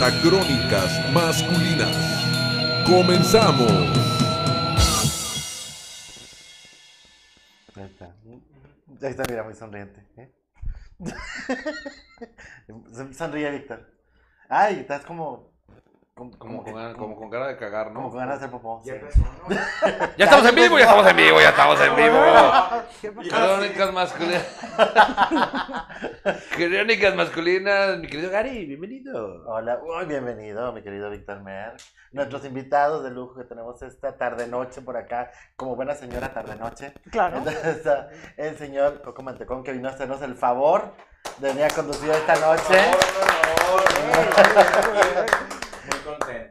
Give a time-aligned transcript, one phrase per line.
[0.00, 1.92] A Crónicas Masculinas.
[2.86, 3.68] Comenzamos.
[7.74, 8.04] Ahí está.
[8.04, 10.06] Ahí está, mira, muy sonriente.
[10.16, 10.32] ¿eh?
[13.12, 13.92] Sonríe, Víctor.
[14.48, 15.57] Ay, estás como.
[16.18, 18.10] Como, Como que- con, ganas- como con cara de cagar, como ¿no?
[18.10, 18.80] con ganas de hacer popó.
[18.82, 18.90] sí.
[18.90, 20.08] Ya empezó, ¿no?
[20.18, 23.28] Ya estamos en vivo, ya estamos en vivo, ya estamos en vivo.
[23.30, 24.46] Crónicas masculinas.
[26.56, 29.44] Crónicas masculinas, mi querido Gary, bienvenido.
[29.46, 31.74] Hola, muy bienvenido, mi querido Víctor Mer.
[32.10, 36.94] Nuestros invitados de lujo que tenemos esta tarde-noche por acá, como buena señora tarde-noche.
[37.12, 37.36] Claro.
[37.38, 40.94] Entonces está el señor Coco Mantecón que vino a hacernos el favor
[41.38, 42.90] de venir a conducir esta noche.
[44.16, 45.67] Muy contento.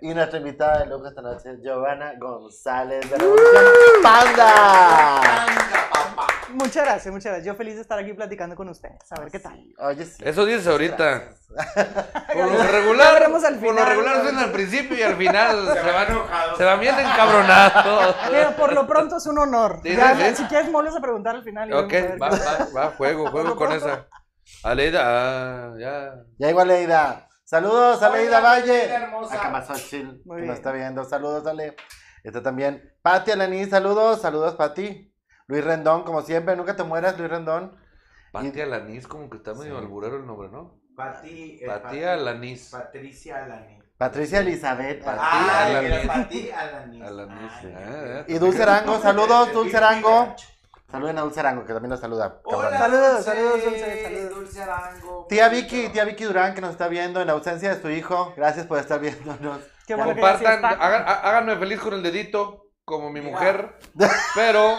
[0.02, 3.64] Y nuestra invitada de lujo esta noche, Giovanna González de Revolución
[4.04, 5.46] Panda.
[6.50, 7.46] Muchas gracias, muchas gracias.
[7.46, 9.00] Yo feliz de estar aquí platicando con ustedes.
[9.12, 9.64] A ver qué tal.
[9.80, 10.24] Oye, sí.
[10.26, 11.24] Eso dices ahorita.
[12.34, 13.88] Por lo regular, al por lo final.
[13.88, 16.58] regular suena al principio y al final se, Se va van, enojado.
[16.58, 18.16] se van bien encabronados.
[18.32, 19.80] Mira, por lo pronto es un honor.
[19.84, 20.36] Sí, Ya, sí, sí.
[20.36, 21.70] Si quieres, me a preguntar al final.
[21.70, 24.08] y Ok, va, va, va, juego, juego con esa.
[24.64, 26.14] Aleida, ah, ya.
[26.38, 27.27] Ya igual Leida.
[27.58, 28.66] Saludos a Leida Valle.
[28.78, 29.36] Leida hermosa.
[29.36, 30.48] A Camasochil, Muy que bien.
[30.48, 31.06] nos está viendo.
[31.06, 31.78] Saludos, Ale.
[32.22, 33.64] Está también Pati Alaní.
[33.68, 35.14] Saludos, saludos, Pati.
[35.48, 36.58] Luis Rendón, como siempre.
[36.58, 37.78] Nunca te mueras, Luis Rendón.
[38.34, 39.82] Pati Alanis, como que está medio Sí.
[39.86, 40.82] alburero el nombre, ¿no?
[40.94, 41.60] Pati.
[41.62, 42.70] eh, Pati Pati- Alanis.
[42.70, 43.84] Patricia Alanis.
[43.98, 45.06] Patricia Elizabeth.
[45.06, 45.92] Pati Ah, Alanis.
[45.92, 47.02] era Pati Alanis.
[47.02, 49.00] Alanis, Ay, eh, Y Dulce Arango.
[49.00, 50.36] Saludos, Dulce Arango.
[50.90, 52.40] Saluden a Dulce Arango, que también nos saluda.
[52.46, 52.78] Hola.
[52.78, 54.30] Saludos, saludos, Dulce, saludos.
[54.36, 55.26] Dulce Arango.
[55.28, 58.34] Tía Vicky, tía Vicky Durán, que nos está viendo en ausencia de su hijo.
[58.38, 59.60] Gracias por estar viéndonos.
[59.86, 63.78] Qué bueno Compartan, hagan- há- háganme feliz con el dedito, como mi mujer,
[64.34, 64.78] pero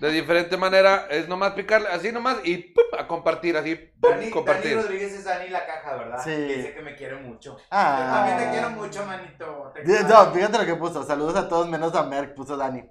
[0.00, 2.84] de diferente manera, es nomás picarle así nomás y ¡pum!
[2.98, 4.10] a compartir, así, ¡pum!
[4.10, 4.76] Dani, Dani compartir.
[4.76, 6.24] Rodríguez es Dani la caja, ¿verdad?
[6.24, 6.30] Sí.
[6.34, 7.58] Dice que me quiere mucho.
[7.70, 7.98] Ah.
[8.00, 9.72] Yo también te quiero mucho, manito.
[9.74, 10.08] Te Di- quiero.
[10.08, 11.02] No, fíjate lo que puso.
[11.04, 12.82] Saludos a todos menos a Merck, puso Dani.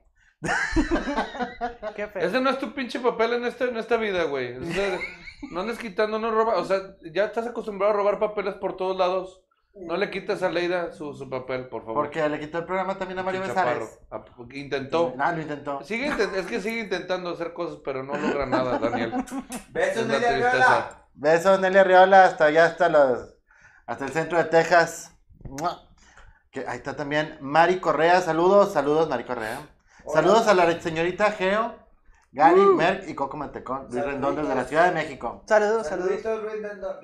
[1.95, 2.21] Qué feo.
[2.27, 4.57] Ese no es tu pinche papel en esta, en esta vida, güey.
[4.57, 4.99] O sea,
[5.51, 6.79] no andes quitando, no robas, o sea,
[7.11, 9.41] ya estás acostumbrado a robar papeles por todos lados.
[9.79, 12.05] No le quites a Leida su, su papel, por favor.
[12.05, 13.41] Porque le quitó el programa también a Mario.
[13.41, 13.99] Besares.
[14.09, 15.13] Ah, porque Intentó.
[15.19, 15.83] Ah, lo intentó.
[15.83, 19.11] Sigue inten- es que sigue intentando hacer cosas, pero no logra nada, Daniel.
[19.69, 21.05] Besos, Es Nelly Arriola.
[21.13, 23.35] Besos, Nelly Arriola, hasta allá, hasta los,
[23.85, 25.15] hasta el centro de Texas.
[25.43, 25.83] ¡Mua!
[26.49, 29.59] Que ahí está también Mari Correa, saludos, saludos Mari Correa.
[30.13, 31.75] Saludos a la señorita Geo,
[32.31, 35.43] Gary, Merck y Coco Mantecón, Luis Rendón desde la Ciudad de México.
[35.47, 36.21] Saludos, saludos.
[36.21, 36.83] Saluditos.
[36.83, 37.01] O-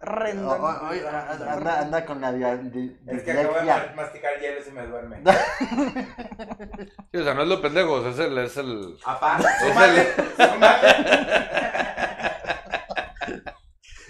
[0.00, 0.64] Rendón.
[0.64, 3.92] o- oye, anda, anda con la dia- di- Es que acabo de dislexia.
[3.96, 5.22] masticar hielo y se me duerme.
[7.12, 8.96] Sí, o sea, no es lo pendejos, es el, es el.
[8.98, 10.96] Es súmale, súmale.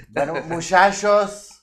[0.08, 1.56] Bueno, muchachos,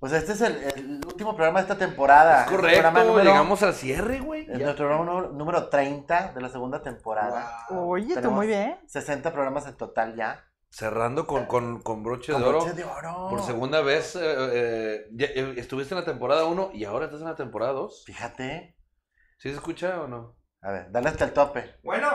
[0.00, 2.44] pues este es el, el último programa de esta temporada.
[2.46, 4.42] Es El programa correcto, número- llegamos al cierre, güey.
[4.50, 7.66] Es nuestro programa número, número 30 de la segunda temporada.
[7.70, 8.78] Oye, tú muy bien.
[8.86, 10.44] 60 programas en total ya.
[10.72, 12.58] Cerrando con, con, con broche Con de oro.
[12.60, 13.26] broche de oro.
[13.28, 17.20] Por segunda vez, eh, eh, ya, eh, estuviste en la temporada 1 y ahora estás
[17.20, 18.04] en la temporada 2.
[18.06, 18.76] Fíjate.
[19.38, 20.36] ¿Sí se escucha o no?
[20.62, 21.76] A ver, dale hasta el tope.
[21.82, 22.08] Bueno,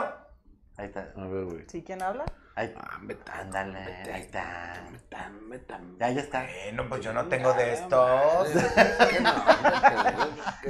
[0.78, 1.12] Ahí está.
[1.16, 1.64] A ver, güey.
[1.68, 1.82] ¿Sí?
[1.84, 2.24] ¿Quién habla?
[2.58, 4.72] Ahí, Ah, vete, ándale, vete, ahí está.
[5.50, 5.74] vete.
[6.00, 6.46] Ya, ya está.
[6.64, 8.48] bueno, pues yo no tengo de estos.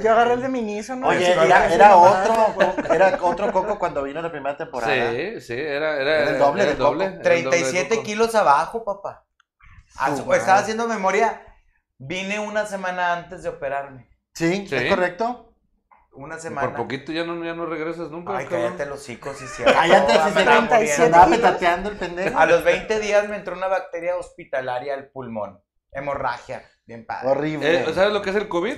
[0.03, 1.07] Yo agarré el de mi inicio, ¿no?
[1.07, 2.53] Oye, era, otro,
[2.93, 4.93] era otro Coco cuando vino la primera temporada.
[5.11, 8.03] Sí, sí, era, era, Era el doble era el doble de 37 Coco.
[8.03, 9.25] kilos abajo, papá.
[9.97, 11.41] Ah, Su estaba haciendo memoria.
[11.97, 14.07] Vine una semana antes de operarme.
[14.35, 14.75] Sí, Sí.
[14.75, 15.46] ¿es correcto?
[16.17, 16.67] Una Y semana.
[16.69, 18.35] Por poquito ya no, ya no regresas nunca.
[18.37, 18.63] Ay, cabrón.
[18.73, 19.63] cállate los hocicos, sí, sí.
[19.63, 21.39] Cállate, si se, andaba 37 se andaba kilos.
[21.39, 22.37] petateando el pendejo.
[22.39, 25.61] A los 20 días me entró una bacteria hospitalaria al pulmón.
[25.91, 26.63] Hemorragia.
[26.85, 27.29] Bien padre.
[27.29, 27.81] Horrible.
[27.83, 28.77] Eh, ¿Sabes lo que es el COVID?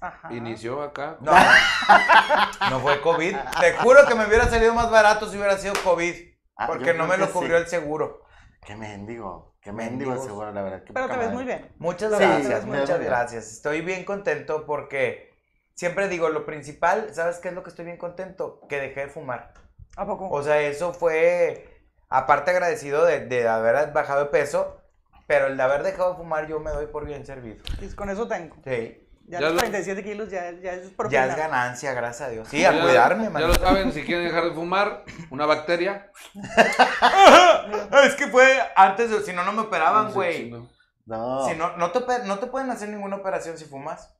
[0.00, 0.32] Ajá.
[0.32, 1.16] Inició acá.
[1.20, 1.32] No,
[2.70, 3.36] no fue COVID.
[3.60, 6.14] Te juro que me hubiera salido más barato si hubiera sido COVID.
[6.56, 7.62] Ah, Porque no me lo cubrió sí.
[7.64, 8.22] el seguro.
[8.64, 9.56] Qué mendigo.
[9.60, 10.84] Qué mendigo el seguro, la verdad.
[10.84, 11.34] qué Pero te ves madre.
[11.34, 11.74] muy bien.
[11.78, 13.52] Muchas gracias, muchas gracias.
[13.52, 15.35] Estoy bien contento porque
[15.76, 18.60] siempre digo, lo principal, ¿sabes qué es lo que estoy bien contento?
[18.68, 19.52] Que dejé de fumar.
[19.96, 20.28] ¿A poco?
[20.30, 24.80] O sea, eso fue, aparte agradecido de, de haber bajado de peso,
[25.28, 27.62] pero el de haber dejado de fumar yo me doy por bien servido.
[27.80, 28.56] Y con eso tengo.
[28.64, 29.02] Sí.
[29.28, 31.26] Ya, Ya los lo- 37 kilos ya, ya es Ya propina.
[31.26, 32.46] es ganancia, gracias a Dios.
[32.48, 33.48] Sí, Ya- a cuidarme, Ya man.
[33.48, 36.12] lo saben, si quieren dejar de fumar, una bacteria.
[38.04, 40.50] es que fue antes, de- si no, no me operaban, güey.
[40.50, 40.68] no.
[41.06, 44.12] No, Si no, no te, no te pueden hacer ninguna operación si fumas.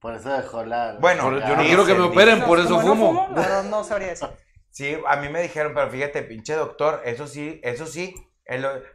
[0.00, 0.96] Por eso dejó la.
[1.00, 3.28] Bueno, Por- yo no quiero que me operen, por eso no fumo.
[3.30, 4.28] no, no sabría decir.
[4.70, 8.14] Sí, a mí me dijeron, pero fíjate, pinche doctor, eso sí, eso sí,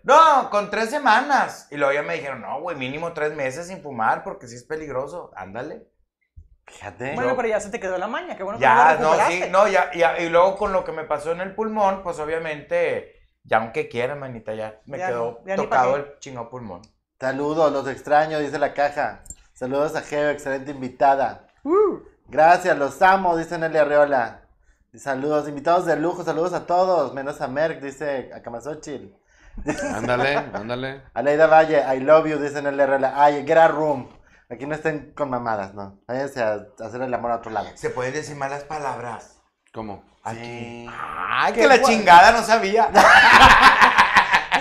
[0.04, 1.68] no, con tres semanas.
[1.72, 4.64] Y luego ya me dijeron, no, güey, mínimo tres meses sin fumar porque sí es
[4.64, 5.32] peligroso.
[5.36, 5.88] Ándale.
[6.66, 7.14] Fíjate.
[7.16, 9.68] Bueno, pero ya se te quedó la maña, qué bueno que Ya, no, sí, no,
[9.68, 13.58] ya, ya, y luego con lo que me pasó en el pulmón, pues obviamente, ya
[13.58, 16.82] aunque quiera, manita, ya me Ya quedó tocado el chingado pulmón.
[17.20, 19.24] Saludos, los extraño, dice la caja.
[19.54, 21.48] Saludos a Geo, excelente invitada.
[21.64, 24.42] Uh, Gracias, los amo, dice Nelly Arreola.
[24.96, 29.16] Saludos, invitados de lujo, saludos a todos, menos a Merck, dice Akamazochil.
[29.96, 31.04] Ándale, ándale.
[31.14, 33.14] Aleida Valle, I love you, dice Nelly Arreola.
[33.16, 34.10] Ay, get a room.
[34.50, 36.00] Aquí no estén con mamadas, ¿no?
[36.08, 37.68] Váyanse a, a hacer el amor a otro lado.
[37.76, 39.42] Se pueden decir malas palabras.
[39.74, 40.04] ¿Cómo?
[40.32, 40.88] Sí.
[40.90, 41.96] Ay, Qué que la guay.
[41.96, 42.90] chingada no sabía.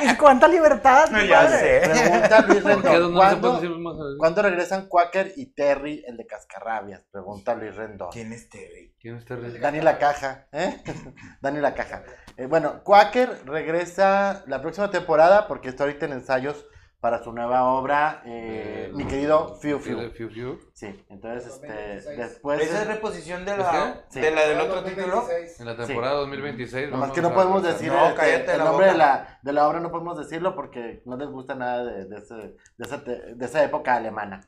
[0.02, 1.58] y cuánta libertad, mi ya padre.
[1.84, 1.90] sé.
[1.90, 2.62] Pregunta Luis.
[2.64, 2.82] Rendón.
[2.82, 3.96] ¿Dónde se puede ¿Cuándo, decir más?
[4.18, 7.02] ¿Cuándo regresan Quaker y Terry, el de Cascarrabias?
[7.10, 8.08] Pregunta Luis Rendón.
[8.12, 8.94] ¿Quién es Terry?
[9.00, 9.58] ¿Quién es Terry?
[9.58, 10.82] Dani la caja, ¿eh?
[11.40, 12.02] Dani la caja.
[12.36, 16.64] Eh, bueno, Quaker regresa la próxima temporada porque está ahorita en ensayos
[17.02, 20.30] para su nueva obra, eh, Eh, mi querido Fiu Fiu, Fiu.
[20.30, 20.60] Fiu.
[20.72, 22.16] Sí, entonces, este, 2026.
[22.16, 22.60] después...
[22.60, 25.16] ¿Esa es reposición de ¿Es la, de la del otro título?
[25.16, 25.60] 2026.
[25.60, 26.90] En la temporada 2026.
[26.90, 29.80] Nomás que no podemos decir No, este, cállate el nombre de la, de la obra,
[29.80, 32.54] no podemos decirlo porque no les gusta nada de, de, ese- de
[32.86, 34.40] esa, te- de esa época alemana.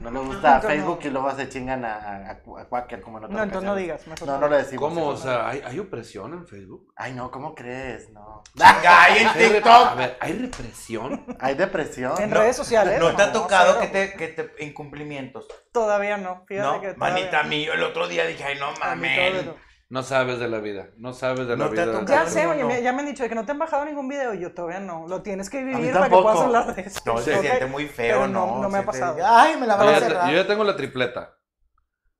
[0.00, 1.06] No les gusta Entonces, Facebook no.
[1.06, 4.06] y luego se chingan a, a, a Quaker como en otras No, entonces no digas.
[4.06, 4.80] mejor No, no lo decimos.
[4.88, 5.06] ¿Cómo?
[5.08, 6.92] O sea, ¿hay, hay opresión en Facebook?
[6.96, 8.10] Ay, no, ¿cómo crees?
[8.10, 8.42] No.
[8.60, 9.86] Ay, en ¿Hay re- TikTok.
[9.88, 11.24] A ver, ¿hay represión?
[11.40, 12.20] Hay depresión.
[12.20, 12.98] En No, redes sociales.
[13.00, 15.46] ¿No te ha tocado que te, que te incumplimientos?
[15.72, 16.44] Todavía no.
[16.46, 18.78] Fíjate No, que todavía manita, a mí yo el otro día dije, ay, no A
[18.78, 19.44] mames.
[19.88, 20.02] No.
[20.02, 20.88] Sabes de la vida.
[20.96, 21.84] No sabes de la No vida.
[21.86, 22.06] tocado.
[22.06, 22.70] Ya sé, oye, no.
[22.78, 24.80] ya me han dicho de que no te han bajado ningún video y yo todavía
[24.80, 25.06] no.
[25.08, 27.00] Lo tienes que vivir para que puedas hablar de eso.
[27.06, 28.62] No, se Ok, siente muy feo, pero no- ¿no?
[28.62, 29.18] no me ha te- pasado.
[29.24, 30.30] Ay, me la van a cerrar.
[30.30, 31.32] yo ya tengo la tripleta.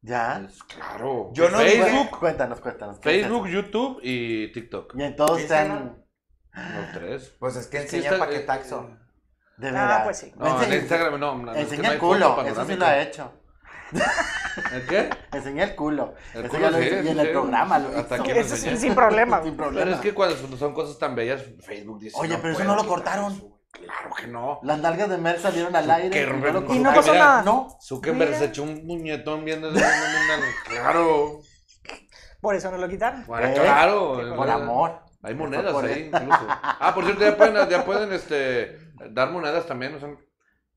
[0.02, 0.40] ¿Ya?
[0.44, 1.30] Pues, claro.
[1.32, 2.98] Yo no Facebook, Cuéntanos, cuéntanos.
[3.00, 3.48] ¿qué es Facebook?
[3.48, 4.94] YouTube y TikTok.
[4.96, 5.76] Y en todos Instagram.
[5.78, 6.06] están...
[6.76, 7.36] Los tres.
[7.40, 8.90] Pues es que Es que enseña está- paquetaxo.
[9.58, 10.02] De Ah, veras.
[10.04, 10.32] pues sí.
[10.36, 11.54] No, en Enseña- Instagram no.
[11.54, 13.32] Enseña el culo, eso sí lo ha hecho.
[14.72, 15.10] ¿El qué?
[15.32, 16.14] Enseña el culo.
[16.34, 18.22] El Eso culo ya lo sí, hizo, y sí, en el programa lo Hasta hizo.
[18.24, 18.76] aquí lo Eso sí, enseñé.
[18.78, 19.42] sin problema.
[19.42, 19.84] Sin problema.
[19.84, 22.16] Pero es que cuando son- cosas tan bellas, Facebook dice.
[22.18, 23.32] Oye, pero eso puedo no lo quitar cortaron.
[23.34, 23.52] eso.
[23.70, 24.60] Claro que no.
[24.62, 26.22] Las nalgas de Mer salieron al aire.
[26.22, 26.94] Y no lo rompen- Y no cortaron.
[26.94, 27.42] pasó Mira, nada.
[27.42, 27.76] No.
[27.82, 28.38] Zuckerberg Mira.
[28.38, 29.70] se echó un muñetón viendo.
[30.68, 31.40] Claro.
[32.40, 33.24] Por eso no lo quitaron.
[33.26, 33.54] Bueno, ¿Eh?
[33.54, 34.20] claro.
[34.36, 35.00] Por amor.
[35.22, 36.46] Hay monedas Por- ahí incluso.
[36.48, 38.78] Ah, por cierto, ya pueden, ya pueden este,
[39.10, 39.94] dar monedas también.
[39.94, 40.08] O sea,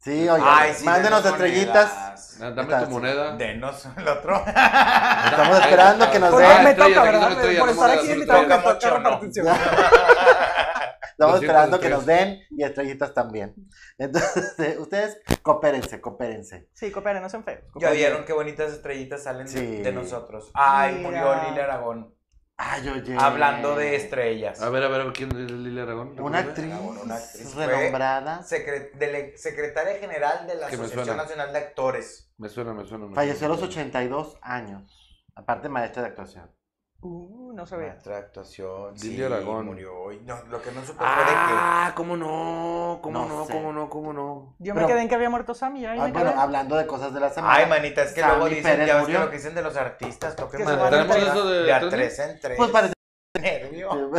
[0.01, 1.91] Sí, oye, Ay, sí, mándenos denos estrellitas.
[1.93, 2.39] monedas.
[2.39, 2.91] dame Está, tu sí.
[2.91, 3.35] moneda.
[3.35, 4.37] Denos el otro.
[4.45, 6.63] Estamos esperando que nos den.
[6.63, 9.47] me toca, Por no estar aquí invitado me toca repartición.
[9.47, 13.53] Estamos 200 esperando que nos den y estrellitas también.
[13.97, 16.69] Entonces, ustedes coopérense, coopérense.
[16.73, 17.81] Sí, coopérenos en Facebook.
[17.81, 19.81] Ya vieron qué bonitas estrellitas salen de- Sí.
[19.81, 20.49] de nosotros.
[20.53, 21.09] Ay, Mira.
[21.09, 22.15] murió Lili Aragón.
[22.61, 23.15] Ay, oye.
[23.17, 24.61] Hablando de estrellas.
[24.61, 26.19] A ver, a ver, ¿quién es Lili Aragón?
[26.19, 28.43] Una actriz, Una actriz renombrada.
[28.43, 31.15] Secretaria general de la Que Asociación.
[31.15, 32.29] Nacional de Actores.
[32.37, 33.05] Me suena, me suena.
[33.07, 33.55] me Falleció a suena.
[33.55, 35.25] los 82 años.
[35.35, 36.51] Aparte, maestra de actuación.
[36.99, 37.87] Uh, no sabía.
[37.89, 38.93] Maestra de actuación.
[39.01, 39.65] Lili sí, Aragón.
[39.65, 40.21] murió hoy.
[40.25, 42.99] No, lo que no supe fue de Ah, ¿cómo no?
[43.03, 43.45] ¿Cómo No no?
[43.45, 43.53] sé.
[43.53, 43.89] ¿Cómo no?
[43.89, 44.55] ¿Cómo no?
[44.59, 45.85] Yo Pero- me quedé en que había muerto Sammy.
[45.85, 46.39] Ahí Ah, me bueno, quedé.
[46.41, 47.35] hablando de cosas de la que.
[47.35, 47.53] semana.
[47.53, 49.19] Ay, manita, es que Sammy luego dicen, Pérez ya ves murió.
[49.19, 50.83] que lo que dicen de los artistas, toquen Que se madera.
[50.83, 51.37] van a ¿Tenemos entregar.
[51.37, 52.19] eso de, De a tres?
[52.19, 52.57] en tres.
[52.57, 52.93] Pues parece
[53.39, 53.89] Nervio.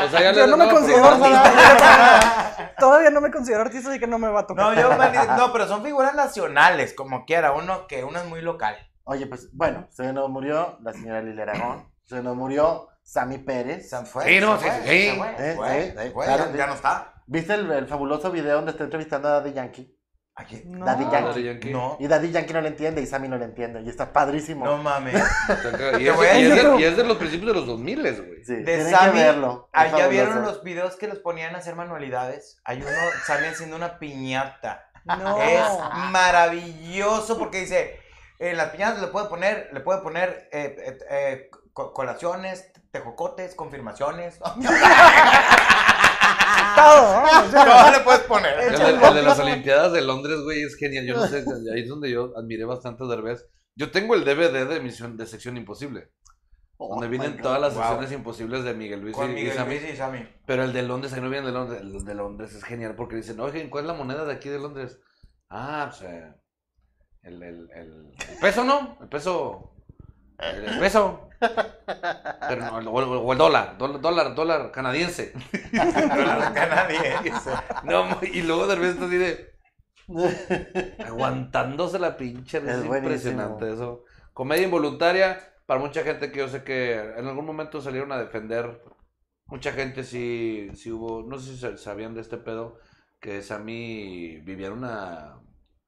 [0.00, 2.72] O sea, ya Yo no me considero artista.
[2.78, 4.64] Todavía no me considero artista, así que no me va a tocar.
[4.64, 7.52] No, yo, no, pero son figuras nacionales, como quiera.
[7.52, 8.76] Uno que uno es muy local.
[9.04, 11.90] Oye, pues bueno, se nos murió la señora Lili Aragón.
[12.08, 13.88] Se nos murió Sammy Pérez.
[13.90, 15.08] Se fue, Sí, no, se sí, fue, sí.
[15.10, 17.14] se fue, Eh, fue, sí, sí, fue, claro, ya, no está.
[17.26, 19.94] ¿Viste el, el fabuloso video donde está entrevistando a Daddy Yankee?
[20.34, 20.62] Aquí.
[20.66, 20.86] No.
[20.86, 21.26] Daddy Ah, Yankee.
[21.28, 21.70] Daddy Yankee.
[21.72, 23.82] No, Y Daddy Yankee no le entiende y Sammy no le entiende.
[23.82, 24.64] Y está padrísimo.
[24.64, 25.14] no mames.
[26.00, 27.66] Y es, a de, y es de- decir- y es de los principios de los
[27.66, 28.44] 2000, güey.
[28.44, 29.68] Sí, De tienen Sammy, que verlo.
[29.74, 30.08] fabuloso.
[30.10, 32.58] vieron los videos que los ponían a hacer manualidades.
[32.64, 32.88] Hay uno,
[33.26, 34.84] Sammy haciendo una piñata.
[35.04, 35.38] No.
[35.42, 35.60] Es
[36.12, 37.98] maravilloso porque dice,
[38.38, 41.50] en las piñatas le puede poner, le puede poner eh, eh, eh,
[41.94, 44.38] colaciones, tejocotes, confirmaciones.
[46.76, 47.64] Todo, ya.
[47.64, 48.58] Todo le puedes poner.
[48.60, 51.06] El de, el de las Olimpiadas de Londres, güey, es genial.
[51.06, 51.44] Yo no sé,
[51.74, 53.46] ahí es donde yo admiré bastante a Derbez.
[53.74, 56.10] Yo tengo el DVD de emisión de Sección Imposible,
[56.80, 57.42] Oh, donde vienen God.
[57.42, 57.82] todas las Wow.
[57.82, 59.78] secciones imposibles de Miguel Luis Con y, Sammy.
[59.80, 60.28] Luis y Sammy.
[60.46, 61.80] Pero el de Londres, ahí no viene el de Londres.
[61.82, 64.58] El de Londres es genial porque dicen, oye, ¿cuál es la moneda de aquí de
[64.60, 64.98] Londres?
[65.50, 66.32] Ah, pues eh,
[67.22, 68.96] el, el, el, el peso, ¿no?
[69.00, 69.72] El peso.
[70.38, 71.28] El, el peso.
[72.46, 75.32] Pero no, o, el dólar, dólar, dólar, dólar canadiense.
[75.72, 77.50] Dólar canadiense.
[77.84, 79.58] No, y luego de repente así de
[81.04, 84.04] aguantándose la pinche Es es impresionante eso.
[84.32, 88.82] Comedia involuntaria para mucha gente que yo sé que en algún momento salieron a defender
[89.46, 92.78] Mucha gente sí, sí hubo, no sé si sa- sabían de este pedo,
[93.20, 95.40] que Sammy vivía en una,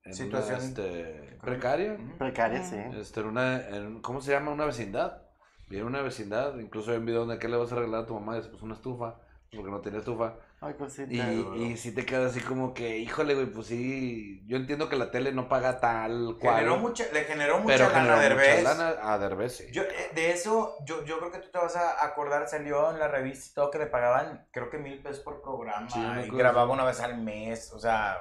[0.04, 1.96] en Situación una, este, precaria.
[2.18, 2.76] Precaria, sí.
[2.96, 4.50] este, en una, en- ¿cómo se llama?
[4.52, 5.22] Una vecindad.
[5.70, 8.14] En una vecindad, incluso hay un video donde ¿qué le vas a regalar a tu
[8.14, 8.34] mamá?
[8.34, 9.14] Y dice, pues una estufa,
[9.54, 10.34] porque no tenía estufa.
[10.62, 11.12] Ay, cosita.
[11.12, 14.96] Y, y sí te quedas así como que, híjole, güey, pues sí, yo entiendo que
[14.96, 16.56] la tele no paga tal cual.
[16.56, 18.64] Generó mucha, le generó mucha pero lana generó a mucha Derbez.
[18.64, 19.64] lana a Derbez, sí.
[19.72, 22.98] Yo, eh, de eso, yo, yo creo que tú te vas a acordar, salió en
[22.98, 26.36] la revista y todo que le pagaban, creo que mil pesos por programa Sí, y
[26.36, 28.18] grababa una vez al mes, o sea,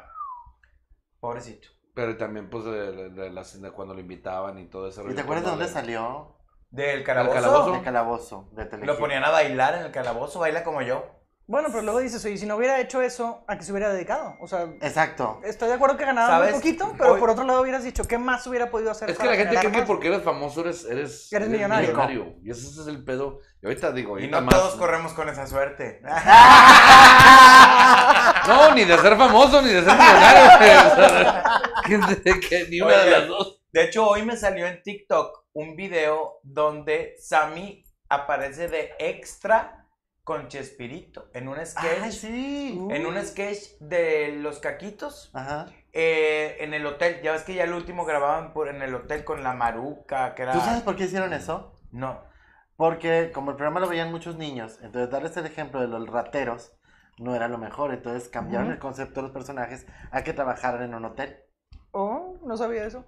[1.20, 1.68] pobrecito.
[1.96, 5.10] Pero también, pues, de, de- de cuando lo invitaban y todo eso.
[5.10, 6.36] ¿Y te acuerdas de dónde salió?
[6.70, 7.72] Del calabozo, calabozo?
[7.74, 11.04] De calabozo, de lo ponían a bailar en el calabozo, baila como yo.
[11.48, 14.36] Bueno, pero luego dices, oye, si no hubiera hecho eso, ¿a qué se hubiera dedicado?
[14.40, 15.42] O sea, Exacto.
[15.44, 16.52] estoy de acuerdo que ganaba ¿Sabes?
[16.52, 19.10] muy poquito, pero Hoy- por otro lado hubieras dicho, ¿qué más hubiera podido hacer?
[19.10, 22.36] Es que la gente cree que porque eres famoso eres, eres, Eres millonario.
[22.44, 23.40] Y ese, ese es el pedo.
[23.64, 24.54] Y ahorita digo, Y no más.
[24.54, 26.04] todos corremos con esa suerte.
[28.48, 31.43] No, ni de ser famoso, ni de ser millonario.
[32.24, 33.62] que- que ni una de las dos.
[33.72, 39.86] De hecho, hoy me salió en TikTok un video donde Sammy aparece de extra
[40.24, 42.01] con Chespirito en un sketch.
[42.03, 42.79] Ay, sí.
[42.91, 45.67] En un sketch de los caquitos Ajá.
[45.93, 47.22] eh, en el hotel.
[47.24, 50.43] Ya ves que ya el último grababan por, en el hotel con la maruca, que
[50.43, 50.53] era.
[50.53, 51.74] ¿Tú sabes por qué hicieron eso?
[51.91, 52.24] No.
[52.75, 56.72] Porque como el programa lo veían muchos niños, entonces darles el ejemplo de los rateros
[57.20, 57.94] no era lo mejor.
[57.94, 58.74] Entonces cambiaron Ujú.
[58.74, 61.38] el concepto de los personajes a que trabajaran en un hotel.
[61.92, 63.06] Oh, no sabía eso.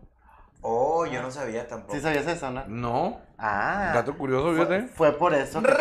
[0.64, 1.94] Oh, yo no sabía tampoco.
[1.96, 2.64] ¿Sí sabías eso, no?
[2.68, 3.20] No.
[3.40, 3.92] Ah.
[3.96, 4.88] Dato curioso, Fue, fíjate.
[4.90, 5.76] fue por eso que eh,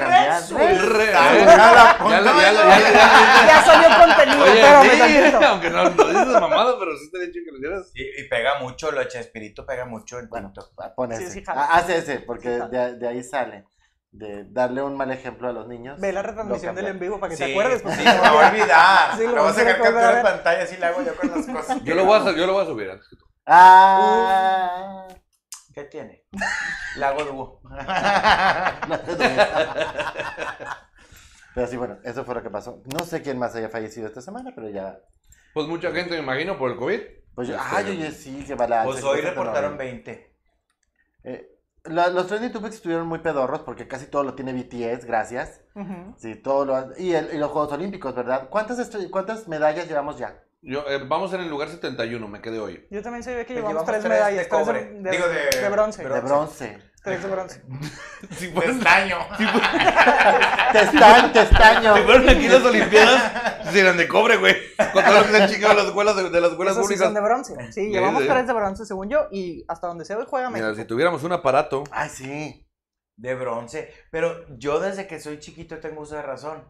[3.47, 5.39] ya salió contenido, Oye, pero me sí, tantito.
[5.47, 7.91] aunque no, no dices mamada, pero sí te he dicho que lo hicieras.
[7.95, 10.95] Y, y pega mucho, lo Chespirito pega mucho en Bueno, TikTok.
[10.95, 11.33] pon Sí, ese.
[11.33, 11.45] sí.
[11.47, 13.65] Ah, Haz ese, porque de, de ahí sale.
[14.13, 16.01] De darle un mal ejemplo a los niños.
[16.01, 17.81] Ve la retransmisión del en vivo para que sí, te acuerdes.
[17.83, 17.95] pues.
[17.97, 19.17] Sí, se me va a olvidar.
[19.17, 21.47] Sí, lo lo voy a sacar captura de pantalla, así le hago yo con las
[21.67, 21.83] cosas.
[21.85, 23.25] Yo lo voy a hacer, yo lo voy a subir antes que tú.
[23.47, 25.07] Ah.
[25.73, 26.25] ¿Qué tiene?
[26.97, 27.61] Le hago dúo.
[31.55, 32.83] Pero sí, bueno, eso fue lo que pasó.
[32.93, 34.99] No sé quién más haya fallecido esta semana, pero ya.
[35.55, 37.01] Pues mucha gente, me imagino, por el COVID.
[37.35, 38.91] Pues yo, Este, ay, oye, sí, que balance.
[38.93, 39.79] Pues hoy reportaron no.
[39.79, 40.37] 20.
[41.25, 41.49] Eh,
[41.85, 45.61] la- los trending topics estuvieron muy pedorros porque casi todo lo tiene BTS, gracias.
[46.19, 48.49] Sí, todo lo y, el- y los Juegos Olímpicos, ¿verdad?
[48.51, 50.43] ¿Cuántas, ¿Cuántas medallas llevamos ya?
[50.63, 52.87] Yo, eh, vamos en el lugar 71, me quedé hoy.
[52.91, 54.43] Yo también sabía que llevamos, llevamos tres tres medallas.
[54.45, 54.85] de tres cobre.
[55.01, 56.03] de, Digo, de- de bronce.
[56.07, 56.79] De Bronce.
[57.03, 57.63] Tres de bronce.
[58.37, 59.17] Si fueran, estaño.
[60.73, 61.97] Testaño, testaño.
[61.97, 64.55] si fueran aquí las Olimpiadas, serían de cobre, güey.
[64.93, 66.95] Con todo lo que se han chingado las escuelas de, de las escuelas Esos sí
[66.95, 67.07] públicas.
[67.07, 67.55] son de bronce.
[67.67, 68.29] Sí, Sí, llevamos sí.
[68.29, 69.29] tres de bronce, según yo.
[69.31, 70.83] Y hasta donde se hoy juega Mira, México.
[70.83, 71.85] si tuviéramos un aparato.
[71.91, 72.67] Ay, sí.
[73.17, 73.93] De bronce.
[74.11, 76.65] Pero yo desde que soy chiquito tengo uso de razón.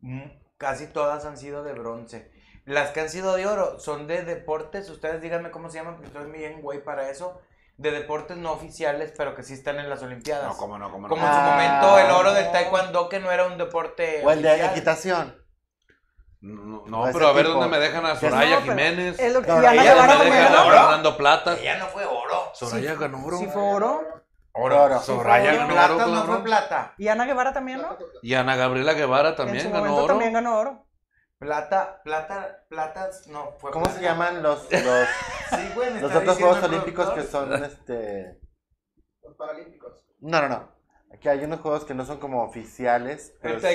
[0.00, 0.22] Mm,
[0.58, 2.30] Casi todas han sido de bronce.
[2.64, 4.88] Las que han sido de oro son de deportes.
[4.88, 7.40] Ustedes díganme cómo se llaman, porque estoy bien güey para eso.
[7.76, 10.46] De deportes no oficiales, pero que sí están en las Olimpiadas.
[10.48, 11.14] No, cómo no, cómo no.
[11.14, 14.22] Como en su momento el oro del taekwondo, que no era un deporte.
[14.24, 14.70] O el de oficial.
[14.70, 15.46] equitación.
[16.40, 17.58] No, no, pero a ver tipo.
[17.58, 19.18] dónde me dejan a Soraya no, Jiménez.
[19.18, 20.78] Es lo que No, y Ana ella Guevara no me dejan a oro.
[20.78, 21.58] Fernando Plata.
[21.58, 22.50] Ella no fue oro.
[22.54, 23.38] Soraya ganó oro.
[23.38, 24.02] Sí fue oro.
[24.52, 25.00] Oro.
[25.02, 26.26] Soraya fue ganó Plata oro, no claro.
[26.26, 26.94] fue plata.
[26.98, 27.96] Y Ana Guevara también, ¿no?
[28.22, 30.06] Y Ana Gabriela Guevara en también su ganó oro.
[30.06, 30.85] también ganó oro.
[31.38, 33.52] Plata, plata, platas, no.
[33.58, 33.98] Fue ¿Cómo plata.
[33.98, 35.08] se llaman los, los,
[35.50, 38.40] Sí, güey, me los está otros Juegos Olímpicos que son este.
[39.22, 39.92] Los Paralímpicos.
[40.20, 40.68] No, no, no.
[41.12, 43.34] Aquí hay unos juegos que no son como oficiales.
[43.42, 43.66] Pero El sí,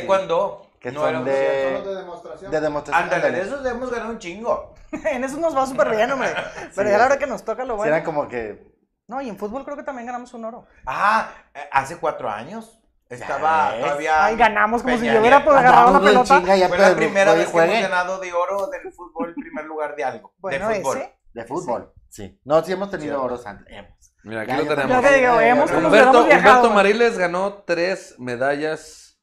[0.80, 1.32] que no son era de-
[1.76, 1.84] oficial.
[1.86, 2.52] De demostración.
[2.52, 3.04] de demostración.
[3.04, 3.48] Ándale, de ándale.
[3.56, 4.74] esos hemos ganado un chingo.
[5.06, 6.30] en eso nos va súper bien, hombre.
[6.76, 7.20] Pero Sí, ya la hora sí.
[7.20, 7.94] que nos toca lo Sí, bueno.
[7.96, 8.72] eran como que.
[9.08, 10.66] No, y en fútbol creo que también ganamos un oro.
[10.86, 12.80] Ah, eh, hace cuatro años.
[13.12, 13.82] Estaba ves?
[13.82, 14.26] todavía.
[14.26, 16.40] Ay, ganamos como si yo hubiera pues, agarrado la pelota.
[16.40, 19.36] chinga, ya Fue pero la primera vez que hemos ganado de oro del fútbol, el
[19.36, 20.34] primer lugar de algo.
[20.38, 20.98] Bueno, de fútbol.
[20.98, 21.18] ese.
[21.34, 22.40] De fútbol, sí.
[22.44, 23.26] No, sí hemos tenido Sí.
[23.26, 23.68] oros antes.
[23.70, 24.14] Hemos.
[24.24, 25.02] Mira, aquí Ya, lo tenemos.
[25.06, 26.60] Que digo, hemos Humberto, viajado.
[26.60, 26.70] Humberto.
[26.72, 29.20] Mariles ganó tres medallas.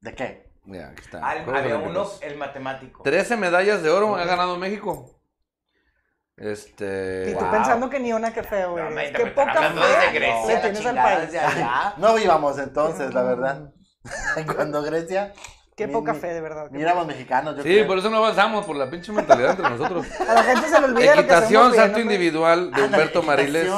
[0.00, 0.50] ¿De qué?
[0.64, 1.18] Mira, aquí está.
[1.26, 3.02] Al- había uno, el matemático.
[3.02, 5.13] 13 medallas de oro ha ganado México.
[6.36, 7.26] Este.
[7.30, 7.50] Y tú Wow.
[7.52, 8.84] pensando que ni una que feo, güey.
[8.84, 11.20] No, me poca fe Grecia, le la tienes al chingada país.
[11.32, 11.94] desde allá.
[11.96, 13.72] No íbamos entonces, la verdad.
[14.54, 15.32] Cuando Grecia.
[15.76, 16.68] Qué poca fe, de verdad.
[16.70, 17.86] Ni éramos mexicanos, yo Sí, creo.
[17.88, 20.06] por eso no avanzamos, por la pinche mentalidad entre nosotros.
[20.28, 23.22] A la gente se le olvida lo que Equitación, bien, salto individual de Ándale, Humberto
[23.24, 23.72] Mariles.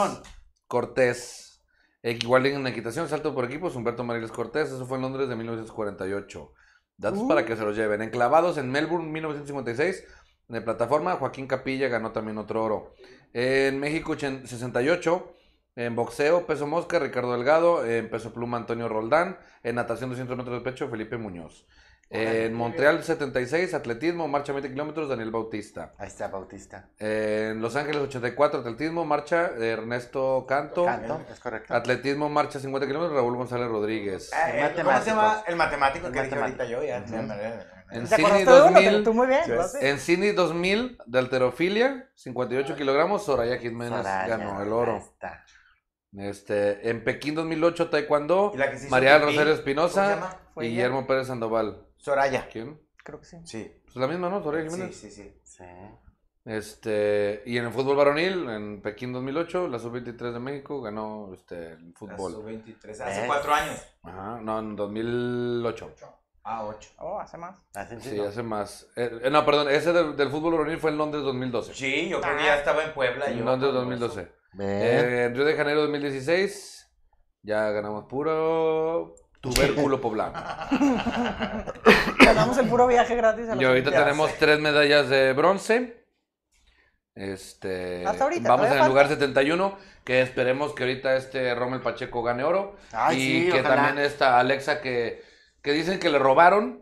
[0.66, 1.62] Cortés.
[2.02, 4.68] Igual en equitación, salto por equipos, Humberto Mariles Cortés.
[4.70, 6.52] Eso fue en Londres de 1948.
[6.98, 7.28] Datos Uh.
[7.28, 8.02] para que se los lleven.
[8.02, 10.04] Enclavados en Melbourne 1956.
[10.48, 12.94] En plataforma, Joaquín Capilla ganó también otro oro.
[13.32, 15.32] En México ochen- 68,
[15.78, 17.84] En boxeo, peso mosca, Ricardo Delgado.
[17.84, 19.36] En peso pluma, Antonio Roldán.
[19.62, 21.66] En natación, 200 metros de pecho, Felipe Muñoz.
[22.08, 25.92] En Montreal, 76, atletismo, marcha 20 kilómetros, Daniel Bautista.
[25.98, 26.88] Ahí está, Bautista.
[26.98, 30.84] En Los Ángeles, 84, atletismo, marcha, Ernesto Canto.
[30.86, 31.74] Canto, es correcto.
[31.74, 34.32] Atletismo, marcha 50 kilómetros, Raúl González Rodríguez.
[34.32, 35.06] Eh, eh, ¿Cómo se Matemáticos.
[35.06, 35.44] llama?
[35.46, 36.82] El matemático que El dije ahorita yo.
[36.82, 37.00] Ya.
[37.00, 37.16] Ujú.
[37.90, 38.80] En ¿Te Sydney acordaste de uno?
[38.80, 39.52] 2000, Tú muy bien, Sí.
[39.52, 39.82] haces.
[39.82, 44.96] en Sydney 2000 de alterofilia, 58 kilogramos, Soraya Jiménez Soraya, ganó el oro.
[44.96, 45.44] está.
[46.16, 49.18] Este, en Pekín 2008 taekwondo, ¿Y la María?
[49.18, 50.68] Rosario ¿Cómo se Espinosa y ella.
[50.70, 51.86] Guillermo Pérez Sandoval.
[51.98, 52.48] Soraya.
[52.50, 52.80] ¿Quién?
[53.04, 53.36] Creo que sí.
[53.44, 53.82] Sí.
[53.84, 54.42] Pues la misma, ¿no?
[54.42, 54.96] Soraya Sí, Jiménez.
[54.96, 55.40] sí, sí.
[55.44, 55.64] Sí.
[56.44, 61.72] Este, y en el fútbol varonil, en Pekín 2008, la sub-23 de México ganó este,
[61.72, 62.32] el La fútbol.
[62.34, 63.00] sub-23.
[63.00, 63.82] Hace cuatro años.
[64.04, 65.92] Ajá, no, en 2008.
[66.48, 66.88] Ah, ocho.
[66.98, 67.56] Oh, hace más.
[68.00, 68.86] Sí, hace más.
[68.94, 71.74] Eh, eh, no, perdón, ese del, del fútbol varonil fue en Londres 2012.
[71.74, 73.26] Sí, yo creo que ya estaba en Puebla.
[73.26, 74.32] En yo, Londres cuando 2012.
[74.52, 74.68] Ven.
[74.68, 76.88] Eh, en Río de Janeiro 2016,
[77.42, 80.34] ya ganamos puro tubérculo poblano.
[82.20, 84.36] Ganamos el puro viaje gratis a Y ahorita Ya tenemos sé.
[84.38, 86.06] tres medallas de bronce.
[87.14, 92.22] Este, Hasta ahorita, vamos en el lugar 71, que esperemos que ahorita este Rommel Pacheco
[92.22, 92.76] gane oro.
[92.92, 93.74] Ay, y sí, que ojalá.
[93.76, 95.22] también esta Alexa que,
[95.66, 96.80] que dicen que le robaron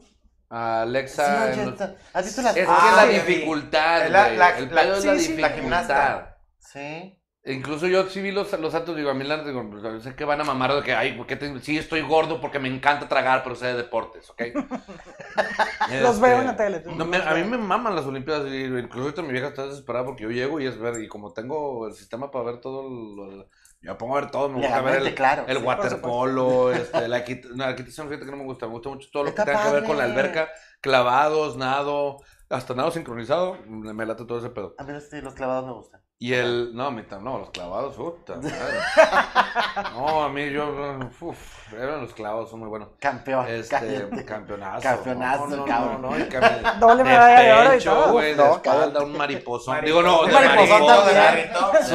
[0.50, 1.54] a Alexa.
[1.54, 1.74] Sí, en
[2.12, 3.14] ¿Has visto las Es Ah, que la vi.
[3.32, 6.26] dificultad, La- la- el la- pedo es la la dificultad.
[6.58, 7.18] Sí.
[7.46, 10.24] Incluso yo sí vi los, los santos, digo, a mí la digo, pues, sé que
[10.26, 13.08] van a mamar de que, ay, ¿por qué te- sí estoy gordo porque me encanta
[13.08, 14.42] tragar, pero sé de deportes, ¿ok?
[16.02, 16.82] Los veo Este, en la tele.
[16.94, 20.04] No, me- a mí me maman las Olimpiadas, y incluso ahorita mi vieja está desesperada
[20.04, 23.46] porque yo llego y es ver, y como tengo el sistema para ver todo, lo,
[23.84, 25.44] yo pongo a ver todo, me gusta ver el, claro.
[25.46, 25.62] el sí.
[25.62, 29.34] waterpolo, este, la, no, equitación, fíjate que no me gusta, me gusta mucho todo lo
[29.34, 32.18] que tenga que ver con la alberca, clavados, nado,
[32.48, 34.74] hasta nado sincronizado, me late todo ese pedo.
[34.78, 36.03] A mí sí, los clavados me gustan.
[36.16, 36.74] Y el.
[36.74, 38.52] No, a mí tam- no, los clavados, puta madre.
[39.94, 40.98] No, a mí yo.
[41.20, 42.90] Uf, eran los clavados, son muy buenos.
[43.00, 43.46] Campeón.
[43.48, 44.80] Este, campeonazo.
[44.82, 46.02] Campeonazo, no, no, cabrón.
[46.02, 48.12] No, no, y cam- Doble medalla de oro y pecho, todo.
[48.12, 49.74] güey, de No, espalda, un mariposón.
[49.76, 51.20] Maripos- Digo, no, Un de mariposón de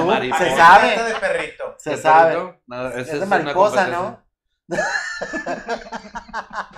[0.05, 0.37] mariposa.
[0.37, 1.03] se sabe.
[1.03, 1.75] de perrito.
[1.77, 2.61] Se ¿De sabe.
[2.67, 4.23] No, esa Es de mariposa, competencia.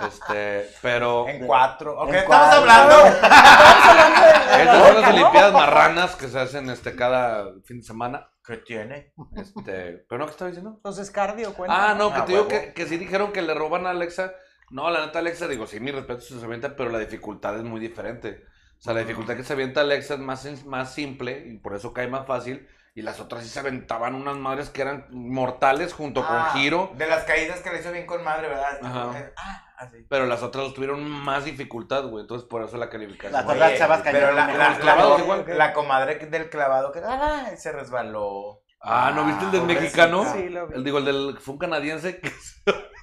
[0.08, 1.28] Este, pero.
[1.28, 2.00] En cuatro.
[2.00, 2.10] ¿Ok?
[2.10, 2.60] En estamos cuatro.
[2.62, 2.96] hablando.
[4.58, 8.28] Estas son las Olimpiadas marranas que se hacen este cada fin de semana.
[8.44, 9.14] ¿Qué tiene?
[9.36, 10.74] Este, pero no, ¿qué estaba diciendo?
[10.76, 11.92] Entonces, cardio cuenta.
[11.92, 14.34] Ah, no, que Ah, te digo que, que sí dijeron que le roban a Alexa.
[14.72, 17.80] No, la neta Alexa, digo, sí, mi respeto se avienta, pero la dificultad es muy
[17.80, 18.44] diferente.
[18.80, 21.94] O sea, la dificultad que se avienta Alexa es más, más simple y por eso
[21.94, 22.68] cae más fácil.
[22.94, 26.92] Y las otras sí se aventaban unas madres que eran mortales junto Ah, con giro.
[26.96, 28.80] De las caídas que le hizo bien con madre, ¿verdad?
[28.84, 29.32] Ajá.
[29.38, 30.06] Ah, así.
[30.10, 32.24] Pero las otras tuvieron más dificultad, güey.
[32.24, 33.32] Entonces por eso la calificación.
[33.32, 35.46] Las otras chavas pero cayeron la, la, la- igual.
[35.48, 38.62] la comadre del clavado que ah, se resbaló.
[38.82, 39.84] Ah, ¿no viste el del pobrecita.
[40.08, 40.34] mexicano?
[40.34, 40.76] Sí, lo vi.
[40.76, 41.38] El, digo, el del.
[41.40, 42.30] Fue un canadiense que.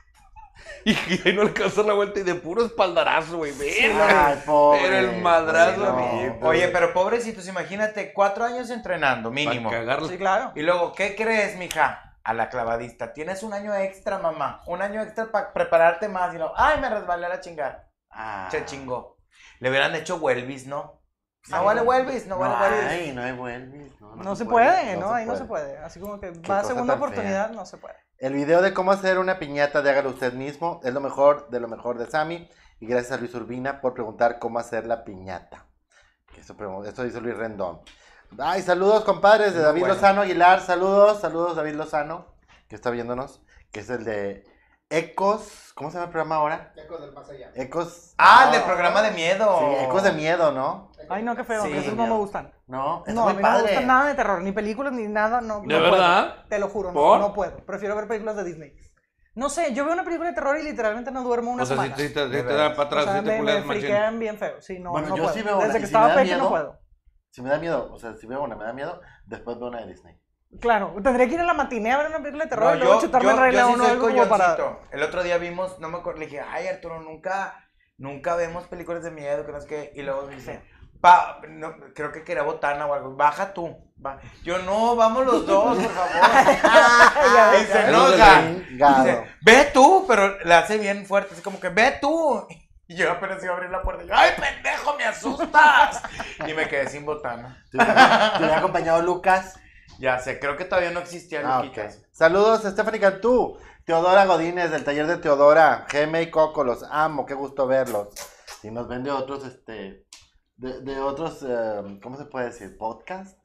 [0.84, 3.52] y que no alcanzó la vuelta y de puro espaldarazo, güey.
[3.52, 4.26] verga.
[4.28, 4.86] Ay, pobre.
[4.86, 6.48] Era el madrazo, Sí, no.
[6.48, 9.70] Oye, pero pobrecitos, imagínate, cuatro años entrenando, mínimo.
[10.08, 10.52] Sí, claro.
[10.54, 12.16] Y luego, ¿qué crees, mija?
[12.24, 13.12] A la clavadista.
[13.12, 14.62] Tienes un año extra, mamá.
[14.66, 16.34] Un año extra para prepararte más.
[16.34, 17.88] Y luego, ay, me resbalé a la chingada.
[18.10, 18.48] Ah.
[18.50, 19.16] Se chingó.
[19.60, 21.02] Le hubieran hecho Welvis, ¿no?
[21.42, 21.52] Sí.
[21.52, 22.90] No vale Welvis, no vale Welvis.
[22.90, 24.00] hay, no hay Welvis.
[24.00, 25.12] No, No, se puede, ¿no?
[25.12, 25.78] Ahí no se puede.
[25.78, 27.94] Así como que va a segunda oportunidad, no se puede.
[28.18, 31.60] El video de cómo hacer una piñata de hágalo usted mismo es lo mejor de
[31.60, 32.48] lo mejor de Sammy.
[32.80, 35.66] Y gracias a Luis Urbina por preguntar cómo hacer la piñata.
[36.86, 37.80] Eso dice Luis Rendón.
[38.38, 39.94] Ay, saludos, compadres, de Muy David bueno.
[39.94, 40.60] Lozano Aguilar.
[40.60, 42.26] Saludos, saludos, David Lozano,
[42.68, 43.42] que está viéndonos.
[43.72, 44.44] Que es el de
[44.90, 45.72] Ecos.
[45.74, 46.72] ¿Cómo se llama el programa ahora?
[46.76, 47.50] Ecos del más allá.
[47.54, 48.14] Ecos.
[48.18, 48.56] Ah, el no.
[48.56, 49.58] del programa de miedo.
[49.58, 50.87] Sí, Ecos de miedo, ¿no?
[51.10, 51.62] Ay, no, qué feo.
[51.64, 52.52] Sí, esos no me gustan.
[52.66, 53.72] No, está No, a muy mí no me padre.
[53.74, 55.40] gusta nada de terror, ni películas, ni nada.
[55.40, 55.90] No, ¿De no puedo.
[55.92, 56.44] verdad?
[56.48, 57.56] Te lo juro, no, no puedo.
[57.64, 58.72] Prefiero ver películas de Disney.
[59.34, 61.76] No sé, yo veo una película de terror y literalmente no duermo una O sea,
[61.76, 61.96] si semana.
[61.96, 64.36] te, si te- si te da para atrás, o sea, si te me, friquean bien
[64.36, 64.60] feo.
[64.60, 65.34] Sí, no, Bueno, no yo puedo.
[65.34, 66.78] sí veo una, Desde que estaba pequeño miedo, no puedo.
[67.30, 69.80] Si me da miedo, o sea, si veo una me da miedo, después veo una
[69.80, 70.18] de Disney.
[70.60, 72.78] Claro, tendría que ir a la matiné a ver una película de terror No, y
[72.78, 74.56] luego yo, chutarme yo, el Rey yo sí León o soy como para...
[74.90, 77.68] El otro día vimos, no me acuerdo, le dije, ay Arturo, nunca,
[77.98, 80.62] nunca vemos películas de miedo, que no es que, y luego me dice,
[81.00, 84.18] pa, no, creo que quería botana o algo, baja tú, va.
[84.42, 87.56] Yo, no, vamos los dos, por favor.
[87.62, 88.42] y se enoja.
[88.42, 92.46] Dice, ve tú, pero le hace bien fuerte, así como que, ve tú.
[92.86, 96.02] Y yo apenas iba a abrir la puerta, y yo, ay, pendejo, me asustas.
[96.46, 97.62] y me quedé sin botana.
[97.70, 99.58] Te hubiera acompañado Lucas.
[99.98, 101.62] Ya sé, creo que todavía no existía Ah.
[101.62, 102.02] Luquitas.
[102.12, 107.26] Saludos a Stephanie Cantú, Teodora Godínez del taller de Teodora, Geme y Coco, los amo,
[107.26, 108.08] qué gusto verlos.
[108.62, 110.04] Y nos ven de otros, este,
[110.58, 112.76] de, de otros, eh, ¿cómo se puede decir?
[112.76, 113.38] ¿Podcast?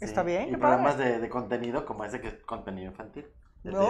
[0.00, 1.12] Está Sí, bien, Y qué programas padre.
[1.12, 3.26] de, de contenido como ese que es contenido infantil.
[3.64, 3.88] El No.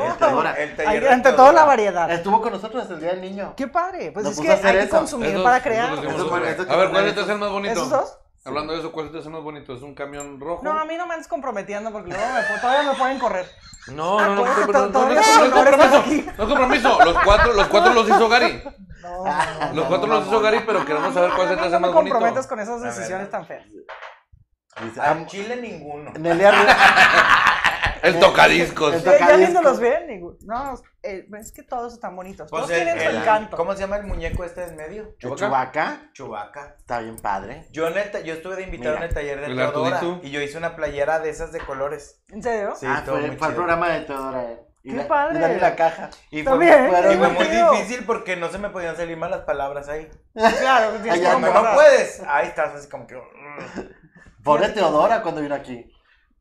[0.56, 0.80] el.
[0.80, 2.08] El ante toda la variedad.
[2.10, 3.54] Estuvo con nosotros el día del niño.
[3.56, 4.12] Qué padre.
[4.12, 4.96] Pues Nos es que hay que eso.
[4.98, 5.92] consumir Esos- para crear.
[5.94, 7.72] Eso eso A ver, que- ¿cuál hace el más bonito?
[7.74, 8.18] ¿Esos dos?
[8.44, 9.74] Hablando de eso, ¿cuál te hace más bonito?
[9.74, 10.62] ¿Es un camión rojo?
[10.62, 13.46] No, a mí no me andes comprometiendo porque luego me- todavía me pueden correr.
[13.88, 15.70] No, no, no, Ah, no, to- no, no, no, todavía es- son no es mejores
[15.80, 15.98] compromiso.
[15.98, 16.26] aquí.
[16.38, 17.04] No es compromiso.
[17.04, 18.62] Los cuatro, los cuatro los hizo Gary.
[18.64, 18.72] No,
[19.74, 21.92] Los cuatro los hizo Gary, pero queremos saber cuál se te hace no me más
[21.94, 22.14] bonito.
[22.14, 23.64] comprometas con esas decisiones tan feas.
[25.00, 26.10] Am- Chile ninguno.
[26.18, 26.52] Nelia
[28.02, 28.92] El tocadiscos.
[28.94, 29.38] El ya tocadiscos.
[29.38, 32.50] viéndolos bien, digo, no, eh, es que todos están bonitos.
[32.50, 33.56] Pues Todos el- tienen su el- encanto.
[33.56, 35.14] ¿Cómo se llama el muñeco este en medio?
[35.18, 36.10] ¿Chubaca?
[36.12, 36.74] Chubaca.
[36.78, 37.66] Está bien padre.
[37.70, 40.30] Yo, en el ta- yo estuve de invitado Mira, en el taller de Teodora y
[40.30, 42.22] yo hice una playera de esas de colores.
[42.28, 42.74] ¿En serio?
[42.76, 44.44] Sí, ah, fue, muy fue el programa de Teodora.
[44.84, 45.38] Y ¡Qué la- padre!
[45.38, 46.10] Y Dani la caja.
[46.30, 49.40] Y fue, También, qué y fue muy difícil porque no se me podían salir malas
[49.40, 50.10] palabras ahí.
[50.34, 51.62] Claro, tienes Allá no.
[51.62, 53.18] no puedes, ahí estás así como que...
[54.42, 55.90] Pobre Teodora cuando vino aquí.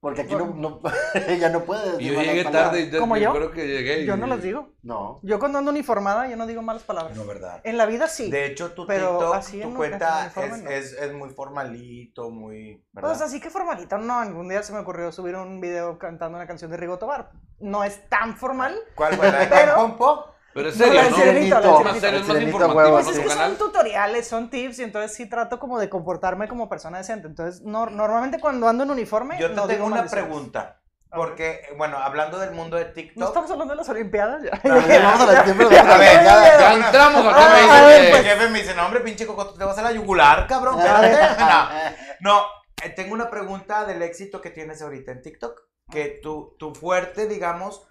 [0.03, 0.81] Porque aquí no, no-
[1.27, 1.91] ella no puede.
[2.03, 2.71] Yo llegué palabras.
[2.73, 3.33] tarde y ¿Como yo?
[3.33, 4.01] creo que llegué.
[4.01, 4.67] y- Yo no los digo.
[4.83, 5.21] No.
[5.23, 7.15] Yo cuando ando uniformada, yo no digo malas palabras.
[7.15, 7.61] No, ¿verdad?
[7.63, 8.29] En la vida sí.
[8.29, 10.69] De hecho, tu Pero TikTok, así tu cuenta uniforme, es, no.
[10.69, 12.83] es, es muy formalito, muy...
[12.91, 13.11] ¿verdad?
[13.11, 14.19] Pues así que formalito, no.
[14.19, 17.31] Algún día se me ocurrió subir un video cantando una canción de Rigo Tobar.
[17.61, 18.77] No es tan formal.
[18.95, 19.25] ¿Cuál fue?
[19.31, 20.25] ¿La de Pero- Pompo?
[20.53, 21.05] Pero es No, serio, ¿no?
[21.07, 21.61] Es más sirenita.
[21.61, 21.79] serio,
[22.19, 23.11] es más huevo, Pues ¿no?
[23.11, 23.49] es que canal.
[23.49, 27.27] son tutoriales, son tips, y entonces sí trato como de comportarme como persona decente.
[27.27, 29.37] Entonces, no, normalmente cuando ando en uniforme.
[29.39, 30.79] Yo te no tengo una pregunta.
[31.15, 33.27] Porque, bueno, hablando del mundo de ¿No TikTok...
[33.27, 34.41] estamos hablando de las Olimpiadas?
[34.41, 34.59] Ya.
[34.63, 36.57] No, ya vamos a la siempre A vamos a la ver, chingada.
[36.57, 39.27] Ya entramos acá, Ah, me a ver, El que- jefe me dice, no, hombre, pinche
[39.27, 40.79] cocoto, te vas a la yugular, cabrón.
[40.81, 41.11] A ver.
[41.11, 41.95] espérate".
[42.21, 42.45] No, no
[42.83, 45.61] eh, tengo una pregunta del éxito que tienes ahorita en TikTok.
[45.91, 47.85] Que tu, tu fuerte, digamos,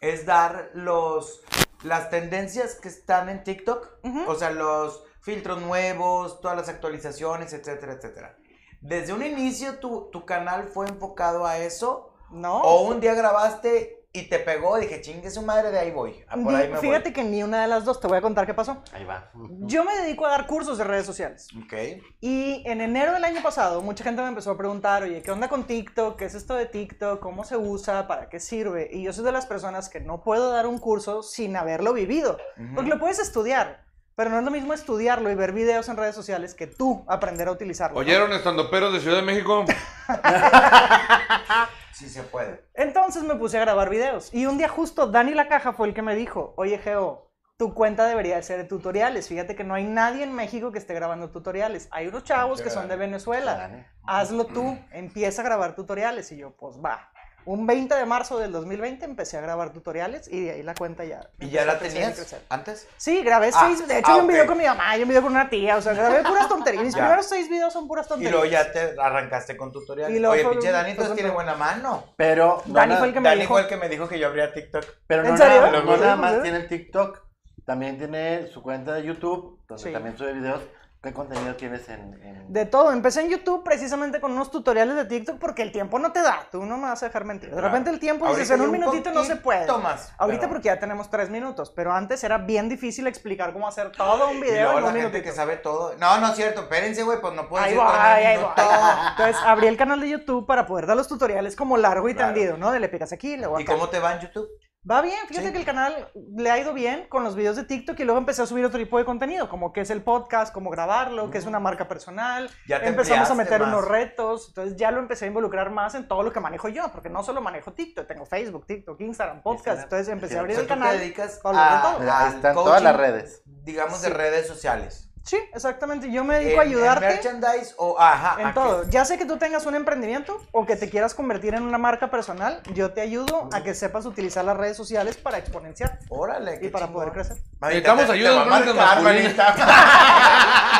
[0.00, 1.42] es dar los
[1.82, 3.88] las tendencias que están en TikTok.
[4.26, 8.36] O sea, los filtros nuevos, todas las actualizaciones, etcétera, etcétera.
[8.80, 12.12] ¿Desde un inicio tu, tu canal fue enfocado a eso?
[12.30, 12.60] No.
[12.62, 16.22] ¿O un día grabaste y te pegó y dije, chingue su madre, de ahí voy?
[16.28, 18.44] Ah, Por ahí me Fíjate que ni una de las dos, te voy a contar
[18.44, 18.82] qué pasó.
[18.92, 19.30] Ahí va.
[19.60, 21.48] Yo me dedico a dar cursos de redes sociales.
[21.54, 21.62] voy.
[21.64, 21.72] Ok.
[22.20, 25.48] Y en enero del año pasado, mucha gente me empezó a preguntar, oye, ¿qué onda
[25.48, 26.18] con TikTok?
[26.18, 27.20] ¿Qué es esto de TikTok?
[27.20, 28.06] ¿Cómo se usa?
[28.06, 28.90] ¿Para qué sirve?
[28.92, 32.36] Y yo soy de las personas que no puedo dar un curso sin haberlo vivido.
[32.58, 32.74] Ujú.
[32.74, 36.14] Porque lo puedes estudiar, pero no es lo mismo estudiarlo y ver videos en redes
[36.14, 37.94] sociales que tú aprender a utilizarlo.
[37.94, 38.00] ¿no?
[38.00, 39.64] ¿Oyeron estandoperos de Ciudad de México?
[41.92, 42.64] Sí se puede.
[42.74, 44.32] Entonces me puse a grabar videos.
[44.32, 47.74] Y un día justo Dani La Caja fue el que me dijo, oye Geo, tu
[47.74, 49.28] cuenta debería de ser de tutoriales.
[49.28, 51.86] Fíjate que no hay nadie en México que esté grabando tutoriales.
[51.92, 53.86] Hay unos chavos que son de Venezuela.
[54.04, 56.32] Hazlo tú, empieza a grabar tutoriales.
[56.32, 57.11] Y yo, pues va.
[57.44, 61.04] Un 20 de marzo del 2020 empecé a grabar tutoriales y de ahí la cuenta
[61.04, 61.28] ya.
[61.40, 62.40] ¿Y ya la y tenías crecer.
[62.48, 62.86] antes?
[62.96, 63.88] Sí, grabé Ah, seis.
[63.88, 65.76] De hecho, ah, hay un video con mi mamá, hay un video con una tía.
[65.76, 66.84] O sea, grabé puras tonterías.
[66.84, 68.32] Mis primeros seis videos son puras Y tonterías.
[68.32, 70.16] luego ya te arrancaste con tutoriales.
[70.16, 72.04] Y luego Oye, pinche Dani, entonces tiene buena mano.
[72.16, 73.54] Pero no, Dani fue el que me Dani dijo.
[73.54, 74.84] fue el que me dijo que yo abría TikTok.
[75.08, 75.60] pero no, ¿En serio?
[75.62, 77.18] nada, no nada más tiene el TikTok.
[77.66, 79.92] También tiene su cuenta de YouTube, donde Sí.
[79.92, 80.60] también sube videos.
[81.02, 82.14] ¿Qué contenido tienes en...?
[82.22, 82.92] en- De todo.
[82.92, 86.46] Empecé en YouTube precisamente con unos tutoriales de TikTok porque el tiempo no te da.
[86.52, 87.50] Tú no me vas a dejar mentir.
[87.52, 89.66] De repente el tiempo dices, en un un minutito no se puede.
[89.78, 93.66] más, Ahorita pero- porque ya tenemos tres minutos, pero antes era bien difícil explicar cómo
[93.66, 95.24] hacer todo un Y video luego en la un gente minutito.
[95.30, 95.94] que sabe todo.
[95.98, 96.60] No, no es cierto.
[96.62, 98.50] Espérense, güey, pues no puedo Ahí decir voy, todo ahí voy.
[99.10, 102.32] Entonces abrí el canal de YouTube para poder dar los tutoriales como largo y Claro.
[102.32, 102.70] tendido, ¿no?
[102.70, 103.72] De le picas aquí, luego ¿Y acá.
[103.72, 104.46] cómo te va en YouTube?
[104.90, 105.52] Va bien, fíjate Sí.
[105.52, 108.42] que el canal le ha ido bien con los videos de TikTok y luego empecé
[108.42, 111.46] a subir otro tipo de contenido, como que es el podcast, cómo grabarlo, que es
[111.46, 112.50] una marca personal.
[112.66, 113.68] Ya te Empezamos a meter más.
[113.68, 116.90] unos retos, entonces ya lo empecé a involucrar más en todo lo que manejo yo,
[116.90, 120.58] porque no solo manejo TikTok, tengo Facebook, TikTok, Instagram, podcast, entonces empecé a abrir O
[120.58, 120.96] sea, el tú canal.
[120.96, 122.00] te dedicas a, todo.
[122.00, 123.42] Mira, ahí están coaching, todas las redes.
[123.46, 125.11] Digamos de redes sociales.
[125.24, 127.06] Sí, exactamente, yo me dedico En- a ayudarte.
[127.06, 127.96] En merchandise o...
[127.98, 128.40] Ajá.
[128.40, 128.82] En ¿a todo.
[128.90, 132.10] Ya sé que tú tengas un emprendimiento o que te quieras convertir en una marca
[132.10, 136.68] personal, yo te ayudo a que sepas utilizar las redes sociales para exponenciar Órale, y
[136.70, 137.02] para chingón.
[137.04, 137.36] poder crecer.
[137.60, 138.44] Necesitamos ayuda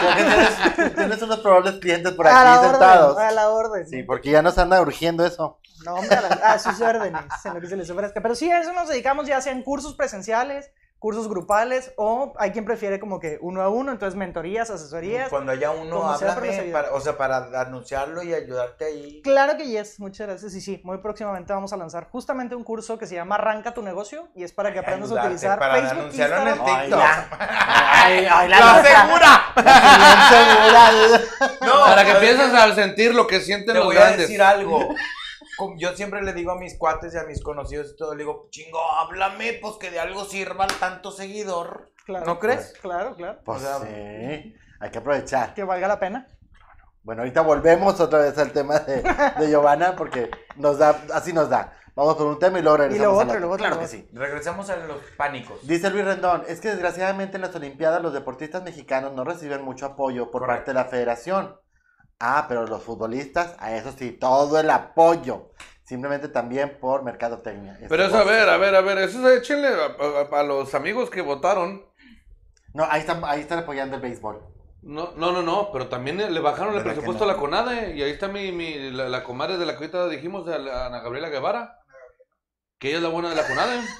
[0.02, 3.14] que tienes, tienes unos probables clientes por a la aquí sentados.
[3.16, 3.88] orden, a la orden.
[3.88, 5.58] Sí, porque ya nos anda urgiendo eso.
[5.84, 8.20] No, hombre, a, la- a sus órdenes, en lo que se les ofrezca.
[8.20, 10.70] Pero sí, a eso nos dedicamos ya sea en cursos presenciales,
[11.02, 15.30] cursos grupales, o hay quien prefiere como que uno a uno, entonces mentorías, asesorías.
[15.30, 19.20] Cuando haya uno, sea, háblame, para- o sea, para anunciarlo y ayudarte ahí.
[19.24, 20.54] Claro que yes, muchas gracias.
[20.54, 23.82] Y sí, muy próximamente vamos a lanzar justamente un curso que se llama Arranca tu
[23.82, 27.00] negocio y es para que aprendas a utilizar para Facebook, anunciarlo en el TikTok.
[27.40, 29.42] Ay, ay, la ¡La segura!
[30.30, 31.20] Segura.
[31.66, 34.88] No, Para que pienses al sentir lo que sienten Te los voy a decir algo.
[35.76, 38.48] Yo siempre le digo a mis cuates y a mis conocidos y todo, le digo,
[38.50, 41.92] chingo, háblame, pues que de algo sirva al tanto seguidor.
[42.04, 42.72] Claro, ¿No crees?
[42.80, 43.38] Claro, claro.
[43.44, 45.54] Pues O sea, sí, hay que aprovechar.
[45.54, 46.26] Que valga la pena.
[47.04, 51.48] Bueno, ahorita volvemos otra vez al tema de, de Giovanna porque nos da, así nos
[51.50, 51.72] da.
[51.94, 53.18] Vamos por un tema y luego regresamos.
[53.20, 54.08] al otro, y luego otro, Claro que sí.
[54.12, 55.66] Regresamos a los pánicos.
[55.66, 59.84] Dice Luis Rendón, es que desgraciadamente en las Olimpiadas los deportistas mexicanos no reciben mucho
[59.86, 60.56] apoyo por Correcto.
[60.58, 61.56] parte de la federación.
[62.24, 65.50] Ah, pero los futbolistas, a eso sí, todo el apoyo.
[65.82, 67.76] Simplemente también por mercadotecnia.
[67.82, 70.42] Es Pero eso, a ver, a ver, a ver, eso es échenle a, a- a
[70.44, 71.84] los amigos que votaron.
[72.74, 74.40] No, ahí están, ahí están apoyando el béisbol.
[74.82, 77.30] No, no, no, no, pero también le bajaron el ¿Verdad que presupuesto no?
[77.30, 80.08] a la CONADE y ahí está mi, mi la, la comadre de la que ahorita
[80.08, 81.80] dijimos, la- Ana Gabriela Guevara,
[82.78, 83.80] que ella es la buena de la CONADE.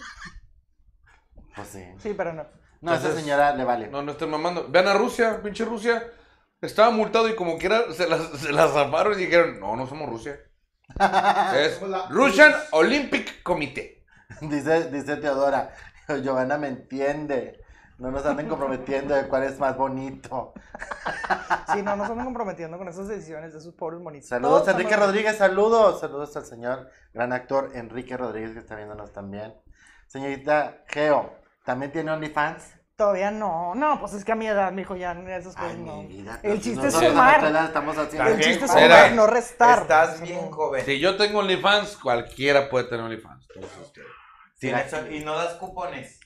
[1.54, 1.84] Pues sí.
[1.98, 2.46] Sí, pero no.
[2.80, 3.88] No, a esa señora le vale.
[3.88, 4.66] No, no estén mamando.
[4.68, 6.02] Vean a Rusia, pinche Rusia.
[6.62, 10.08] Estaba multado y como quiera se las, se las zafaron y dijeron, no, no somos
[10.08, 10.38] Rusia.
[11.56, 14.04] Es Russian Olympic Committee.
[14.40, 15.74] Dice, dice Teodora,
[16.22, 17.60] Giovanna me entiende.
[17.98, 20.54] No nos anden comprometiendo de cuál es más bonito.
[21.72, 24.28] Sí, no nos estamos comprometiendo con esas decisiones de esos pobres monitos.
[24.28, 26.00] Saludos Todos a Enrique Rodríguez, saludos.
[26.00, 29.54] Saludos al señor gran actor Enrique Rodríguez que está viéndonos también.
[30.06, 32.81] Señorita Geo, ¿también tiene OnlyFans?
[32.96, 33.74] Todavía no.
[33.74, 35.96] No, pues es que a mi edad, mijo, ya esas cosas Ay, no.
[36.02, 36.38] mi vida.
[36.42, 37.44] El chiste es sumar.
[37.66, 39.82] estamos haciendo El chiste es sumar, no restar.
[39.82, 40.56] Estás Eso bien no.
[40.56, 40.84] joven.
[40.84, 43.46] Si yo tengo OnlyFans, cualquiera puede tener OnlyFans.
[43.54, 43.92] Entonces,
[44.58, 46.20] Tienes- y no das cupones.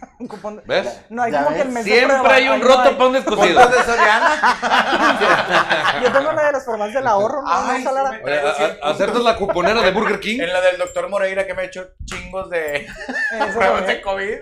[0.18, 1.00] Un cupón de- ¿Ves?
[1.10, 2.94] No, hay que el de Siempre prueba, hay un ahí no roto hay.
[2.94, 3.54] para un descosido.
[3.60, 5.98] ¿Cuántos de Soriana?
[6.02, 7.48] Yo tengo una de las formas del ahorro, ¿no?
[7.50, 8.10] Ay, no sí Salara?
[8.12, 10.40] me- Oye, a- a- hacerte la cuponera de Burger King.
[10.40, 12.86] En la del doctor Moreira que me ha hecho chingos de
[13.54, 14.38] pruebas de COVID.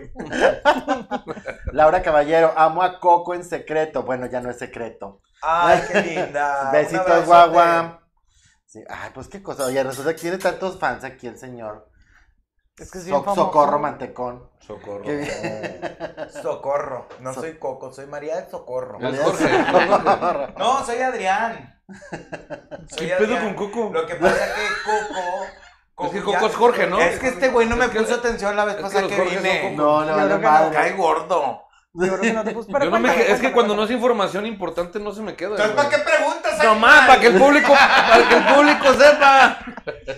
[1.73, 4.03] Laura Caballero, amo a Coco en secreto.
[4.03, 5.21] Bueno, ya no es secreto.
[5.43, 6.71] Ay, qué linda.
[6.73, 8.01] Besitos, guagua.
[8.67, 9.65] Sí, ay, pues qué cosa.
[9.65, 11.89] Oye, resulta que tiene tantos fans aquí el señor.
[12.81, 13.45] Es que es bien So- famoso.
[13.45, 14.49] Socorro Mantecón.
[14.61, 15.05] Socorro.
[16.43, 17.07] Socorro.
[17.21, 18.99] No So- soy Coco, soy María de Socorro.
[19.01, 20.55] Jorge.
[20.59, 21.77] No, soy Adrián.
[22.89, 23.91] Soy ¿Qué pedo con Coco?
[23.93, 26.05] Lo que pasa es que Coco.
[26.07, 27.01] Es que ya- Coco es Jorge, ¿no?
[27.01, 29.63] Es que este güey no me Es que- puso atención la vez pasada que vine.
[29.63, 30.75] son No, que madre.
[30.75, 31.65] Cae gordo.
[31.93, 32.71] Yo creo que no te puse.
[32.73, 35.13] Pero Yo no me cuéntame, que- es que cuéntame, cuando no es información importante no
[35.13, 35.51] se me queda.
[35.51, 35.75] Entonces.
[35.77, 36.63] ¿para qué preguntas?
[36.63, 39.59] No más, para que el público, para que el público sepa.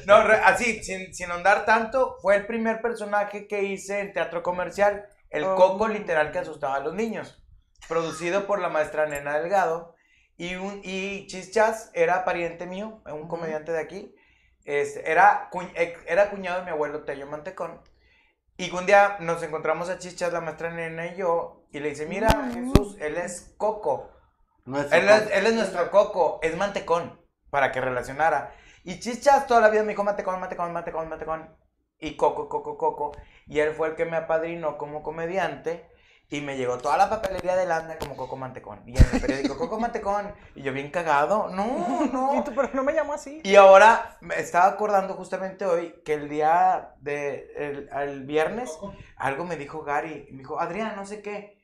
[0.06, 4.42] No, re- así, sin, sin ahondar tanto, fue el primer personaje que hice en teatro
[4.42, 5.54] comercial, el Oh.
[5.54, 7.42] coco literal que asustaba a los niños,
[7.88, 9.94] producido por la maestra Nena Delgado,
[10.37, 14.14] y, un, y Chichas era pariente mío, un comediante de aquí,
[14.64, 15.62] este, era, cu-
[16.06, 17.80] era cuñado de mi abuelo Tello Mantecón,
[18.58, 22.06] y un día nos encontramos a Chichas, la maestra Nena y yo, y le dice,
[22.06, 22.28] mira.
[22.52, 24.11] Jesús, él es coco,
[24.66, 25.30] él es, Socorro.
[25.32, 28.54] él es nuestro coco, es mantecón, para que relacionara.
[28.85, 31.56] Y Chichas toda la vida me dijo mantecón, mantecón, mantecón, mantecón.
[31.98, 33.12] Y coco, coco, coco.
[33.46, 35.88] Y él fue el que me apadrinó como comediante.
[36.28, 38.82] Y me llegó toda la papelería de Landa como Coco Mantecón.
[38.87, 40.35] Y en el periódico Coco Mantecón.
[40.54, 41.48] Y yo bien cagado.
[41.50, 41.66] No,
[42.06, 42.42] Y no.
[42.42, 43.42] tú, pero no me llamo así.
[43.44, 48.78] Y ahora me estaba acordando justamente hoy que el día de el, el viernes
[49.16, 50.26] algo me dijo Gary.
[50.32, 51.62] Me dijo, Adrián, no sé qué.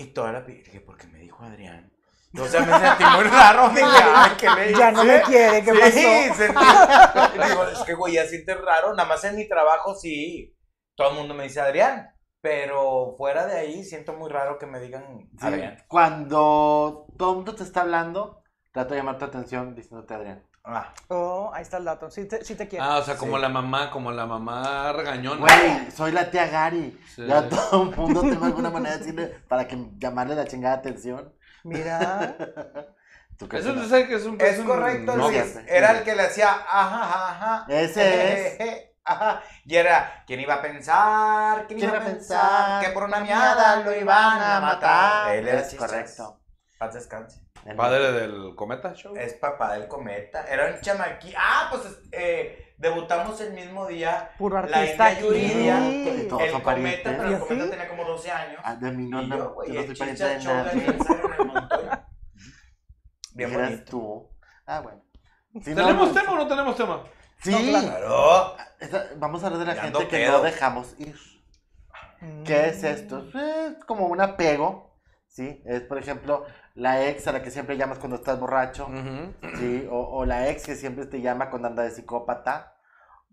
[0.00, 1.92] Y toda la dije, ¿por qué me dijo Adrián?
[2.38, 3.68] O sea, me sentí muy raro.
[3.68, 6.34] Dije, ay, ¿qué le Ya no me quiere, ¿qué sí, pasó?
[6.38, 7.38] sentí.
[7.48, 8.94] Digo, es que güey, ya sientes raro.
[8.94, 10.56] Nada más en mi trabajo sí.
[10.96, 12.14] Todo el mundo me dice Adrián.
[12.40, 15.76] Pero fuera de ahí siento muy raro que me digan Sí, Adrián.
[15.86, 20.42] Cuando todo el mundo te está hablando, trato de llamar tu atención diciéndote Adrián.
[20.72, 22.10] Ah, Oh, ahí está el dato.
[22.10, 22.84] Sí te, sí te quiero.
[22.84, 23.42] Ah, o sea, como Sí.
[23.42, 25.40] la mamá, como la mamá regañona.
[25.40, 26.98] Güey, soy la tía Gary.
[27.14, 27.26] Sí.
[27.26, 31.32] Ya todo el mundo tengo alguna manera de decirle para que llamarle la chingada atención.
[31.64, 32.36] Mira.
[33.36, 33.96] ¿Tú crees Eso que no?
[33.96, 35.56] es, que es un es un- correcto, no, Luis.
[35.66, 37.64] Era el que le hacía ajá, ajá, ajá.
[37.68, 38.84] Ese es.
[39.02, 39.42] Ajá.
[39.64, 41.66] Y era, ¿quién iba a pensar?
[41.66, 42.84] ¿Quién iba a pensar?
[42.84, 45.34] Que por una miada lo iban a matar.
[45.36, 46.39] Él era Es correcto.
[46.80, 47.42] Paz descanse.
[47.66, 49.14] El- Padre del Cometa Show.
[49.14, 50.46] Es papá del cometa.
[50.48, 51.34] Era un chamaqui.
[51.36, 54.30] Ah, pues eh, debutamos el mismo día.
[54.38, 57.02] Puro La artista India Yuridia, el cometa, parientes.
[57.04, 58.60] pero ¿Y el cometa tenía como 12 años.
[58.64, 60.38] Ah, de mí no, no, yo, yo güey, no soy pariente de.
[63.34, 63.84] Bien bonito.
[63.90, 64.30] tú.
[64.66, 65.02] Ah, bueno.
[65.62, 67.04] Si ¿Tenemos no- tema o no tenemos tema?
[67.42, 67.52] Sí.
[67.70, 68.56] Claro.
[68.80, 70.32] Esa- vamos a hablar de la Ya gente que pedo.
[70.38, 71.14] no dejamos ir.
[72.46, 73.26] ¿Qué es esto?
[73.34, 75.62] Es como un apego, ¿sí?
[75.66, 78.88] Es, por ejemplo, la ex a la que siempre llamas cuando estás borracho.
[79.58, 79.86] ¿sí?
[79.90, 82.76] O, o la ex que siempre te llama cuando anda de psicópata.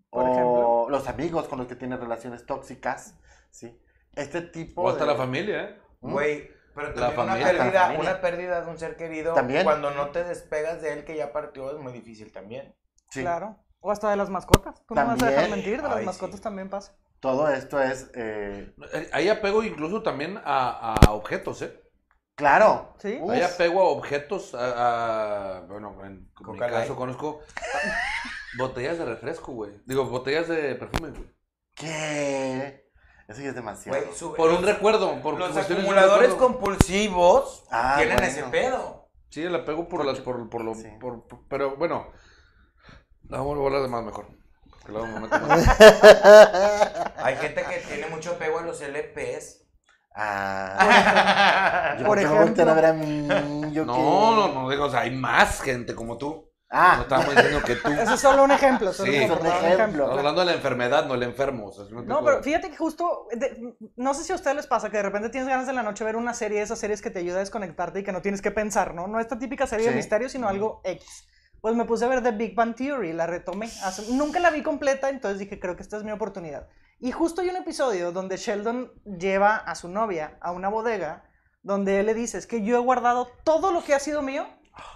[0.10, 0.88] Por o ejemplo.
[0.90, 3.16] los amigos con los que tienes relaciones tóxicas,
[3.52, 3.78] ¿sí?
[4.16, 5.80] Este tipo O hasta de- la familia, ¿eh?
[6.00, 6.12] ¿Mm?
[6.14, 7.48] Güey, pero La también una familia.
[7.64, 8.00] Pérdida, familia.
[8.12, 9.64] una pérdida de un ser querido, También.
[9.66, 12.74] cuando no te despegas de él que ya partió, es muy difícil también.
[13.10, 13.20] Sí.
[13.22, 13.58] Claro.
[13.82, 14.82] O hasta de las mascotas.
[14.88, 15.66] Tú no me vas a dejar También.
[15.66, 16.42] mentir, de las mascotas sí.
[16.42, 16.96] también pasa.
[17.20, 18.10] Todo esto es...
[18.16, 18.74] eh,
[19.12, 21.80] Hay apego incluso también a, a objetos, ¿eh?
[22.38, 22.94] Claro.
[23.00, 23.20] ¿Sí?
[23.30, 27.40] Hay apego a objetos, a, a- bueno, en, mi caso conozco
[28.60, 29.72] botellas de refresco, güey.
[29.86, 31.26] Digo, botellas de perfume, güey.
[31.74, 32.86] ¿Qué?
[33.28, 34.00] Eso ya es demasiado.
[34.00, 38.32] Güey, Por un los- recuerdo, por Los acumuladores compulsivos Ah, tienen bueno.
[38.32, 39.10] ese pedo.
[39.30, 40.88] Sí, el apego por las, por, por lo, Sí.
[41.02, 42.08] por- por- pero bueno,
[43.24, 44.28] vamos a hablar de más mejor.
[47.18, 49.67] Hay gente que tiene mucho apego a los LPs.
[50.20, 51.96] Ah.
[52.00, 52.46] Yo Por ¿por qué me ejemplo.
[52.46, 53.28] voltean a ver a mí?
[53.72, 56.44] Yo No, qué- no, no, digo, o sea, hay más gente como tú.
[56.70, 57.90] No Ah, estábamos diciendo que tú.
[57.92, 58.92] Ese es solo un ejemplo.
[58.92, 59.18] Solo Sí.
[59.18, 59.68] un ejemplo, ejemplo.
[59.74, 60.04] ejemplo.
[60.04, 61.68] Estamos hablando de la enfermedad, no el enfermo.
[61.68, 64.58] o sea, No, tipo pero de- fíjate que justo, de- no sé si a ustedes
[64.58, 67.02] les pasa que de repente tienes ganas de la noche ver una serie, esas series
[67.02, 69.08] que te ayuda a desconectarte y que no tienes que pensar, ¿no?
[69.08, 69.98] No esta típica serie de Sí.
[69.98, 71.30] misterio, sino algo X.
[71.62, 73.68] Pues me puse a ver The Big Bang Theory, la retomé.
[73.84, 76.68] hace- nunca la vi completa, entonces dije, creo que esta es mi oportunidad.
[77.00, 81.24] Y justo hay un episodio donde Sheldon lleva a su novia a una bodega
[81.62, 84.48] donde él le dice, es que yo he guardado todo lo que ha sido mío,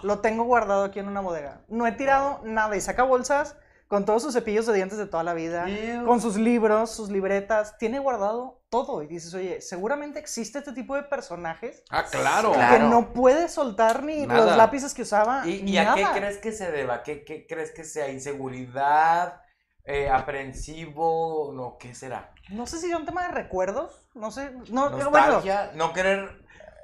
[0.02, 1.64] lo tengo guardado aquí en una bodega.
[1.68, 3.56] No he tirado nada y saca bolsas
[3.88, 6.06] con todos sus cepillos de dientes de toda la vida, Ew.
[6.06, 9.02] con sus libros, sus libretas, tiene guardado todo.
[9.02, 12.52] Y dices, oye, seguramente existe este tipo de personajes Ah, claro.
[12.52, 12.74] Claro.
[12.74, 14.46] que no puede soltar ni Nada.
[14.46, 15.46] los lápices que usaba.
[15.46, 17.02] ¿Y, ni y a qué crees que se deba?
[17.02, 18.08] ¿Qué, qué crees que sea?
[18.08, 19.42] ¿Inseguridad?
[19.84, 21.52] Eh, ¿Aprensivo?
[21.54, 22.32] No, ¿qué será?
[22.50, 24.52] No sé si es un tema de recuerdos, no sé.
[24.70, 25.42] No, pero bueno.
[25.74, 26.40] ¿No querer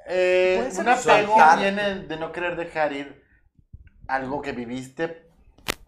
[0.07, 3.23] Eh, un apego viene de no querer dejar ir
[4.07, 5.29] algo que viviste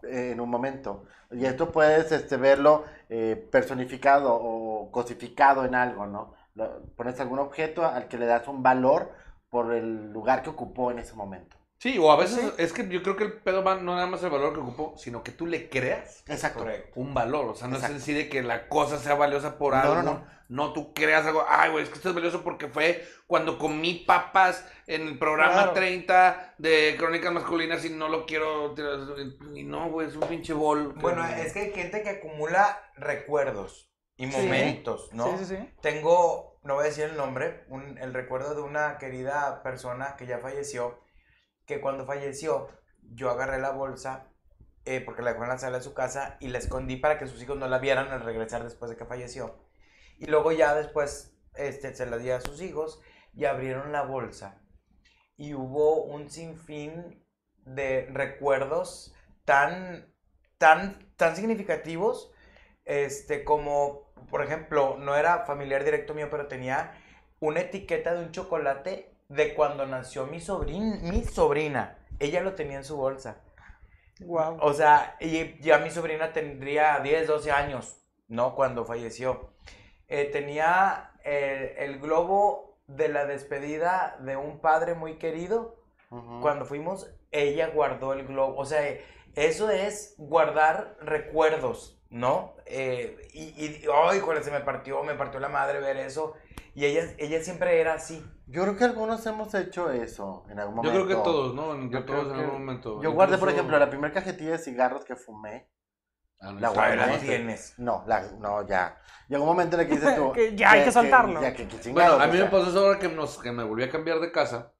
[0.04, 1.04] eh, en un momento.
[1.32, 6.34] Y esto puedes este, verlo eh, personificado o cosificado en algo, ¿no?
[6.54, 9.12] Lo- pones algún objeto al que le das un valor
[9.50, 11.56] por el lugar que ocupó en ese momento.
[11.82, 14.22] Sí, o a veces es que yo creo que el pedo va no nada más
[14.22, 16.64] el valor que ocupó, sino que tú le creas Exacto.
[16.94, 17.46] un valor.
[17.46, 17.96] O sea, no Exacto.
[17.96, 19.94] es en sí de que la cosa sea valiosa por No, algo.
[19.96, 20.72] no, No, no.
[20.74, 21.44] tú creas algo.
[21.48, 25.54] Ay, güey, es que esto es valioso porque fue cuando comí papas en el programa
[25.54, 25.72] Claro.
[25.72, 28.74] 30 de Crónicas Masculinas y no lo quiero.
[28.74, 29.00] tirar.
[29.52, 30.94] Y no, güey, es un pinche bol.
[30.94, 34.36] que- Bueno, es que hay gente que acumula recuerdos y Sí.
[34.36, 35.36] momentos, ¿no?
[35.36, 35.70] Sí, sí, sí.
[35.80, 40.26] Tengo, no voy a decir el nombre, un- el recuerdo de una querida persona que
[40.26, 41.00] ya falleció,
[41.66, 42.68] que cuando falleció
[43.14, 44.28] yo agarré la bolsa,
[44.84, 47.42] eh, porque la dejó en la sala su casa, y la escondí para que sus
[47.42, 49.58] hijos no la vieran al regresar después de que falleció.
[50.18, 53.00] Y luego ya después este, se la di a sus hijos
[53.34, 54.62] y abrieron la bolsa.
[55.36, 57.24] Y hubo un sinfín
[57.64, 60.12] de recuerdos tan,
[60.58, 62.32] tan, tan significativos
[62.84, 67.00] este, como, por ejemplo, no era familiar directo mío, pero tenía
[67.40, 71.98] una etiqueta de un chocolate de cuando nació mi sobrina, mi sobrina.
[72.18, 73.42] Ella lo tenía en su bolsa.
[74.20, 74.58] Wow.
[74.60, 78.54] O sea, y ya mi sobrina tendría 10, 12 años, ¿no?
[78.54, 79.54] Cuando falleció.
[80.08, 85.76] Eh, tenía el, el globo de la despedida de un padre muy querido.
[86.10, 86.40] Ujú.
[86.42, 88.58] Cuando fuimos, ella guardó el globo.
[88.58, 88.82] O sea,
[89.34, 92.54] eso es guardar recuerdos, ¿no?
[92.66, 96.34] Eh, y, y, ay, joder, se me partió, me partió la madre ver eso.
[96.74, 98.24] Y ella, ella siempre era así.
[98.46, 101.06] Yo creo que algunos hemos hecho eso en algún Yo momento.
[101.06, 101.74] creo que todos, ¿no?
[101.74, 103.02] En- Yo todos en que- algún momento.
[103.02, 105.68] Yo guardé, por Incluso- ejemplo, la primera cajetilla de cigarros que fumé.
[106.40, 106.96] Ah, no, la guardé.
[106.96, 107.74] la tienes.
[107.78, 108.98] No, la, no, ya.
[109.28, 110.32] Llegó un momento en el que dices tú.
[110.34, 111.40] Que ya hay que soltarlo.
[111.40, 112.50] ya, que, que Bueno, chingados, a mí me sea.
[112.50, 114.72] pasó eso ahora que, nos, que me volví a cambiar de casa.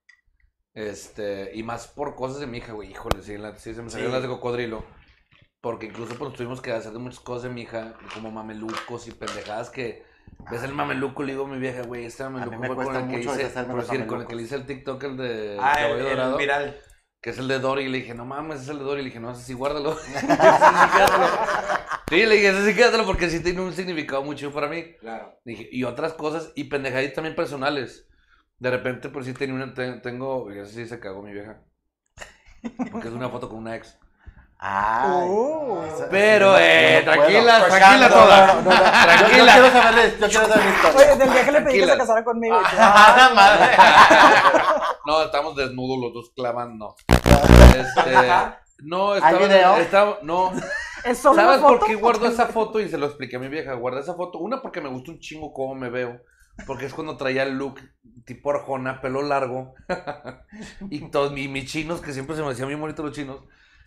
[0.75, 2.91] Este, y más por cosas de mi hija, güey.
[2.91, 4.15] Híjole, sí, la- sí se me salieron Sí.
[4.15, 4.85] las de cocodrilo.
[5.61, 9.13] Porque incluso pues tuvimos que hacer de muchas cosas de mi hija, como mamelucos y
[9.13, 10.05] pendejadas que
[10.51, 13.01] ves el mameluco, le digo a mi vieja, güey, este mameluco me fue con cuesta
[13.05, 15.87] el que mucho hice, decir, con el que le hice el TikTok, el de Ah,
[15.87, 16.77] el, Dorado, viral.
[17.21, 19.05] que es el de Dory, y le dije, no mames, es el de Dory, y
[19.05, 19.93] le dije, no, ese sí, guárdalo.
[20.07, 21.27] Ese sí, quédatelo.
[22.09, 24.95] Sí, le dije, ese sí, quédatelo, porque sí tiene un significado muy chido para mí.
[25.01, 25.39] Claro.
[25.45, 28.07] Dije, y otras cosas, y pendejaditas también personales.
[28.59, 31.63] De repente, por si tenía una, te- tengo, y así se cagó mi vieja.
[32.93, 33.99] Porque es una foto con una ex.
[34.65, 35.29] Ay.
[35.29, 35.83] Uh.
[35.93, 37.25] Esa- Pero, no, eh, no puedo.
[37.27, 38.47] tranquila, Pues tranquila No, toda.
[38.47, 38.71] no, no, no, no.
[38.71, 39.53] Yo- Yo, Tranquila.
[39.53, 40.97] quiero saber, yo quiero saber.
[40.97, 41.93] Oye, del día que le pedí que Tranquila.
[41.93, 42.59] se casara conmigo.
[42.79, 43.77] ¡Ah, madre!
[45.05, 46.95] No, estamos desnudos los dos clavando.
[47.09, 48.13] Este,
[48.85, 49.77] no, ¿Hay estaba, video?
[49.79, 50.53] estaba- no.
[51.05, 51.79] Es solo ¿Sabes una foto.
[51.81, 52.79] por qué guardo esa foto?
[52.79, 53.75] Y se lo expliqué a mi vieja.
[53.75, 54.39] Guardé esa foto.
[54.39, 56.21] Una, porque me gusta un chingo cómo me veo.
[56.69, 57.81] Porque es cuando traía el look
[58.25, 59.75] tipo Arjona, pelo largo.
[60.91, 63.39] y todos mi- mis chinos, que siempre se me hacían bien bonitos los chinos.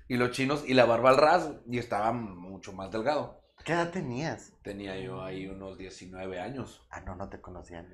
[0.07, 1.49] Y los chinos, y la barba al ras.
[1.69, 3.41] Y estaba mucho más delgado.
[3.63, 4.53] ¿Qué edad tenías?
[4.61, 6.85] Tenía yo ahí unos 19 años.
[6.91, 7.87] Ah, no, no te conocían.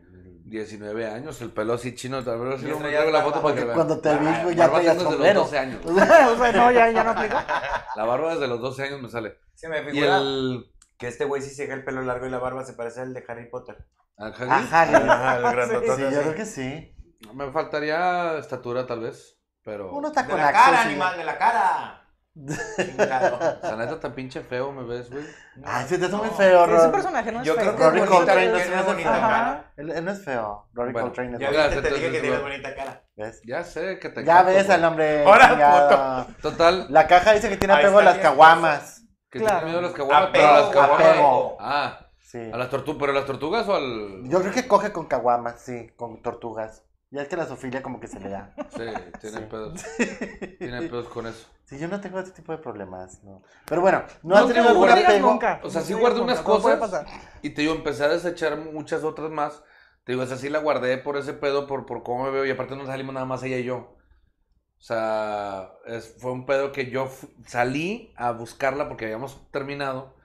[0.45, 2.21] 19 años, el pelo así chino.
[2.23, 3.65] Tal vez Ya traías traigo la foto para que.
[3.67, 5.39] Cuando te vi, Ah, güey, ya barba traías tengo desde sombrero.
[5.39, 5.85] los 12 años.
[5.85, 7.35] o sea, no, ya, ya no aplico.
[7.95, 9.37] La barba desde los 12 años me sale.
[9.55, 10.65] Se me Y figura el...
[10.97, 13.13] que este güey sí se deja el pelo largo y la barba se parece al
[13.13, 13.77] de Harry Potter.
[14.17, 14.95] al Hagrid, Ah, Harry.
[14.95, 16.95] Ajá, el Sí, grandotote Sí, yo creo que sí.
[17.33, 19.93] Me faltaría estatura tal vez, pero...
[19.93, 20.89] Uno está con la cara, sí.
[20.89, 22.00] animal, de la cara.
[22.33, 23.39] Chingado.
[23.61, 25.23] La neta tan pinche feo me ves, güey.
[25.65, 26.91] Ay, sí, te hace muy feo, Ese Rory.
[26.91, 27.63] personaje no es Yo feo.
[27.63, 29.73] creo que Rory es bonita, Coltrane no tiene se bonita cara.
[29.75, 30.67] Él, él no es feo.
[30.73, 31.63] Rory Bueno, Coltrane es Ya feo.
[31.69, 32.43] Viste, te dije que bueno.
[32.43, 33.03] bonita cara.
[33.17, 33.41] ¿Ves?
[33.45, 35.25] Ya sé que te Ya ves al hombre.
[35.25, 36.27] Ahora, chingado.
[36.41, 39.03] Total, La caja dice que tiene apego a las caguamas.
[39.29, 39.57] que Claro.
[39.59, 41.55] tiene miedo a las caguamas, pero a las caguamas...
[41.59, 42.49] Ah, Sí.
[42.53, 42.97] ¿a las tortugas?
[43.01, 44.21] ¿Pero a las tortugas o al...?
[44.29, 46.81] Yo creo que coge con caguamas, sí, con tortugas.
[47.13, 48.53] Ya es que la sofilia como que se le da.
[48.69, 48.83] Sí,
[49.19, 49.43] tiene Sí.
[49.49, 49.81] pedos.
[50.59, 51.45] Tiene pedos con eso.
[51.65, 53.41] Sí, yo no tengo este tipo de problemas, no.
[53.65, 55.31] Pero bueno, no, No has tenido algún apego.
[55.31, 55.59] nunca.
[55.63, 56.79] O sea, sí guardé unas cosas.
[56.79, 57.05] pasar.
[57.41, 59.61] Y te digo, empecé a desechar muchas otras más.
[60.05, 62.45] Te digo, esa sí la guardé por ese pedo, por, por cómo me veo.
[62.45, 63.75] Y aparte no salimos nada más ella y yo.
[63.77, 67.09] O sea, es- fue un pedo que yo
[67.45, 70.15] salí a buscarla porque habíamos terminado.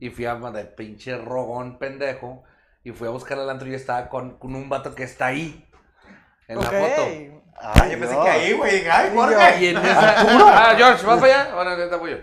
[0.00, 2.42] Y fui a de pinche rogón pendejo.
[2.82, 5.68] Y fui a buscarla al antro y estaba con, con un vato que está ahí.
[6.48, 7.02] En la foto.
[7.64, 8.88] Ay, yo pensé que ahí, güey.
[8.88, 9.60] Ay, Jorge.
[9.60, 10.70] Y en esa.
[10.70, 11.52] Ah, George, ¿vas para allá?
[11.52, 12.16] Ahora neta voy yo.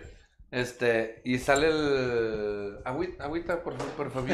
[0.51, 2.79] Este, y sale el.
[2.83, 4.29] Agüita, agüita por, favor, por favor.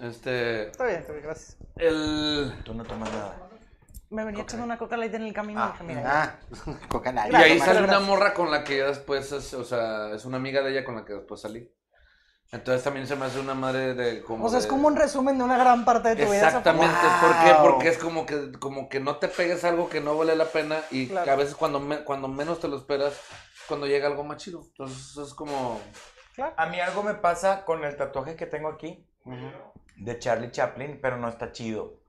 [0.00, 0.68] Este.
[0.68, 1.56] Está bien, está bien, gracias.
[1.76, 2.52] El.
[2.64, 3.48] Tú no tomas nada.
[4.10, 5.60] Me venía echando una coca light en el camino.
[5.62, 6.36] Ah, dije, mira, Ah,
[6.88, 7.32] coca light.
[7.32, 10.36] Y ahí sale una morra con la que ya después, es, o sea, es una
[10.38, 11.70] amiga de ella con la que después salí.
[12.50, 14.46] Entonces también se me hace una madre de como.
[14.46, 16.46] O sea, es como un resumen de una gran parte de tu vida.
[16.46, 17.20] Exactamente, Wow.
[17.20, 17.54] ¿por qué?
[17.60, 20.80] Porque es como que, como que no te pegues algo que no vale la pena
[20.90, 21.24] y Claro.
[21.24, 23.12] que a veces cuando, me- cuando menos te lo esperas,
[23.68, 24.62] cuando llega algo más chido.
[24.62, 25.78] Entonces es como...
[26.56, 29.04] A mí algo me pasa con el tatuaje que tengo aquí
[29.96, 32.00] de Charlie Chaplin, pero no está chido.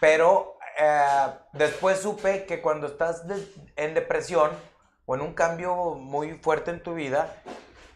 [0.00, 3.46] Pero eh, después supe que cuando estás de-
[3.76, 4.50] en depresión
[5.06, 7.36] o en un cambio muy fuerte en tu vida,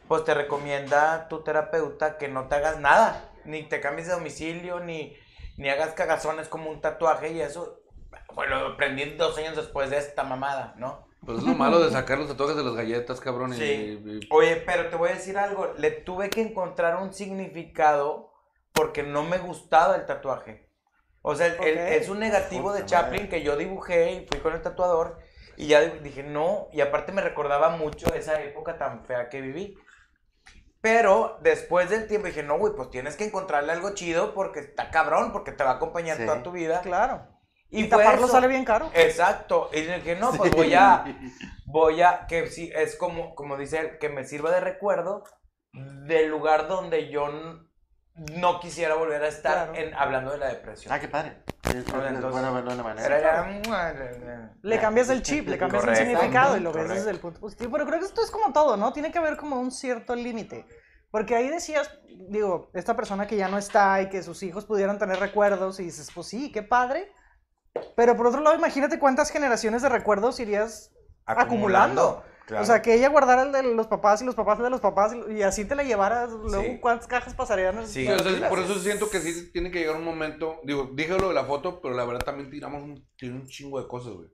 [0.09, 4.80] pues te recomienda tu terapeuta que no te hagas nada, ni te cambies de domicilio,
[4.80, 5.16] ni,
[5.56, 7.80] ni hagas cagazones como un tatuaje y eso,
[8.34, 11.06] pues lo aprendí dos años después de esta mamada, ¿no?
[11.26, 13.52] Pues es lo malo de sacar los tatuajes de las galletas, cabrón.
[13.52, 14.02] y- Sí.
[14.04, 15.74] y- Oye, pero te voy a decir algo.
[15.76, 18.32] Le tuve que encontrar un significado
[18.72, 20.68] porque no me gustaba el tatuaje.
[21.22, 23.28] O sea, el- el- es un negativo de Chaplin madre.
[23.28, 25.18] que yo dibujé y fui con el tatuador.
[25.56, 26.68] Y ya dije, no.
[26.72, 29.76] Y aparte me recordaba mucho esa época tan fea que viví.
[30.80, 34.90] Pero después del tiempo dije, no, güey, pues tienes que encontrarle algo chido porque está
[34.90, 36.24] cabrón, porque te va a acompañar Sí.
[36.26, 36.80] toda tu vida.
[36.82, 37.26] Claro.
[37.70, 38.28] Y, Y, taparlo eso.
[38.32, 38.90] sale bien caro.
[38.94, 39.68] Exacto.
[39.72, 41.04] Y dije, no, pues voy a,
[41.66, 45.24] voy a, que sí, es como, como dice él, que me sirva de recuerdo
[45.72, 47.28] del lugar donde yo
[48.36, 49.74] no quisiera volver a estar Claro.
[49.74, 50.92] en, hablando de la depresión.
[50.92, 51.42] Ah, qué padre.
[51.70, 53.18] Sí, es, Ahora, es entonces- bueno verlo de una manera.
[53.18, 56.02] Era- Le cambias el chip, le cambias Correcto.
[56.02, 57.70] el significado y lo ves desde el punto positivo.
[57.72, 58.92] Pero creo que esto es como todo, ¿no?
[58.92, 60.66] Tiene que haber como un cierto límite.
[61.10, 61.90] Porque ahí decías,
[62.28, 65.84] digo, esta persona que ya no está y que sus hijos pudieran tener recuerdos y
[65.84, 67.12] dices, pues sí, qué padre.
[67.96, 70.90] Pero por otro lado, imagínate cuántas generaciones de recuerdos irías
[71.24, 72.22] acumulando.
[72.49, 72.62] Claro.
[72.62, 74.80] O sea, que ella guardara el de los papás y los papás el de los
[74.80, 76.30] papás y, así te la llevaras.
[76.30, 76.78] Luego, Sí.
[76.80, 77.86] ¿cuántas cajas pasarían?
[77.86, 78.07] Sí.
[78.07, 80.59] Sí, o sea, por eso siento que sí tiene que llegar un momento.
[80.64, 83.78] Digo, dije lo de la foto, pero la verdad también tiramos un, tiré un chingo
[83.78, 84.30] de cosas, güey.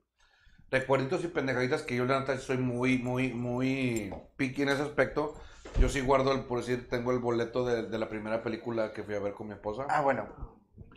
[0.70, 5.34] Recuerditos y pendejaditas que yo, la neta, soy muy, muy, muy picky en ese aspecto.
[5.80, 9.02] Yo sí guardo, el, por decir, tengo el boleto de, de la primera película que
[9.02, 9.86] fui a ver con mi esposa.
[9.88, 10.28] Ah, bueno.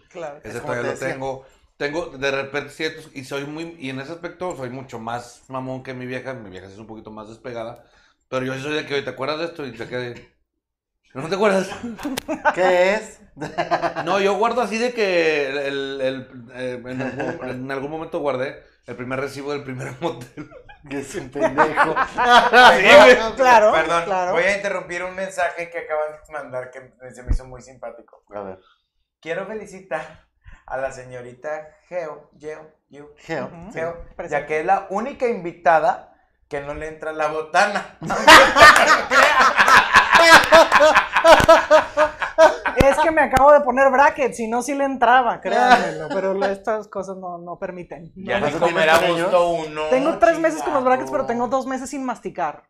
[0.10, 0.40] Claro.
[0.44, 1.08] Ese todavía te lo decía.
[1.14, 1.46] tengo.
[1.78, 5.84] Tengo de repente ciertos, y soy muy, y en ese aspecto soy mucho más mamón
[5.84, 6.34] que mi vieja.
[6.34, 7.84] Mi vieja es un poquito más despegada.
[8.30, 9.66] Pero yo sí soy de que, ¿te acuerdas de esto?
[9.66, 10.36] Y te quedé.
[11.14, 11.70] ¿No te acuerdas?
[12.56, 13.22] ¿Qué es?
[14.06, 18.20] No, yo guardo así de que el, el- el- eh, en, algún, en algún momento
[18.20, 20.50] guardé el primer recibo del primer motel.
[20.90, 21.96] Que es un pendejo.
[23.36, 24.32] Claro, Perdón, claro.
[24.34, 28.24] voy a interrumpir un mensaje que acaban de mandar que se me hizo muy simpático.
[28.34, 28.60] A ver.
[29.20, 30.27] Quiero felicitar
[30.68, 33.50] a la señorita Geo, Geo, Geo, Geo.
[33.72, 33.80] Sí.
[33.80, 34.30] Geo, presente.
[34.30, 36.14] ya que es la única invitada
[36.50, 37.98] que no le entra la botana.
[42.78, 46.08] Es que me acabo de poner brackets, si no, sí le entraba, créanmelo.
[46.10, 48.12] Pero estas cosas no, no permiten.
[48.16, 49.82] No Ya me- ni ¿Cuánto comer a gusto uno.
[49.90, 52.64] Tengo tres meses con los brackets, pero tengo dos meses sin masticar.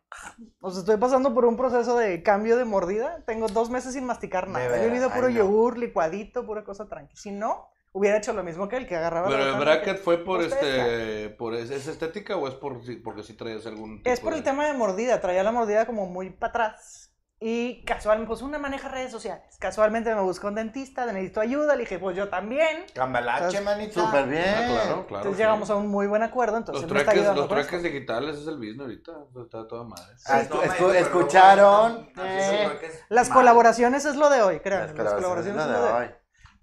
[0.60, 3.22] O sea, estoy pasando por un proceso de cambio de mordida.
[3.26, 4.64] Tengo dos meses sin masticar nada.
[4.64, 5.40] He bebido puro ay, no.
[5.40, 7.14] yogur, licuadito, pura cosa tranqui.
[7.16, 9.96] Si no, hubiera hecho lo mismo que él, que agarraba la Pero el botana, bracket
[9.96, 11.30] que- fue por este.
[11.30, 14.02] Por, ¿Es es estética o es por, si- porque sí traías algún.
[14.04, 17.04] Es tipo por de- el tema de mordida, traía la mordida como muy para atrás.
[17.40, 19.44] Y casualmente, pues una maneja redes sociales.
[19.60, 22.84] Casualmente me buscó un dentista, necesito ayuda, le dije, pues yo también.
[22.92, 23.92] Cambalache, Entonces, manita.
[24.00, 24.42] Súper bien.
[24.44, 25.22] Ah, claro, claro.
[25.22, 25.38] Entonces sí.
[25.44, 28.80] llegamos a un muy buen acuerdo, entonces Los traques, los traques digitales es el business
[28.80, 29.12] ahorita.
[29.40, 30.14] Está toda madre.
[30.26, 32.10] Ah, Sí, escu- no, escu- escucharon.
[32.16, 32.68] Eh,
[33.08, 33.38] Las mal.
[33.38, 34.86] colaboraciones es lo de hoy, créanme.
[34.88, 36.06] Las Las colaboraciones es lo de hoy.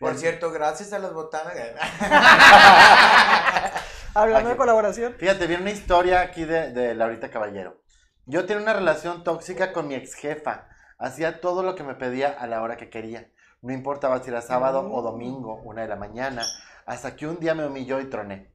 [0.05, 1.55] Por cierto, gracias a las botanas.
[4.13, 5.15] Hablando de colaboración.
[5.15, 7.81] Fíjate, viene una historia aquí de, de Laurita Caballero.
[8.27, 10.67] Yo tenía una relación tóxica con mi ex jefa.
[10.99, 13.31] Hacía todo lo que me pedía a la hora que quería.
[13.63, 16.43] No importaba si era sábado o domingo, una de la mañana.
[16.85, 18.53] Hasta que un día me humilló y troné.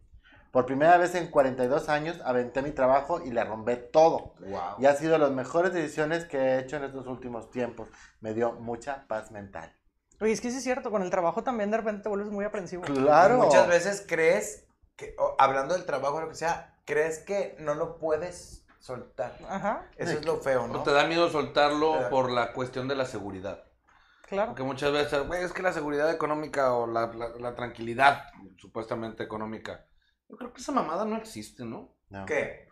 [0.53, 4.35] Por primera vez en 42 años aventé mi trabajo y le rompé todo.
[4.79, 7.89] Y ha sido las mejores decisiones que he hecho en estos últimos tiempos.
[8.21, 9.80] Me dio mucha paz mental.
[10.21, 12.45] Oye, es que sí es cierto, con el trabajo también de repente te vuelves muy
[12.45, 12.83] aprensivo.
[12.83, 13.39] Claro.
[13.39, 14.67] Muchas veces crees
[14.97, 19.37] que, o hablando del trabajo o lo que sea, crees que no lo puedes soltar.
[19.49, 20.83] Ajá, Eso es lo feo, No ¿no?
[20.83, 23.65] te da miedo soltarlo da- por la cuestión de la seguridad.
[24.27, 24.49] claro.
[24.51, 28.25] Porque muchas veces, güey, es que la seguridad económica o la, la- la tranquilidad
[28.59, 29.87] supuestamente económica.
[30.29, 31.95] Yo creo que esa mamada no existe, ¿no?
[32.11, 32.25] No.
[32.27, 32.69] ¿Qué?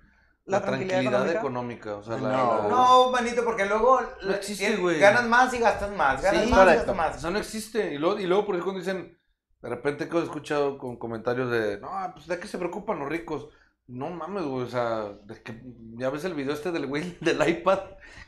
[0.49, 1.91] La La, tranquilidad tranquilidad, económica.
[1.91, 1.97] económica.
[1.97, 2.63] O sea, la, no.
[2.63, 4.99] la- No, manito, porque luego No existe, tienes- güey.
[4.99, 6.23] ganas más y gastas más.
[6.23, 7.17] Ganas Sí, más y gastas más.
[7.17, 7.93] Eso no existe.
[7.95, 9.19] Y luego, y luego por eso cuando dicen,
[9.61, 13.09] de repente que he escuchado con comentarios de, no, pues de qué se preocupan los
[13.09, 13.49] ricos.
[13.87, 15.63] No mames, güey, o sea, de que,
[15.99, 17.81] ya ves el video este del güey del iPad,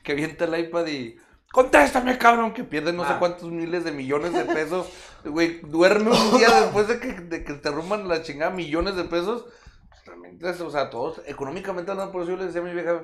[0.03, 1.17] que avienta el iPad y,
[1.53, 3.19] contéstame, cabrón, que pierde no sé Ah.
[3.19, 4.89] cuántos miles de millones de pesos.
[5.25, 9.05] Güey, duerme un día después de que, de que te rumban la chingada millones de
[9.05, 9.47] pesos.
[10.11, 12.33] Realmente, es- o sea, todos económicamente andan por eso.
[12.33, 13.03] Yo le decía a mi vieja,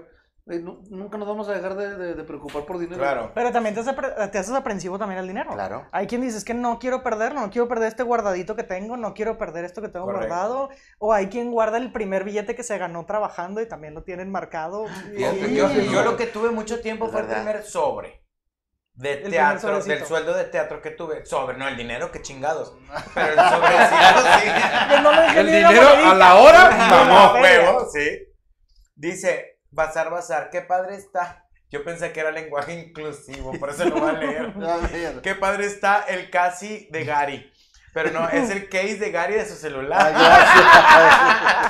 [0.91, 2.99] nunca nos vamos a dejar de, de- de preocupar por dinero.
[3.01, 3.33] Claro.
[3.35, 5.51] Pero también te, hace apre- te haces aprensivo también al dinero.
[5.53, 5.87] Claro.
[5.93, 8.97] Hay quien dice, es que no quiero perderlo, no quiero perder este guardadito que tengo,
[8.97, 10.29] no quiero perder esto que tengo Correcto.
[10.29, 10.69] guardado.
[10.99, 14.31] O hay quien guarda el primer billete que se ganó trabajando y también lo tienen
[14.31, 14.87] marcado.
[15.17, 15.33] Yo,
[15.69, 18.26] yo lo que tuve mucho tiempo fue el primer sobre.
[18.97, 21.27] De teatro, del sueldo de teatro que tuve.
[21.27, 22.75] Sobre, no el dinero, qué chingados.
[23.15, 24.49] Pero el sobrecito sí.
[24.89, 28.27] Que no dejé El dinero a la hora, Mamó, huevo, sí.
[28.95, 31.45] Dice, bazar, bazar, qué padre está.
[31.69, 35.21] Yo pensé que era lenguaje inclusivo, por eso lo voy a leer.
[35.21, 37.53] Qué padre está el casi de Gary.
[37.93, 40.13] Pero no, es el case de Gary de su celular.
[40.13, 41.67] gracias.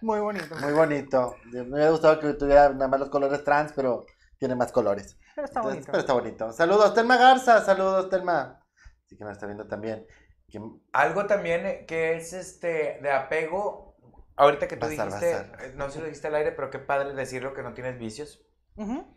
[0.00, 0.54] Muy bonito.
[0.56, 1.36] Muy bonito.
[1.44, 4.06] Me hubiera gustado que tuviera nada más los colores trans, pero
[4.38, 5.18] tiene más colores.
[5.34, 5.92] Pero está Entonces, bonito.
[5.92, 6.52] pero está bonito.
[6.52, 7.60] Saludos, Telma Garza.
[7.64, 8.60] Saludos, Telma.
[9.04, 10.06] Así que nos está viendo también.
[10.48, 10.60] Que-
[10.92, 13.96] Algo también eh, que es este de apego.
[14.36, 15.64] Ahorita que tú Bazar, dijiste, bazar.
[15.64, 17.98] eh, no sé si lo dijiste al aire, pero qué padre decirlo que no tienes
[17.98, 18.44] vicios.
[18.76, 19.16] Ujú.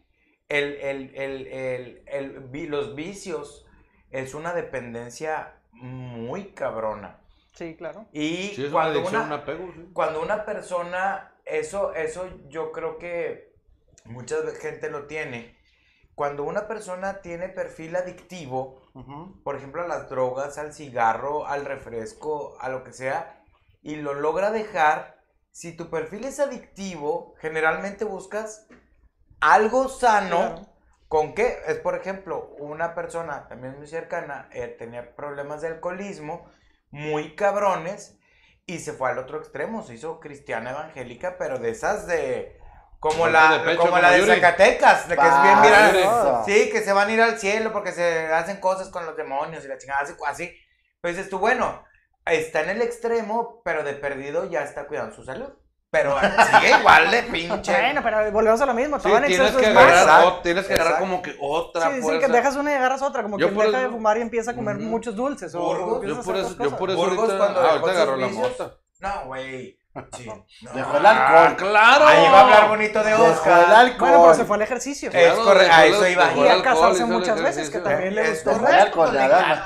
[0.50, 3.66] El, el, el, el, los vicios
[4.10, 7.22] es una dependencia muy cabrona.
[7.54, 8.08] Sí, claro.
[8.12, 9.90] Y Sí, es una cuando, adicción, una, un apego, sí.
[9.94, 13.51] cuando una persona, eso, eso yo creo que
[14.06, 15.58] mucha gente lo tiene.
[16.16, 18.82] Cuando una persona tiene perfil adictivo,
[19.44, 23.44] por ejemplo, a las drogas, al cigarro, al refresco, a lo que sea,
[23.82, 25.20] y lo logra dejar,
[25.52, 28.68] si tu perfil es adictivo, generalmente buscas
[29.40, 30.38] algo sano.
[30.38, 30.68] Claro.
[31.08, 31.58] ¿Con qué?
[31.68, 36.50] Es, por ejemplo, una persona también muy cercana eh, tenía problemas de alcoholismo
[36.90, 38.18] muy cabrones
[38.66, 42.61] y se fue al otro extremo, se hizo cristiana evangélica, pero de esas de...
[43.02, 44.32] Como la, de pecho, como la de Yuri.
[44.36, 46.44] Zacatecas, de que es bien viral.
[46.46, 49.66] Sí, que se van a ir al cielo porque se hacen cosas con los demonios
[49.66, 50.14] y la chingada, así.
[50.28, 50.56] así.
[51.02, 51.84] Pues dices tú, bueno,
[52.26, 55.50] está en el extremo, pero de perdido ya está cuidando su salud.
[55.90, 56.16] Pero
[56.62, 57.72] sigue igual de pinche.
[57.74, 58.98] Bueno, pero volvemos a lo mismo.
[59.00, 62.02] Sí, todo en tienes que agarrar, o- tienes que agarrar como que otra Sí, sí,
[62.04, 62.28] fuerza.
[62.28, 64.52] que dejas una y agarras otra, como Yo por deja eso- de fumar y empieza
[64.52, 64.86] a comer Ujú.
[64.86, 65.54] muchos dulces.
[65.56, 68.16] O, Burgos, o Yo por eso, yo por eso Burgos, ahorita, cuando ah, ahorita agarró
[68.16, 68.76] la mota.
[69.00, 69.81] No, güey.
[70.18, 70.30] Sí.
[70.62, 70.74] No.
[70.74, 71.56] Dejó el alcohol.
[71.58, 72.08] claro.
[72.08, 73.72] Ahí va a hablar bonito de Dejó el Oscar.
[73.74, 74.10] alcohol.
[74.10, 75.10] Bueno, pero se fue al ejercicio.
[75.12, 76.34] Eh, Es correcto, a eso iba.
[76.36, 78.52] Y a casarse muchas veces, que también le Es gustó.
[78.52, 79.66] Dejó el alcohol, nada más.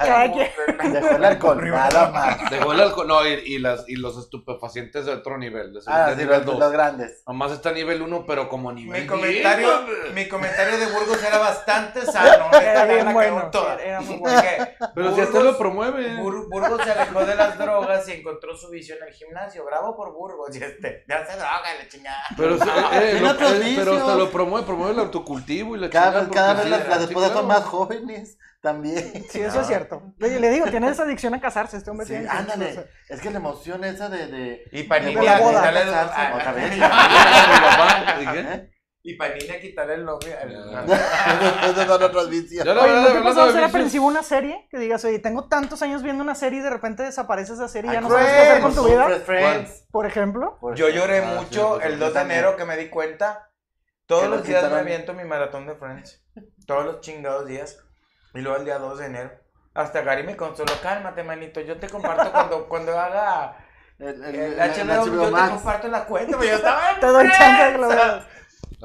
[0.94, 2.50] Dejó el alcohol, nada más.
[2.50, 5.74] Dejó el alcohol, no, y, y las, y los estupefacientes de otro nivel.
[5.74, 6.72] De, Ah, de sí, nivel los, dos.
[6.72, 7.24] grandes.
[7.28, 11.38] Nomás está nivel 1, pero como nivel Mi comentario, 10, mi comentario de Burgos era
[11.40, 12.46] bastante sano.
[12.46, 13.52] Esta Era bien bueno.
[13.84, 14.42] Era muy bueno.
[14.42, 16.16] Porque Pero si Burgos- lo promueve.
[16.18, 19.66] Bur- Burgos se alejó de las drogas y encontró su visión en el gimnasio.
[19.66, 20.56] Bravo por Burgos.
[20.56, 22.24] Y este, ya se droga la chingada.
[22.38, 22.66] Pero, se-
[23.16, 26.32] eh, lo- otros eh, pero hasta lo promueve, promueve el autocultivo y la Cada, chingada,
[26.34, 29.24] cada vez las, las esposas son más jóvenes también.
[29.30, 30.02] Sí, eso es cierto.
[30.18, 32.08] Le, le digo, tiene esa adicción a casarse este hombre.
[32.08, 32.86] Sí, tiene- ándale.
[33.10, 34.28] Es que la emoción esa de.
[34.28, 35.70] de Y Panini De la a boda.
[35.70, 36.78] el- Casarse ah, otra vez.
[36.78, 38.38] ¿y?
[38.40, 38.72] ¿Eh?
[39.08, 40.04] Y Panini a quitarle el
[41.88, 42.66] son otros vicios.
[42.66, 44.68] Ya la Oye, verdad, ¿no te hablando pasó a vicios, aprensivo una serie?
[44.72, 47.92] Que digas, oye, tengo tantos años viendo una serie y de repente desaparece esa serie
[47.92, 49.06] y ya no sabes qué hacer con tu vida.
[49.06, 49.86] Friends, Friends.
[49.92, 50.58] Por ejemplo.
[50.74, 53.52] Yo lloré Ah, mucho pues, el yo 2 de enero que me di cuenta.
[54.08, 56.24] Todos los días me aviento mi maratón de Friends.
[56.66, 57.78] Todos los chingados días.
[58.34, 59.32] Y luego el día 2 de enero.
[59.76, 61.62] Hasta Gary me consoló, cálmate, manito.
[61.62, 63.56] Yo te comparto cuando, cuando haga
[64.00, 66.38] El, el- el el- HBO, el HBO yo te comparto la cuenta.
[66.40, 67.78] Pero yo estaba en Te doy chance de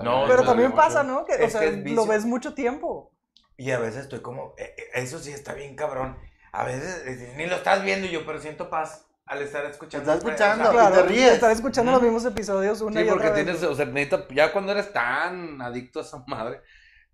[0.03, 1.03] No, Pero también pasa.
[1.03, 1.25] ¿no?
[1.25, 3.13] Que, o sea, que lo ves mucho tiempo.
[3.57, 6.19] Y a veces estoy como, eh, eso sí está bien cabrón.
[6.53, 10.11] A veces eh, ni lo estás viendo yo, pero siento paz al estar escuchando.
[10.13, 10.71] Estás escuchando.
[10.71, 11.33] O sea, y te ríes.
[11.35, 13.45] Estar escuchando los mismos episodios una Sí, y porque otra vez.
[13.45, 16.61] tienes, o sea, neta, ya cuando eres tan adicto a esa madre,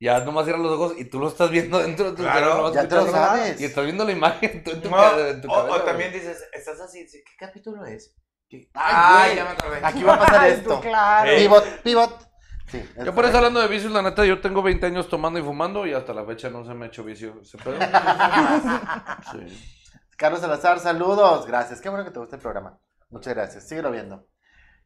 [0.01, 2.73] ya nomás cierras los ojos y tú lo estás viendo dentro de tu Claro, cerebro,
[2.75, 3.61] Ya te lo sabes.
[3.61, 5.75] Y estás viendo la imagen tú en tu, no, ca- en tu o, cabeza.
[5.77, 8.15] o también dices, estás así, ¿qué capítulo es?
[8.49, 9.37] ¿Qué- Ay, Ay, güey.
[9.37, 9.81] ya me acordé.
[9.83, 10.75] Aquí va a pasar esto.
[10.77, 11.31] tú, claro.
[11.37, 12.29] Pivot, pivot.
[12.69, 15.43] Sí, Yo por eso hablando de vicios, la neta, yo tengo 20 años tomando y
[15.43, 17.41] fumando y hasta la fecha no se me ha hecho vicio.
[19.33, 19.73] Sí.
[20.17, 21.47] Carlos Salazar, saludos.
[21.47, 21.81] Gracias.
[21.81, 22.79] Qué bueno que te gusta el programa.
[23.11, 23.69] Muchas gracias.
[23.69, 24.27] Síguelo viendo.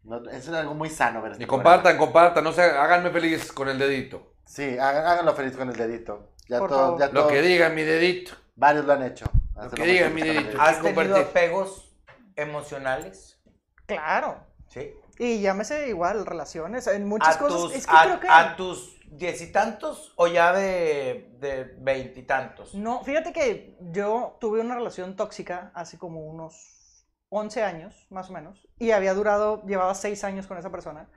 [0.02, 3.68] No, es algo muy sano ver este Y compartan, compartan, no sé, háganme feliz con
[3.68, 4.18] el dedito.
[4.18, 4.40] programa.
[4.46, 6.32] Sí, háganlo feliz con el dedito.
[6.48, 6.98] Ya Por todo, favor.
[7.00, 8.32] ya Lo todo- que diga mi dedito.
[8.56, 9.26] varios lo han hecho.
[9.54, 10.60] Lo Hasta que diga mi dedito.
[10.60, 11.16] ¿Has tenido compartir.
[11.28, 11.92] apegos
[12.34, 13.38] emocionales?
[13.86, 14.44] Claro.
[14.68, 14.92] Sí.
[15.22, 17.60] Y llámese igual, relaciones, en muchas a cosas.
[17.60, 18.28] tus, es que a, creo que.
[18.28, 22.74] a tus diez y tantos o ya de, de veintitantos.
[22.74, 28.32] No, fíjate que yo tuve una relación tóxica hace como unos 11 años, más o
[28.32, 31.08] menos, y había durado, llevaba 6 años con esa persona,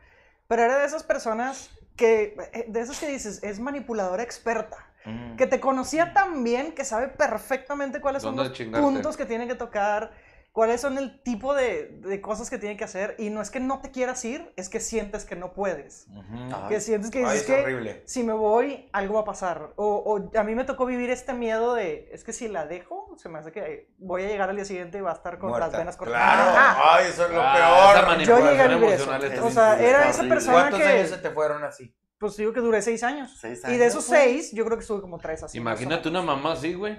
[0.47, 5.35] pero era de esas personas que, eh, de esas que dices, es manipuladora experta, Mm.
[5.35, 8.85] que te conocía tan bien que sabe perfectamente cuáles son ¿Dónde los chingarte?
[8.87, 10.11] puntos que tiene que tocar,
[10.53, 13.59] cuáles son el tipo de, de cosas que tiene que hacer, y no es que
[13.59, 16.69] no te quieras ir, es que sientes que no puedes, Ujú.
[16.69, 18.03] que sientes que Ay, dices es que horrible.
[18.05, 19.73] si me voy, algo va a pasar.
[19.77, 23.15] O, o a mí me tocó vivir este miedo de, es que si la dejo,
[23.17, 25.49] se me hace que voy a llegar al día siguiente y va a estar con
[25.49, 25.67] Muerta.
[25.69, 26.33] las venas cortadas.
[26.33, 26.51] Claro.
[26.59, 26.95] Ajá.
[26.97, 28.19] Ay, eso es lo Ah, peor.
[28.23, 29.45] Yo llegué a vivir eso.
[29.45, 31.93] O sea, era esa persona ¿Cuántos que, años se te fueron así?
[32.19, 33.35] pues digo que duré seis años.
[33.37, 35.57] Seis Y de años, esos seis, yo creo que estuve como tres así.
[35.57, 36.97] Imagínate una mamá así, güey.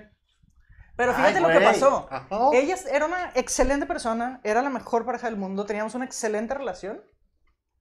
[0.97, 2.07] Pero Ay, fíjate lo que pasó.
[2.11, 2.51] Ajá.
[2.53, 7.03] Ella era una excelente persona, era la mejor pareja del mundo, teníamos una excelente relación.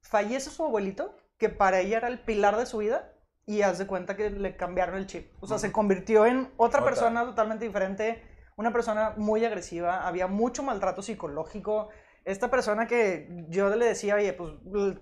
[0.01, 3.13] Fallece su abuelito, que para ella era el pilar de su vida,
[3.45, 5.31] y haz de cuenta que le cambiaron el chip.
[5.41, 6.85] O sea, se convirtió en otra Otra.
[6.85, 8.23] persona totalmente diferente,
[8.55, 11.89] una persona muy agresiva, había mucho maltrato psicológico.
[12.23, 14.53] Esta persona que yo le decía, oye, pues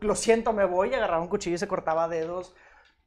[0.01, 2.55] lo siento, me voy, y agarraba un cuchillo y se cortaba dedos.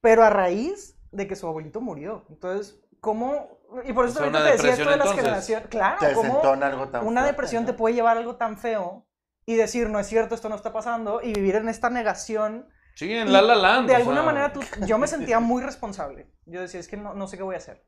[0.00, 2.26] Pero a raíz de que su abuelito murió.
[2.28, 3.59] Entonces, ¿cómo?
[3.85, 5.16] Y por eso una te decía esto de las entonces.
[5.25, 5.68] generaciones.
[5.68, 7.70] Claro, Te en algo tan una fuerte, depresión ¿no?
[7.70, 9.07] te puede llevar a algo tan feo
[9.47, 12.68] y decir, no es cierto, esto no está pasando, y vivir en esta negación.
[12.97, 13.89] Sí, en Y La La Land.
[13.89, 16.31] De alguna sea, manera, tú- yo me sentía muy responsable.
[16.47, 17.85] Yo decía, es que no, no sé qué voy a hacer.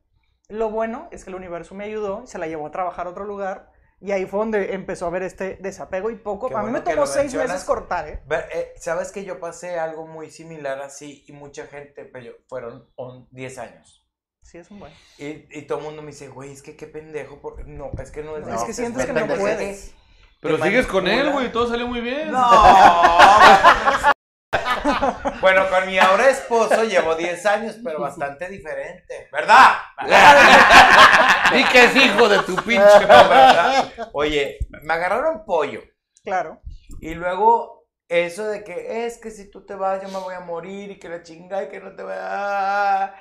[0.49, 3.25] Lo bueno es que el universo me ayudó, se la llevó a trabajar a otro
[3.25, 6.47] lugar, y ahí fue donde empezó a haber este desapego y poco.
[6.49, 8.21] Qué a mí bueno me tomó seis meses cortar, ¿eh?
[8.27, 12.31] Ver, eh, Sabes que yo pasé algo muy similar así y mucha gente, pero yo-
[12.47, 14.06] fueron on- 10 años.
[14.47, 14.93] Sí, es un buen.
[15.17, 17.41] Y, y todo el mundo me dice, güey, es que qué pendejo.
[17.41, 17.65] Porque...
[17.65, 19.93] No, es que no es No, es que sientes que no puedes.
[20.39, 22.31] Pero sigues con él, güey, todo salió muy bien.
[22.31, 22.49] No.
[25.41, 29.27] bueno, con mi ahora esposo llevo 10 años, pero bastante diferente.
[29.33, 29.79] ¿Verdad?
[31.53, 32.85] Di que es hijo de tu pinche.
[33.01, 33.91] No, ¿verdad?
[34.13, 35.81] Oye, me agarraron pollo.
[36.23, 36.61] Claro.
[37.01, 40.39] Y luego, eso de que es que si tú te vas, yo me voy a
[40.39, 43.13] morir y que la chinga y que no te voy a.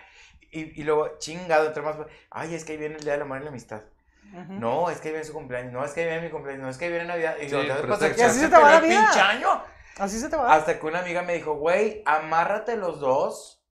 [0.58, 1.96] Y, y luego, chingado, entre más.
[2.30, 3.82] Ay, es que ahí viene el día del amor y la amistad.
[4.48, 5.72] No, es que ahí viene su cumpleaños.
[5.72, 6.62] No, es que ahí viene mi cumpleaños.
[6.64, 7.36] No, es que ahí viene Navidad.
[7.40, 7.56] Y Sí.
[7.56, 9.00] Y así se te va la el vida.
[9.04, 9.62] pinche año.
[9.98, 10.52] Así se te va.
[10.52, 13.62] Hasta que una amiga me dijo, güey, amárrate los dos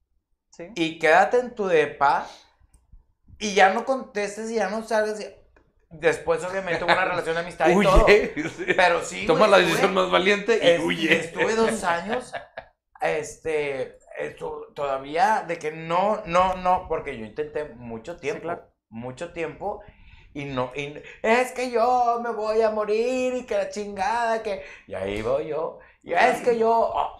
[0.52, 0.70] Sí.
[0.76, 2.26] y quédate en tu depa
[3.38, 5.20] y ya no contestes y ya no salgas.
[5.20, 5.28] y-
[5.90, 8.06] Después, obviamente, hubo una relación de amistad y todo.
[8.06, 8.34] Huye.
[8.76, 9.26] Pero sí.
[9.28, 11.20] Toma güey, la decisión más valiente y es- huye.
[11.20, 12.34] Estuve dos años,
[13.02, 18.68] este, esto, todavía de que no, no, no, porque yo intenté mucho tiempo, claro.
[18.90, 19.82] mucho tiempo.
[20.34, 24.64] Y no, y es que yo me voy a morir y que la chingada, que.
[24.88, 25.80] Y ahí voy yo.
[26.04, 26.72] Y es que yo.
[26.94, 27.18] oh,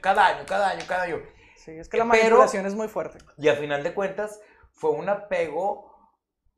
[0.00, 1.18] cada año, cada año, cada año.
[1.56, 3.18] Sí, es que la Pero- manipulación es muy fuerte.
[3.38, 4.40] Y a final de cuentas,
[4.72, 5.88] fue un apego.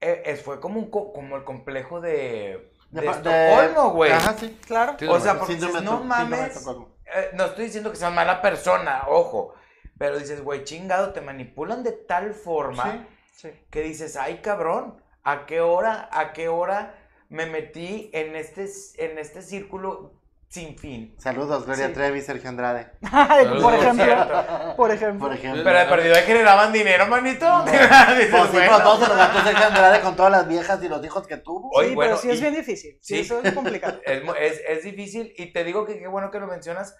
[0.00, 2.72] eh, es- fue como, un, co- como el complejo de.
[2.90, 4.10] De, De- Estocolmo, güey.
[4.12, 4.58] Ajá, sí.
[4.66, 4.96] Claro.
[4.98, 6.66] Sí, O sea, porque Síndrome dices, no mames.
[7.14, 9.54] Eh, no estoy diciendo que seas mala persona, ojo.
[9.98, 13.48] Pero dices, güey, chingado, te manipulan de tal forma Sí.
[13.50, 13.50] Sí.
[13.70, 16.94] que dices, ay, cabrón, ¿a qué hora, a qué hora
[17.28, 20.12] me metí en este, en este círculo
[20.52, 21.14] sin fin?
[21.18, 21.92] Saludos, Gloria Sí.
[21.94, 22.92] Trevi, Sergio Andrade.
[23.10, 23.62] Saludos.
[23.62, 24.74] por ejemplo.
[24.76, 25.26] Por ejemplo.
[25.28, 25.64] Por ejemplo.
[25.64, 27.46] Pero de perdido de que le daban dinero, manito.
[27.64, 28.78] Dices, Pues sí, bueno.
[28.82, 31.70] todos se lo gastó Sergio Andrade con todas las viejas y los hijos que tuvo.
[31.82, 32.98] Sí, bueno, pero sí es y- bien difícil.
[33.00, 33.20] Sí, sí.
[33.20, 33.98] eso es complicado.
[34.04, 36.96] Es, es, es difícil y te digo que qué bueno que lo mencionas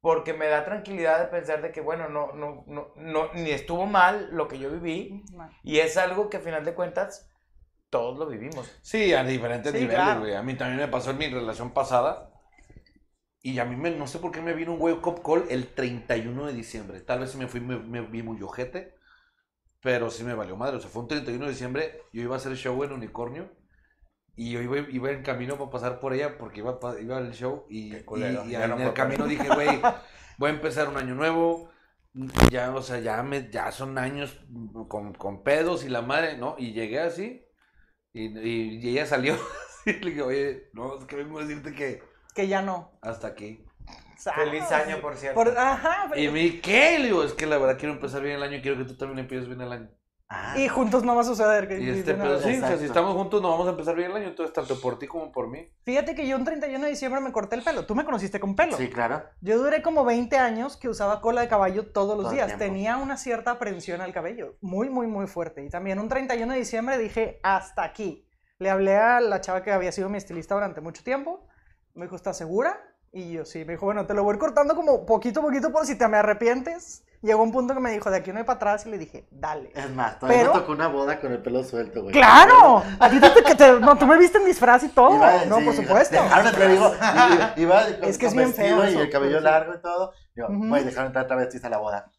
[0.00, 3.86] porque me da tranquilidad de pensar de que, bueno, no, no, no, no, ni estuvo
[3.86, 5.22] mal lo que yo viví
[5.62, 7.28] y es algo que a final de cuentas
[7.90, 8.68] todos lo vivimos.
[8.82, 10.20] Sí, a diferentes Sí, niveles, claro.
[10.20, 10.34] güey.
[10.34, 12.29] A mí también me pasó en mi relación pasada.
[13.42, 15.68] Y a mí me, no sé por qué me vino un wake up call el
[15.74, 17.00] 31 de diciembre.
[17.00, 18.94] Tal vez me fui, me, me vi muy ojete.
[19.80, 20.76] pero sí me valió madre.
[20.76, 23.50] O sea, fue un 31 de diciembre, yo iba a hacer show en Unicornio.
[24.36, 27.66] Y yo iba, iba en camino para pasar por ella porque iba, iba al show
[27.68, 29.80] y, culero, y- y en no el camino dije, güey,
[30.38, 31.70] voy a empezar un año nuevo.
[32.50, 34.40] Ya, o sea, ya, me, ya son años
[34.88, 36.56] con, con pedos y la madre, ¿no?
[36.58, 37.44] Y llegué así
[38.12, 39.36] y, y- y ella salió.
[39.86, 42.02] y le dije, oye, no, es que vengo a decirte que
[42.40, 42.90] Que ya no.
[43.02, 43.62] hasta aquí.
[44.34, 45.34] Feliz año, por cierto.
[45.42, 46.10] Por- ajá.
[46.16, 46.98] Y me dije, ¿qué?
[46.98, 48.96] Le digo, es que la verdad quiero empezar bien el año y quiero que tú
[48.96, 49.90] también empieces bien el año.
[50.30, 51.66] Ah, Y juntos no va a suceder.
[51.68, 54.16] que- Y este, sí, o sea, si estamos juntos, nos vamos a empezar bien el
[54.16, 55.68] año, entonces tanto por ti como por mí.
[55.84, 57.84] Fíjate que yo un 31 de diciembre me corté el pelo.
[57.84, 58.76] Tú me conociste con pelo.
[58.76, 59.22] Sí, claro.
[59.42, 62.56] Yo duré como 20 años que usaba cola de caballo todos los Todo días.
[62.58, 64.56] Tenía una cierta aprensión al cabello.
[64.60, 65.62] Muy, muy, muy fuerte.
[65.64, 68.26] Y también un 31 de diciembre dije, hasta aquí.
[68.58, 71.46] Le hablé a la chava que había sido mi estilista durante mucho tiempo.
[72.00, 72.80] Me dijo, ¿estás segura?
[73.12, 73.62] Y yo sí.
[73.66, 75.96] Me dijo, bueno, te lo voy a ir cortando como poquito a poquito por si
[75.98, 77.04] te me arrepientes.
[77.20, 78.86] Llegó un punto que me dijo, de aquí no hay para atrás.
[78.86, 79.70] Y le dije, dale.
[79.74, 82.14] Es más, todavía Pero- me tocó una boda con el pelo suelto, güey.
[82.14, 82.82] ¡Claro!
[82.98, 85.14] A ti te, que te- no, tú me viste en disfraz y todo.
[85.16, 86.14] Iba- no, sí, por supuesto.
[86.22, 86.94] Dejaron entrar, digo,
[87.58, 89.44] iba, iba con- Es que es con bien feo y el cabello sí.
[89.44, 90.12] largo y todo.
[90.34, 90.68] Digo, Ujú.
[90.68, 92.10] güey, dejaron entrar travestis a la boda.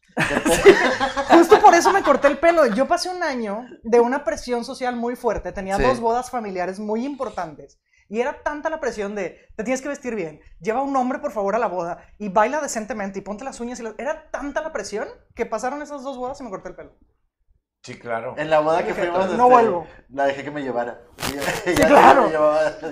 [1.30, 2.66] Justo por eso me corté el pelo.
[2.66, 5.50] Yo pasé un año de una presión social muy fuerte.
[5.50, 5.82] Tenía Sí.
[5.82, 7.80] dos bodas familiares muy importantes.
[8.12, 11.32] Y era tanta la presión de, te tienes que vestir bien, lleva un hombre por
[11.32, 13.80] favor a la boda y baila decentemente y ponte las uñas.
[13.80, 13.94] Y las...
[13.96, 16.92] Era tanta la presión que pasaron esas dos bodas y me corté el pelo.
[17.82, 18.34] Sí, claro.
[18.36, 19.86] En la boda que fuimos, no vuelvo.
[20.10, 21.00] la dejé que me llevara.
[21.16, 22.30] Sí, claro.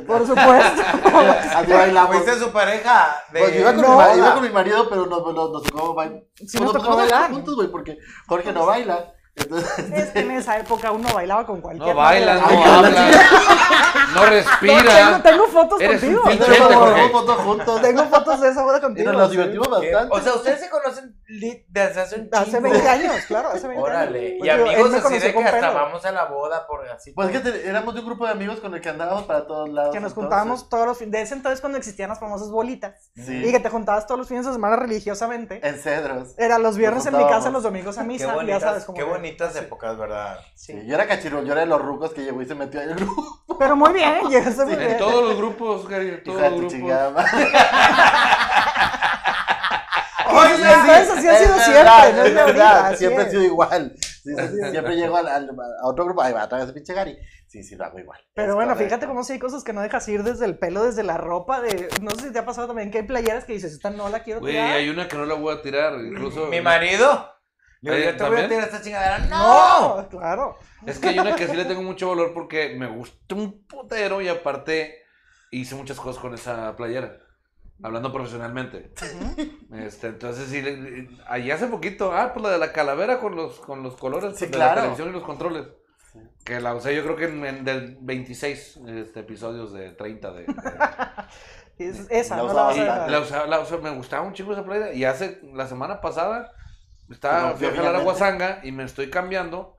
[0.06, 0.82] Por supuesto.
[1.54, 2.16] Así bailamos.
[2.16, 3.22] ¿Fuiste su pareja?
[3.30, 3.40] De...
[3.40, 5.94] Pues yo iba con, No, mi, iba con mi marido, pero nos, nos, nos tocó
[5.94, 6.22] bailar.
[6.34, 7.30] Sí nos tocó bailar.
[7.30, 9.12] juntos, güey, porque Jorge no baila.
[9.40, 12.92] Entonces, Es que en esa época uno bailaba con cualquier No bailas, no hablas,
[14.14, 14.82] no No, respira.
[14.82, 16.44] tengo, tengo fotos Eres un contigo.
[16.74, 17.08] Jorge.
[17.10, 17.82] fotos juntos.
[17.82, 19.12] Tengo fotos de esa boda Y contigo.
[19.12, 20.08] nos, nos divertimos bastante.
[20.16, 21.14] O sea, ustedes se conocen
[21.68, 22.62] desde hace un Hace chingo.
[22.62, 24.18] 20 años, claro, hace 20 Órale.
[24.18, 24.32] años.
[24.34, 25.74] Y Pues amigos así de que hasta pelo.
[25.74, 27.12] vamos a la boda por así.
[27.12, 29.46] Pues es que te- éramos de un grupo de amigos con el que andábamos para
[29.46, 29.92] todos lados.
[29.94, 30.14] Que nos entonces.
[30.30, 31.12] juntábamos todos los fines.
[31.12, 33.10] De ese entonces cuando existían las famosas bolitas.
[33.14, 33.34] Sí.
[33.46, 35.60] Y que te juntabas todos los fines de semana religiosamente.
[35.66, 36.34] En cedros.
[36.38, 38.32] Era los viernes en mi casa, los domingos a Qué misa.
[38.34, 39.12] bonitas, ya sabes cómo qué era.
[39.12, 40.38] bonitas épocas, ¿verdad?
[40.54, 40.72] Sí.
[40.72, 42.88] Sí, yo era cachirul, yo era de los rucos que llegó y se metió ahí
[42.88, 43.44] al grupo.
[43.58, 44.98] Pero muy bien, llegaste muy En bien.
[44.98, 47.24] todos los grupos, Gary, en todos los tu grupos.
[50.32, 53.30] Oye, ha sido verdad, siempre, no es verdad, Siempre es.
[53.30, 53.94] sido igual.
[54.00, 56.74] Sí, sí, sí, siempre llego al- al- a otro grupo, ahí va, otra vez el
[56.74, 57.16] pinche Gary.
[57.46, 58.20] Sí, sí, lo hago igual.
[58.34, 58.88] Pero Es bueno, correcto.
[58.88, 61.60] fíjate cómo si hay cosas que no dejas ir desde el pelo, desde la ropa,
[61.60, 61.88] de...
[62.00, 64.22] No sé si te ha pasado también que hay playeras que dices, esta no la
[64.22, 64.70] quiero Güey, tirar.
[64.76, 66.46] hay una que no la voy a tirar, incluso...
[66.46, 67.28] Mi marido.
[67.82, 68.48] Yo, yo te voy a ¿también?
[68.50, 69.18] tirar esta chingadera.
[69.30, 69.96] ¡No!
[70.02, 70.58] No, claro.
[70.86, 74.20] Es que hay una que sí le tengo mucho valor porque me gusta un putero
[74.20, 74.98] y aparte
[75.50, 77.16] hice muchas cosas con esa playera.
[77.82, 78.92] Hablando profesionalmente.
[79.72, 83.58] Este, entonces sí, le- ahí hace poquito, ah, pues la de la calavera con los,
[83.60, 84.74] con los colores Sí, de claro.
[84.74, 85.66] la televisión y los controles.
[86.44, 90.42] Que la usé yo creo que en, en del 26 este, episodios de 30 de...
[90.42, 90.54] de-
[91.78, 93.10] Es- esa, La no la vas a y dejar.
[93.10, 94.92] la usaba- la usaba- me gustaba un chingo esa playera.
[94.92, 96.52] Y hace, la semana pasada,
[97.08, 98.00] estaba, No, fui a jalar a.
[98.00, 99.78] Guasanga y me estoy cambiando.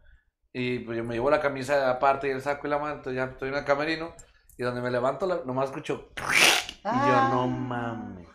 [0.54, 3.16] Y pues yo me llevo la camisa aparte y el saco y la mano, entonces
[3.18, 4.16] ya estoy en el camerino.
[4.58, 6.10] Y donde me levanto, la- nomás escucho.
[6.84, 8.28] Y yo, no mames.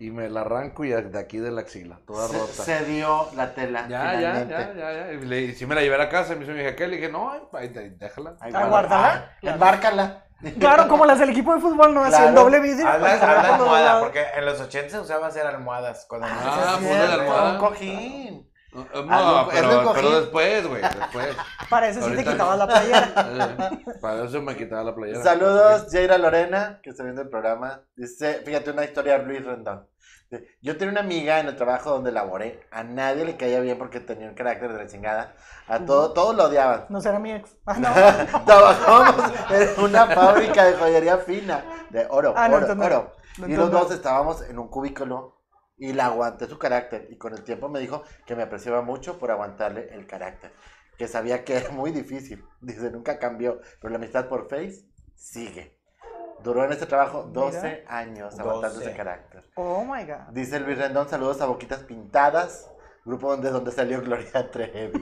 [0.00, 2.62] Y me la arranco y de aquí de la axila, toda Se, rota.
[2.62, 3.86] se dio la tela.
[3.88, 4.54] Ya, ya, finalmente.
[4.54, 5.12] ya, ya, ya.
[5.12, 6.76] Y, le, y sí me la llevé a la casa y me dijo mi hija,
[6.76, 6.86] ¿qué?
[6.86, 7.68] Le dije, no, ahí,
[7.98, 8.36] déjala.
[8.40, 9.08] Ahí Ah, guárdala.
[9.32, 10.24] Ah, Embárcala.
[10.60, 12.28] Claro, como las del equipo de fútbol, no así Claro.
[12.28, 12.86] el doble vidrio.
[12.88, 16.06] Habla, para habla almohada, porque en los 80 se usaba hacer almohadas.
[16.08, 17.52] Cuando Ah, ponle es la almohada.
[17.54, 18.52] Un cojín.
[18.72, 21.36] No, Hazle un- no, pero, después, güey, después.
[21.70, 23.12] Para eso sí te quitabas la playera.
[23.16, 25.22] Eh, Para eso me quitaba la playera.
[25.22, 27.82] Saludos, Jaira Lorena, que está viendo el programa.
[27.96, 29.88] Dice, fíjate una historia de Luis Rendón.
[30.60, 32.60] Yo tenía una amiga en el trabajo donde laboré.
[32.70, 35.34] A nadie le caía bien porque tenía un carácter de la chingada.
[35.66, 36.84] A todo, todos lo odiaban.
[36.90, 37.56] No será mi ex.
[37.64, 38.44] Ah, no.
[38.44, 42.84] Trabajábamos en una fábrica de joyería fina, de oro, Ah, no, oro, no.
[42.84, 43.12] oro.
[43.38, 45.37] No, y los dos estábamos en un cubículo
[45.78, 47.06] y la aguanté su carácter.
[47.10, 50.52] Y con el tiempo me dijo que me apreciaba mucho por aguantarle el carácter.
[50.96, 52.44] Que sabía que era muy difícil.
[52.60, 53.60] Dice, nunca cambió.
[53.80, 55.78] Pero la amistad por Face sigue.
[56.42, 58.88] Duró en este trabajo 12 años aguantando 12.
[58.88, 59.44] ese carácter.
[59.54, 60.32] Oh my god.
[60.32, 62.70] Dice Luis Rendón, saludos a Boquitas Pintadas.
[63.04, 65.00] Grupo donde, donde salió Gloria Trevi.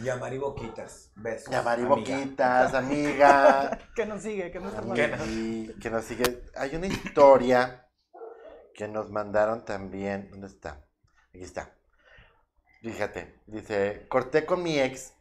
[0.00, 1.10] Llamar y boquitas.
[1.14, 1.50] Besos.
[1.52, 1.96] Llamar y amiga.
[1.96, 3.78] Boquitas, amiga.
[3.94, 5.08] Que nos sigue, que no está ¿Qué?
[5.08, 5.28] mal.
[5.28, 6.42] Y que nos sigue.
[6.56, 7.86] Hay una historia
[8.80, 10.30] que nos mandaron también.
[10.30, 10.82] ¿Dónde está?
[11.28, 11.74] Aquí está.
[12.80, 15.12] Fíjate, dice, corté con mi ex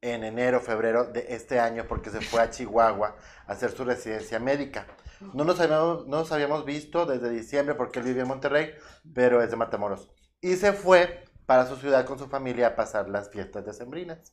[0.00, 3.16] en enero, febrero de este año porque se fue a Chihuahua
[3.46, 4.86] a hacer su residencia médica.
[5.34, 8.72] No nos habíamos, no nos habíamos visto desde diciembre porque él vivía en Monterrey,
[9.14, 10.10] pero es de Matamoros.
[10.40, 14.32] Y se fue para su ciudad con su familia a pasar las fiestas decembrinas.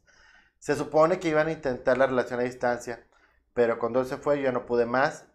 [0.57, 3.05] Se supone que iban a intentar la relación a distancia,
[3.53, 5.25] pero cuando él se fue yo ya no pude más.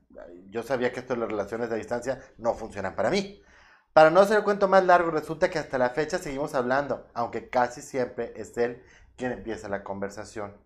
[0.51, 3.43] Yo sabía que esto de las relaciones a distancia no funcionan para mí.
[3.93, 7.51] Para no hacer el cuento más largo, resulta que hasta la fecha seguimos hablando, aunque
[7.51, 8.83] casi siempre es él
[9.17, 10.57] quien empieza la conversación.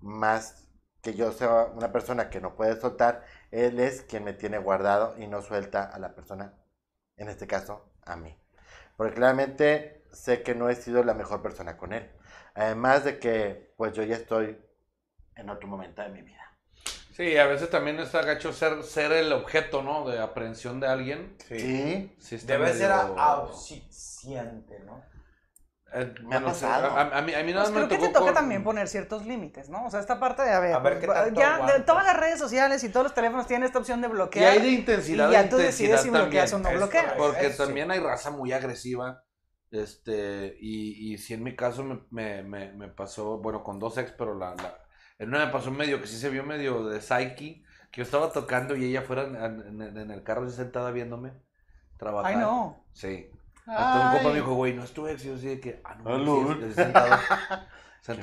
[0.00, 0.68] Más
[1.00, 5.16] que yo sea una persona que no puede soltar, él es quien me tiene guardado
[5.18, 6.54] y no suelta a la persona,
[7.16, 8.36] en este caso, a mí.
[8.96, 12.10] Porque claramente sé que no he sido la mejor persona con él.
[12.54, 14.60] Además de que, pues yo ya estoy
[15.36, 16.41] en otro momento de mi vida.
[17.12, 20.08] Sí, a veces también está gacho ser, ser el objeto, ¿no?
[20.08, 21.36] De aprehensión de alguien.
[21.48, 22.10] Sí.
[22.18, 25.02] Sí está Debe ser auxiciante, ¿no?
[25.94, 26.86] Eh, Me ha bueno, sí, pasado.
[26.90, 28.64] A, a mí, a mí nada Pues más me creo que te toca con- también
[28.64, 29.84] poner ciertos límites, ¿no?
[29.86, 32.04] O sea, esta parte de, a ver, A ver pues, qué tanto ya de todas
[32.04, 34.44] las redes sociales y todos los teléfonos tienen esta opción de Y bloquear.
[34.44, 36.74] hay de intensidad y ya tú decides si bloqueas o no también.
[36.74, 37.14] Es bloqueas.
[37.16, 39.24] Porque también hay raza muy agresiva.
[39.70, 43.96] Este, y, y si en mi caso me, me, me, me pasó, bueno, con dos
[43.98, 44.78] ex, pero la, la,
[45.18, 48.32] en una me pasó medio que sí se vio medio de psyche, que yo estaba
[48.32, 49.36] tocando y ella fuera en,
[49.80, 51.32] en- en el carro así sentada viéndome
[51.98, 52.32] trabajar.
[52.32, 52.84] Ay, no.
[52.92, 53.28] Sí.
[53.66, 55.24] Hasta un compa me dijo, güey, no es tu ex.
[55.24, 56.56] Y yo así de que, ah, no, Salud.
[56.66, 57.16] sí, sentado.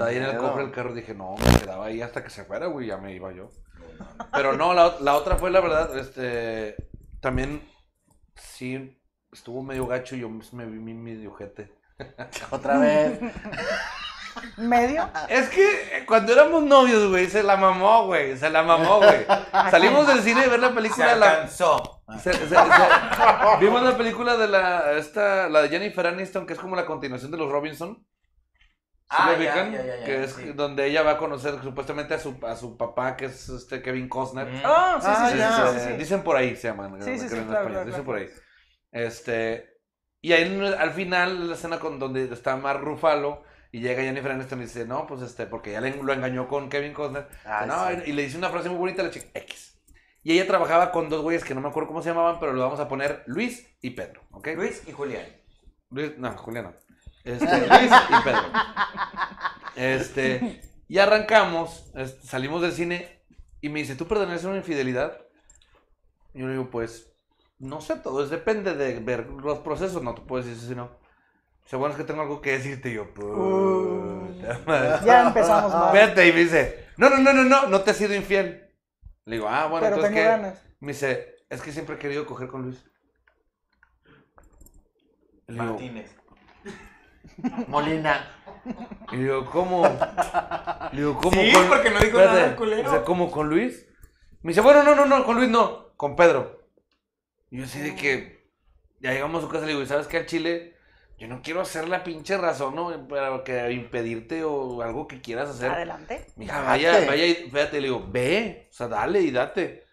[0.05, 2.65] Ahí en el cofre del carro, dije, no, me quedaba ahí hasta que se fuera,
[2.67, 3.49] güey, ya me iba yo.
[4.33, 6.75] Pero no, la, ot- la otra fue la verdad, este,
[7.21, 7.65] también,
[8.35, 8.99] sí,
[9.31, 11.73] estuvo medio gacho y yo me vi mi medio ojete.
[12.51, 13.19] Otra vez.
[14.57, 15.09] Medio.
[15.29, 19.25] Es que eh, cuando éramos novios, güey, se la mamó, güey, se la mamó, güey.
[19.71, 22.03] Salimos del cine a ver la Se película, la, alcanzó.
[22.21, 22.55] se- se- se-
[23.59, 27.31] vimos la película de la, esta, la de Jennifer Aniston, que es como la continuación
[27.31, 28.05] de los Robinson.
[29.11, 29.71] ¿Sí Ah, lo ya, ubican?
[29.71, 30.43] ya, ya, ya, que es sí.
[30.53, 34.07] donde ella va a conocer supuestamente a su, a su papá, que es este Kevin
[34.07, 34.45] Costner.
[34.47, 34.61] Mm.
[34.63, 35.79] Ah, sí, Ah, sí, sí, ya.
[35.79, 35.93] sí.
[35.97, 37.01] Dicen por ahí se llaman.
[37.01, 38.03] Sí, sí, claro, claro, Dicen claro.
[38.05, 38.29] por ahí.
[38.91, 39.67] Este.
[40.21, 44.59] Y ahí al final, la escena con donde está Mark Ruffalo y llega Jennifer Aniston
[44.59, 47.27] y dice, no, pues este, porque ya le- lo engañó con Kevin Costner.
[47.67, 47.95] No, sí.
[48.07, 49.79] y, le dice una frase muy bonita a la chica, X.
[50.23, 52.61] Y ella trabajaba con dos güeyes que no me acuerdo cómo se llamaban, pero lo
[52.61, 54.47] vamos a poner Luis y Pedro, ¿ok?
[54.55, 55.25] Luis y Julián.
[55.91, 56.73] Luis, no, Julián no.
[57.23, 58.43] Este, Luis y Pedro.
[59.75, 63.21] Este, y arrancamos, este, salimos del cine
[63.61, 65.21] y me dice, ¿tú perdonarías una infidelidad?
[66.33, 67.11] Y yo le digo, pues,
[67.59, 70.89] no sé, todo es, depende de ver los procesos, no te puedo decir si no.
[71.69, 72.89] Dice, bueno, es que tengo algo que decirte.
[72.89, 75.05] Y yo, puta madre.
[75.05, 75.95] Ya empezamos mal.
[75.95, 78.73] Espérate, y me dice, no, no, no, no, no, no te he sido infiel.
[79.25, 80.27] Le digo, ah, bueno, pero entonces tengo qué.
[80.27, 80.63] ganas.
[80.79, 82.83] Me dice, es que siempre he querido coger con Luis.
[85.45, 86.15] Le digo, Martínez.
[87.67, 88.35] Molina.
[89.11, 89.83] Y le digo, ¿cómo?
[90.91, 92.89] Le digo, ¿cómo Sí, con porque no dijo Espérate, nada, culero.
[92.89, 93.87] O sea, ¿cómo con Luis?
[94.41, 96.67] Me dice, bueno, no, no, no, con Luis no, con Pedro.
[97.51, 98.49] Y yo así de que
[99.01, 100.78] ya llegamos a su casa y le digo, ¿y sabes qué al Chile?
[101.19, 103.07] Yo no quiero hacer la pinche razón, ¿no?
[103.09, 105.69] Para que impedirte o algo que quieras hacer.
[105.69, 106.25] Adelante.
[106.37, 109.85] Mija, vaya, vaya, y fíjate, le digo, ve, o sea, dale y date.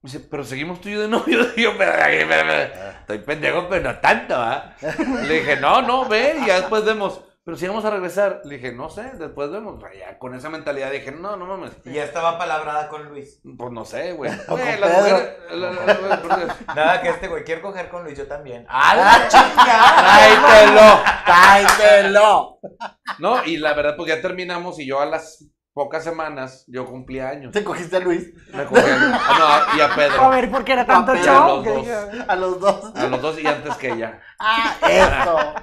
[0.00, 1.46] Me dice, pero seguimos tú y yo de novio.
[1.56, 4.74] Y yo, pero, espera, estoy pendejo, pero no tanto, ¿ah?
[5.28, 7.20] Le dije, no, no, ve, y ya después vemos.
[7.44, 9.82] Pero si vamos a regresar, le dije, no sé, después vemos.
[9.98, 11.72] Ya con esa mentalidad dije, no, no mames.
[11.84, 13.40] Y ya estaba palabrada con Luis.
[13.58, 14.30] Pues no sé, güey.
[14.46, 14.88] Mujeres- la-
[15.56, 18.64] la- la- la- Nada, que este güey quiere coger con Luis, yo también.
[18.68, 19.96] ¡A la chingada!
[19.96, 21.02] ¡Tráetelo!
[21.26, 22.58] ¡Cálltelo!
[23.18, 27.28] No, y la verdad, pues ya terminamos y yo a las pocas semanas, yo cumplía
[27.30, 27.52] años.
[27.52, 28.32] ¿Te cogiste a Luis?
[28.54, 30.22] Me cogí a, ah, no, y a Pedro.
[30.22, 31.56] A ver, ¿por qué era tanto show?
[31.56, 31.88] los dos.
[32.28, 32.92] A los dos.
[32.94, 34.20] A los dos y antes que ella.
[34.38, 35.54] ¡Ah, eso!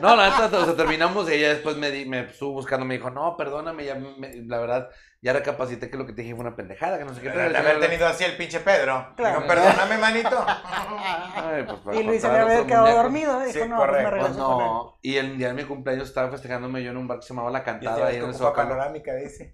[0.00, 2.94] No, la neta, o sea, terminamos y ella después me, di- me estuvo buscando, me
[2.94, 4.88] dijo, no, perdóname, ya me- la verdad,
[5.22, 7.30] ya recapacité que lo que te dije fue una pendejada, que no sé qué.
[7.30, 9.12] Pero de haber tenido así el pinche Pedro.
[9.16, 9.46] Claro.
[9.46, 10.44] Perdóname, manito.
[10.46, 13.40] Ay, pues, para Y Luis se había quedado dormido.
[13.40, 13.98] Dijo, Sí, no, pues me.
[13.98, 14.66] Pues regreso con él.
[14.66, 14.98] no.
[15.02, 17.50] Y el día de mi cumpleaños estaba festejándome yo en un bar que se llamaba
[17.50, 19.52] La Cantada, ahí en el panorámica, dice.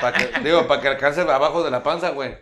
[0.00, 2.36] Para que, digo, para que alcance abajo de la panza, güey.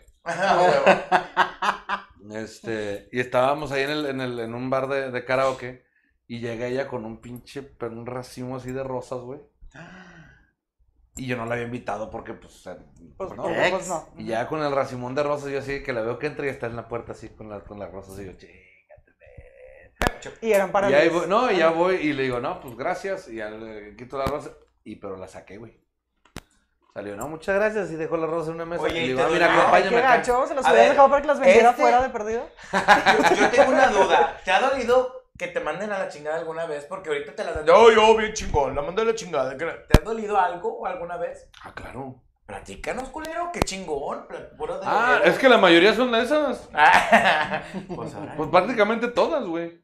[2.33, 5.85] Este, y estábamos ahí en, el, en, el, en un bar de, de karaoke
[6.27, 9.41] y llega ella con un pinche, pero un racimo así de rosas, güey.
[11.17, 12.63] Y yo no la había invitado porque, pues,
[13.17, 14.09] Pues pues, no, pues no.
[14.17, 16.49] Y ya con el racimón de rosas, yo así que la veo que entra y
[16.51, 19.93] está en la puerta así con, la, con las rosas y yo, chingate, ven".
[20.41, 21.11] Y eran para Y ahí Luis.
[21.11, 23.29] voy, no, y ya voy y le digo, no, pues gracias.
[23.29, 24.53] Y ya le quito la rosa.
[24.85, 25.79] Y pero la saqué, güey.
[26.95, 27.91] Salió, no, muchas gracias.
[27.91, 28.83] Y dejó la rosa en una mesa.
[28.83, 31.23] Oye, y ¿y le te digo, mira, acompáñame qué gacho, se los hubiera dejado para
[31.23, 32.49] que las vendiera este- fuera de perdido.
[32.73, 34.41] Yo, yo tengo una duda.
[34.45, 36.85] ¿Te ha dolido que te manden a la chingada alguna vez?
[36.87, 37.65] Porque ahorita te la dan.
[37.65, 39.57] Yo, yo, bien chingón, la mandé a la chingada.
[39.57, 41.49] ¿Te ha dolido algo alguna vez?
[41.63, 42.23] Ah, claro.
[42.47, 44.27] Platícanos, culero, qué chingón.
[44.83, 46.69] Ah, es que la mayoría son de esas.
[47.95, 48.13] Pues.
[48.37, 49.81] Pues prácticamente todas, güey.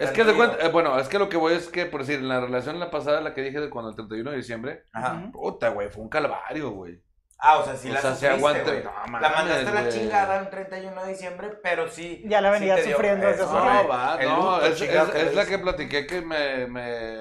[0.00, 2.18] Es que de cuenta, eh, bueno, es que lo que voy es que, por decir,
[2.20, 5.30] en la relación la pasada, la que dije de cuando el 31 de diciembre, Ajá.
[5.32, 7.02] Puta, güey, fue un calvario, güey.
[7.42, 8.84] Ah, o sea, sí O la sea, se sufriste, aguanta- güey.
[8.84, 12.22] no, La mandaste a la chingada un 31 de diciembre, pero sí.
[12.26, 13.88] Ya la venía sufriendo desde No, rato.
[13.88, 16.66] va, el no, luto es, chingado es- que es le la que platiqué que me,
[16.66, 17.16] me,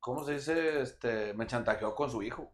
[0.00, 0.80] ¿cómo se dice?
[0.80, 2.50] Este, me chantajeó con su hijo.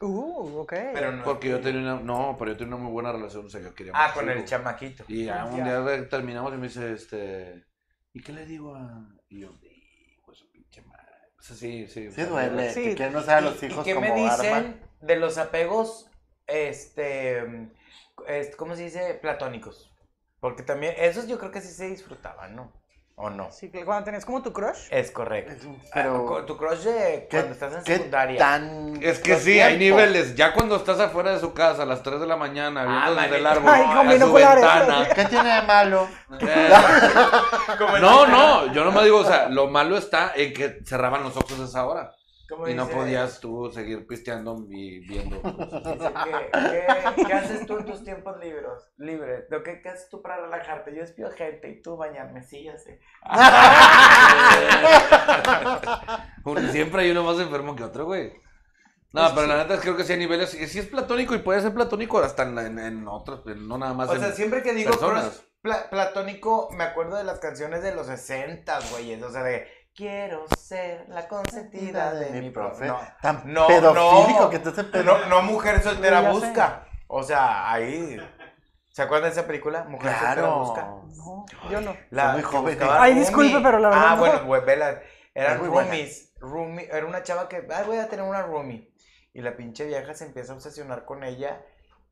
[0.00, 0.72] Uh, ok.
[0.92, 1.24] Pero no.
[1.24, 3.74] Porque yo tenía una, no, pero yo tenía una muy buena relación, o sea, yo
[3.74, 5.04] quería Ah, con el chamaquito.
[5.08, 5.80] Y ya un Ya.
[5.80, 7.64] día terminamos y me dice, este,
[8.14, 9.06] ¿y qué le digo a...?
[9.28, 11.04] Y yo, hijo de su pinche madre.
[11.38, 12.06] O sea, sí, sí.
[12.06, 12.82] duele, Sí.
[12.84, 14.74] que quieren usar a los ¿Y- hijos ¿Y qué como me dicen arma.
[15.02, 16.10] de los apegos,
[16.46, 17.68] este,
[18.26, 19.14] es- ¿cómo se dice?
[19.20, 19.90] Platónicos.
[20.40, 22.72] Porque también, esos yo creo que sí se disfrutaban, ¿no?
[23.16, 23.48] ¿O no?
[23.52, 24.88] Sí, cuando tenías como tu crush.
[24.90, 25.54] Es correcto.
[25.94, 28.38] Pero, Ah, co- tu crush de ¿qué, cuando estás en qué secundaria.
[28.38, 28.98] tan...
[29.00, 30.34] Es que sí, hay niveles.
[30.34, 33.22] Ya cuando estás afuera de su casa a las 3 de la mañana, viendo Ah,
[33.22, 34.64] desde el árbol Ay, con a su binoculares.
[34.64, 35.08] ventana.
[35.14, 36.08] ¿Qué tiene de malo?
[36.40, 36.72] eh,
[38.00, 41.36] no, no, yo no me digo, o sea, lo malo está en que cerraban los
[41.36, 42.10] ojos a esa hora.
[42.68, 45.40] Y no dice- podías tú seguir pisteando y viendo.
[47.26, 48.92] ¿qué, haces tú en tus tiempos libres?
[48.98, 49.44] libres?
[49.50, 50.94] ¿Lo que, ¿Qué haces tú para relajarte?
[50.94, 53.00] Yo espío gente y tú bañarme, sí, ya sé.
[56.72, 58.32] Siempre hay uno más enfermo que otro, güey.
[59.12, 60.50] No, pero la neta creo que sí hay niveles.
[60.50, 63.94] Sí sí es platónico y puede ser platónico hasta en, en, en otros, no nada
[63.94, 65.44] más O sea, en siempre que digo personas.
[65.62, 69.22] pla- platónico, me acuerdo de las canciones de los 60, güey.
[69.22, 72.86] O sea, de quiero ser la consentida de mi profe.
[72.86, 74.50] No, Tan No, pedofílico no.
[74.50, 75.04] que te hace pedo.
[75.04, 76.38] no, no mujer soltera Ya sé.
[76.40, 76.86] busca.
[77.06, 78.16] O sea, ahí.
[78.90, 79.84] ¿Se acuerdan de esa película?
[79.84, 80.80] Mujer soltera busca.
[80.82, 81.04] Claro.
[81.16, 81.96] No, yo no.
[82.10, 82.78] La muy joven.
[82.82, 83.14] Ay, roomie.
[83.20, 84.20] disculpe, pero la verdad Ah, no.
[84.20, 85.00] bueno, güey, vela.
[85.34, 85.90] Eran Es muy buena.
[85.90, 86.34] roomies.
[86.40, 88.92] roomie- era una chava que, ay, voy a tener una roomie.
[89.32, 91.60] Y la pinche vieja se empieza a obsesionar con ella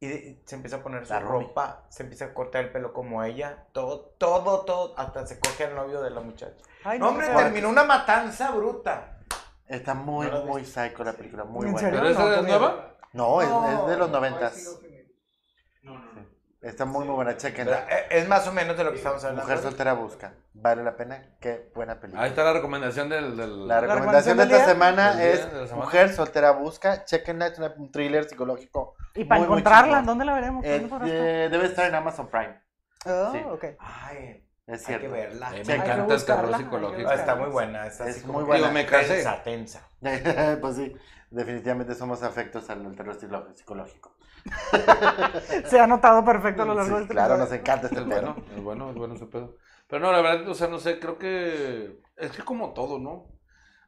[0.03, 1.47] y de- se empieza a poner su La roomie.
[1.47, 5.65] ropa, se empieza a cortar el pelo como ella, todo, todo, todo, hasta se coge
[5.65, 6.61] al novio de la muchacha.
[6.83, 9.19] Ay, No, hombre, terminó una matanza bruta.
[9.69, 11.91] Está muy, No muy psycho la película, muy ¿En buena.
[11.91, 12.95] ¿Pero esa No, es nueva?
[13.13, 13.83] No, es, No.
[13.85, 14.53] es de los sí, noventas.
[14.65, 15.09] no, sí,
[15.85, 16.33] No, no, no.
[16.63, 17.87] Está muy, muy buena, chequenla.
[17.89, 19.43] eh, Es más o menos de lo que estamos hablando.
[19.43, 20.35] Mujer soltera busca.
[20.53, 22.23] Vale la pena, qué buena película.
[22.25, 23.37] Ahí está la recomendación del.
[23.37, 24.67] del- La recomendación recomendación de esta día.
[24.67, 25.77] semana día, es semana.
[25.77, 27.05] Mujer soltera busca.
[27.05, 28.95] Chequenla, es un thriller psicológico.
[29.15, 30.03] Y para muy, encontrarla.
[30.03, 30.65] ¿dónde la veremos?
[30.65, 32.61] Eh, ¿Dónde podrá eh, debe estar en Amazon Prime.
[33.05, 33.39] Oh, sí.
[33.51, 33.65] ok.
[33.79, 35.07] Ay, Es hay cierto.
[35.07, 35.51] que verla.
[35.51, 37.09] Eh, Hay me que encanta el terror hay que psicológico.
[37.09, 37.87] Ah, está muy buena.
[37.87, 38.69] Está Es así muy como buena.
[38.69, 39.15] Digo, me casé.
[39.15, 39.89] Tensa, tensa.
[40.61, 40.97] pues sí,
[41.31, 43.19] definitivamente somos afectos al terror
[43.55, 44.17] psicológico.
[45.67, 48.37] Se ha notado perfecto a lo largo Sí, de este claro, nos encanta este bueno,
[48.57, 49.57] es bueno, es bueno ese pedo.
[49.89, 53.29] Pero no, la verdad, o sea, no sé, creo que es que como todo, ¿no?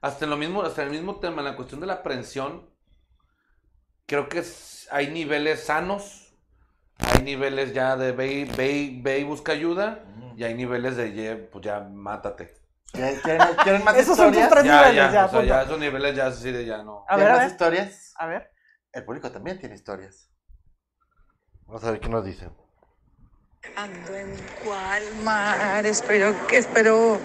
[0.01, 2.69] Hasta en lo mismo, hasta en el mismo tema, en la cuestión de la aprensión,
[4.07, 6.35] creo que es- hay niveles sanos,
[6.99, 10.05] hay niveles ya de ve, y- ve, ve y busca ayuda,
[10.37, 12.55] y hay niveles de, ye, pues ya, mátate.
[12.93, 13.19] ¿Quieren,
[13.63, 14.51] quieren- más Esos son tus historias?
[14.51, 17.05] tres Ya, niveles, ya, ya, o sea, ya esos niveles ya así de ya no.
[17.09, 17.51] A ver, ¿Quieren a más ver.
[17.53, 18.13] historias?
[18.17, 18.51] A ver.
[18.93, 20.31] El público también tiene historias.
[21.67, 22.53] Vamos a ver qué nos dicen.
[23.77, 24.33] Ando en
[24.65, 27.19] Walmart, espero que, espero,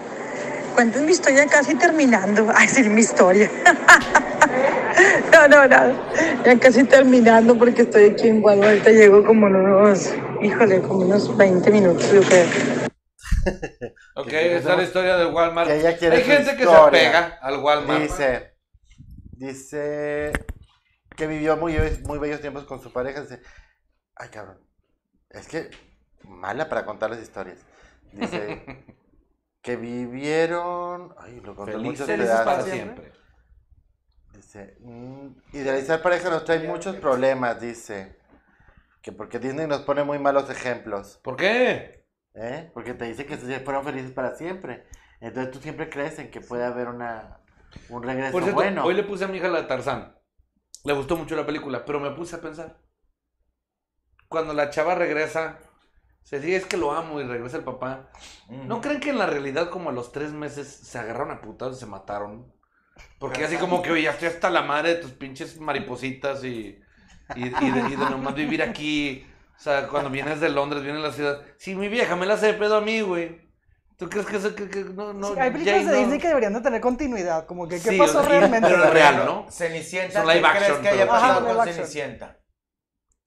[0.74, 2.50] cuenten mi historia casi terminando.
[2.52, 3.48] Ay, sí, mi historia.
[5.32, 9.56] No, no, no, ya casi terminando porque estoy aquí en Walmart, ahorita llego como en
[9.56, 10.12] unos,
[10.42, 12.46] híjole, como unos 20 minutos, yo creo.
[14.16, 15.68] Ok, esta es la historia de Walmart.
[15.68, 18.02] que ella quiere Hay gente que se apega al Walmart.
[18.02, 18.54] Dice,
[19.32, 20.32] dice
[21.16, 21.74] que vivió muy,
[22.04, 23.22] muy bellos tiempos con su pareja.
[23.22, 23.40] Dice,
[24.16, 24.58] ay cabrón,
[25.30, 25.70] es que
[26.24, 27.58] mala para contar las historias.
[28.12, 28.62] Dice
[29.62, 32.44] que vivieron, ay, lo conté muchos pedazos.
[32.44, 33.12] para siempre.
[34.50, 38.18] Dice, mm, idealizar pareja nos trae muchos problemas, dice.
[39.00, 41.20] Que porque Disney nos pone muy malos ejemplos.
[41.22, 42.04] ¿Por qué?
[42.34, 42.68] ¿eh?
[42.74, 44.88] Porque te dice que fueron felices para siempre.
[45.20, 47.38] Entonces tú siempre crees en que puede haber una
[47.90, 48.84] un regreso Por cierto, bueno.
[48.84, 50.18] hoy le puse a mi hija la de Tarzán.
[50.82, 52.80] Le gustó mucho la película, pero me puse a pensar.
[54.26, 55.60] Cuando la chava regresa,
[56.24, 58.10] se dice es que lo amo y regresa el papá.
[58.48, 61.76] ¿No creen que en la realidad como a los tres meses se agarraron a putados
[61.76, 62.52] y se mataron?
[63.18, 66.80] Porque así como que, oye, ya estoy hasta la madre de tus pinches maripositas y,
[67.34, 69.26] y, y de, y de nomás vivir aquí.
[69.58, 71.42] O sea, cuando vienes de Londres, vienes a la ciudad.
[71.58, 73.48] Sí, mi vieja me la hace de pedo a mí, güey.
[73.98, 75.98] ¿Tú crees que, eso, que, que no, no, Sí, hay películas de no?
[75.98, 78.68] Disney que deberían de tener continuidad, como que qué Sí, pasó o sea, y- realmente.
[78.70, 79.46] pero es real, ¿no?
[79.50, 81.66] Cenicienta, ¿qué crees action, que haya pasado con.
[81.68, 82.36] Cenicienta?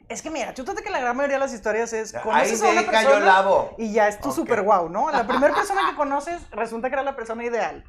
[0.10, 2.70] Es que mira, chútate que la gran mayoría de las historias es Ahí conoces a
[2.70, 3.76] una yo persona lavo.
[3.78, 4.36] y ya es tu Ok.
[4.36, 5.12] super wow, ¿no?
[5.12, 7.84] La primera persona que conoces resulta que era la persona ideal.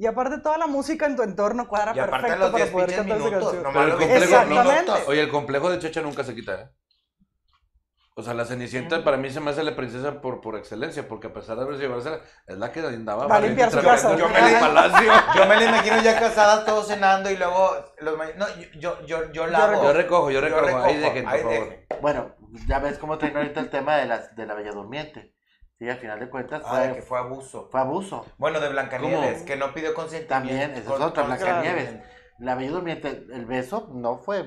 [0.00, 2.72] Y aparte toda la música en tu entorno cuadra Y aparte perfecto los para 10
[2.72, 3.62] poder cantar esa canción.
[3.62, 4.72] Nomás el 10 complejo- Exactamente.
[4.82, 5.00] minutos.
[5.08, 6.68] Oye, el complejo de Checha nunca se quita, ¿eh?
[8.14, 11.26] O sea, la Cenicienta para mí se me hace la princesa por, por excelencia, porque
[11.26, 14.16] a pesar de haberse llevarse, es la que andaba Va a limpiar su casa.
[14.16, 15.12] Yo en me palacio.
[15.34, 17.70] Yo me la imagino ya casada, todos cenando y luego
[18.00, 18.46] los No,
[18.78, 19.82] yo, yo, yo la hago.
[19.84, 20.64] Yo recojo, yo recojo.
[20.64, 21.52] Ahí recojo, dejen, por ahí favor.
[21.60, 21.86] dejen.
[22.00, 22.34] Bueno,
[22.66, 25.34] ya ves cómo traen ahorita el tema de, las, de la Bella Durmiente.
[25.80, 27.68] Sí, al final de cuentas Ah, de fue, que fue abuso.
[27.72, 28.26] fue abuso.
[28.36, 29.46] Bueno, de Blancanieves, ¿Cómo?
[29.46, 30.28] que no pidió consentimiento.
[30.34, 31.94] También, esa es otra, Blancanieves.
[32.38, 34.44] La Bella Durmiente, el beso no fue,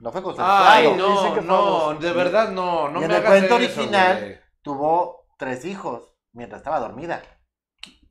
[0.00, 0.64] no fue consensuado.
[0.66, 3.54] Ay, Dice no, que no, de verdad no, no Y en me el hagas cuento
[3.56, 4.40] original- güey.
[4.62, 7.20] Tuvo tres hijos mientras estaba dormida.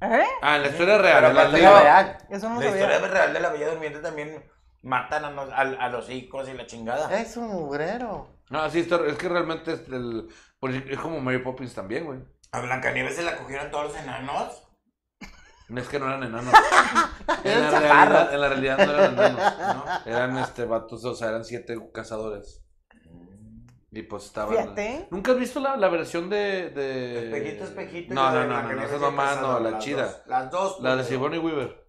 [0.02, 0.24] ¿Eh?
[0.44, 1.58] Ah, en la historia real, en la.
[1.58, 2.18] Era real.
[2.30, 4.44] Eso no historia real de la Bella Durmiente también
[4.84, 7.20] matan a, nos- a, a los hijos y la chingada.
[7.20, 8.28] Es un mugrero.
[8.52, 10.30] No, sí, es que realmente es, el,
[10.90, 12.20] es como Mary Poppins también, güey.
[12.52, 14.64] ¿A Blancanieves se la cogieron todos los enanos?
[15.76, 16.54] Es que no eran enanos.
[17.44, 19.58] En, la realidad, en la realidad no eran enanos.
[19.60, 19.86] ¿no?
[20.12, 22.64] Eran este vatos, o sea, eran siete cazadores.
[23.92, 24.56] Y pues estaban.
[24.56, 25.08] Fíjate.
[25.12, 27.26] ¿Nunca has visto la, la versión de, de.
[27.26, 28.14] Espejito, espejito.
[28.14, 30.06] y No, no, no, no, no, esa mamá, no, la las chida.
[30.06, 30.80] dos, las dos.
[30.82, 31.88] La de Sigourney Weaver.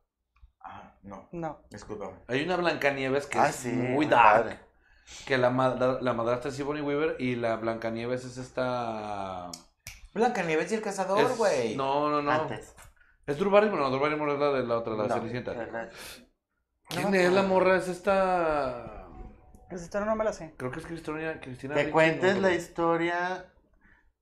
[0.62, 1.62] Ah, no, No.
[1.70, 2.18] discúlpame.
[2.28, 4.44] Hay una Blancanieves que Ah, es sí, muy dark.
[4.44, 4.60] padre.
[5.26, 9.50] Que la, la, la madrastra es Sigourney Weaver y la Blancanieves es esta.
[10.14, 11.76] Blancanieves y el cazador, güey.
[11.76, 12.30] No, no, no.
[12.30, 12.74] Antes.
[13.26, 15.52] Es Drew Barrymore, no, Drew Barrymore es la de la otra, la No, Cenicienta.
[15.54, 15.90] la-
[16.88, 17.76] ¿Quién es la morra?
[17.76, 19.06] Es esta.
[19.70, 20.54] Esa historia no me la sé.
[20.56, 21.40] Creo que es Cristina.
[21.40, 22.54] Cristina Ricci, cuentes no, la no.
[22.54, 23.52] historia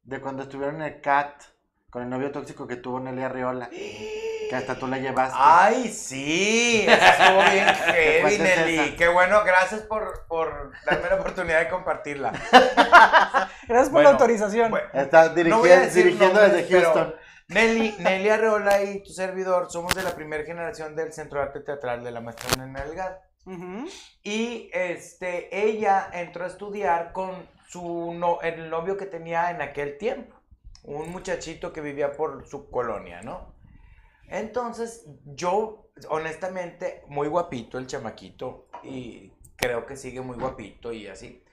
[0.03, 1.43] de cuando estuvieron en el CAT
[1.91, 3.69] con el novio tóxico que tuvo Nelly Arriola.
[3.71, 5.37] Que hasta tú la llevaste.
[5.39, 8.97] Ay, sí, eso estuvo bien heavy, Nelly.
[8.97, 12.33] Qué bueno, gracias por, por darme la oportunidad de compartirla.
[13.69, 14.71] Gracias por Bueno, la autorización.
[14.71, 17.15] Bueno, Está no dirigi- voy a decir dirigiendo nombres, desde Houston.
[17.49, 21.61] Nelly, Nelly Arreola y tu servidor somos de la primera generación del Centro de Arte
[21.61, 23.19] Teatral de la maestra Nena Delgado.
[24.23, 29.99] Y este, ella entró a estudiar con su no, el novio que tenía en aquel
[29.99, 30.35] tiempo.
[30.85, 33.55] Un muchachito que vivía por su colonia, ¿no?
[34.29, 38.69] Entonces, yo, honestamente, muy guapito el chamaquito.
[38.83, 41.45] Y creo que sigue muy guapito y así.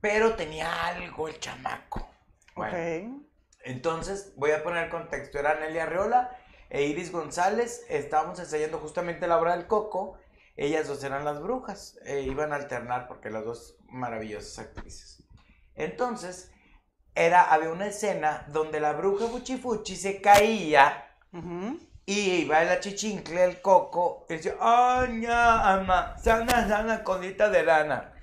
[0.00, 2.08] Pero tenía algo el chamaco.
[2.54, 3.24] Bueno,
[3.64, 5.38] entonces, voy a poner contexto.
[5.38, 6.36] Era Nelly Arreola
[6.70, 7.84] e Iris González.
[7.88, 10.18] Estábamos ensayando justamente la obra del Coco.
[10.56, 11.98] Ellas dos eran las brujas.
[12.04, 15.22] e iban a alternar porque las dos maravillosas actrices.
[15.74, 16.52] Entonces,
[17.26, 21.04] era, había una escena donde la bruja Fuchifuchi se caía
[22.06, 26.16] y iba la chichincle, el coco, y decía, ¡Aña, ama!
[26.18, 28.14] ¡Sana, sana, condita de lana!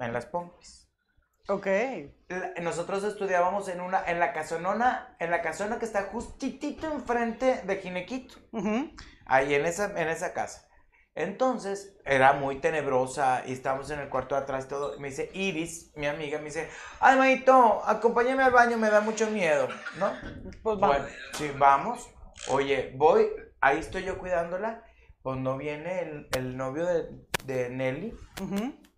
[0.00, 0.88] En las pompis.
[1.48, 1.66] Ok.
[2.28, 7.62] La- nosotros estudiábamos en una, en la casonona, en la casona que está justitito enfrente
[7.64, 8.36] de Ginequito,
[9.26, 10.65] ahí en esa, en esa casa.
[11.16, 15.00] Entonces, era muy tenebrosa y estábamos en el cuarto de atrás todo.
[15.00, 16.68] Me dice Iris, mi amiga, me dice,
[17.00, 19.66] ay, manito, acompáñame al baño, me da mucho miedo,
[19.98, 20.12] ¿no?
[20.62, 20.98] Pues vamos.
[20.98, 22.10] Bueno, sí, vamos.
[22.50, 23.28] Oye, voy,
[23.62, 24.82] ahí estoy yo cuidándola.
[25.22, 27.08] Cuando viene el, el novio de,
[27.46, 28.14] de Nelly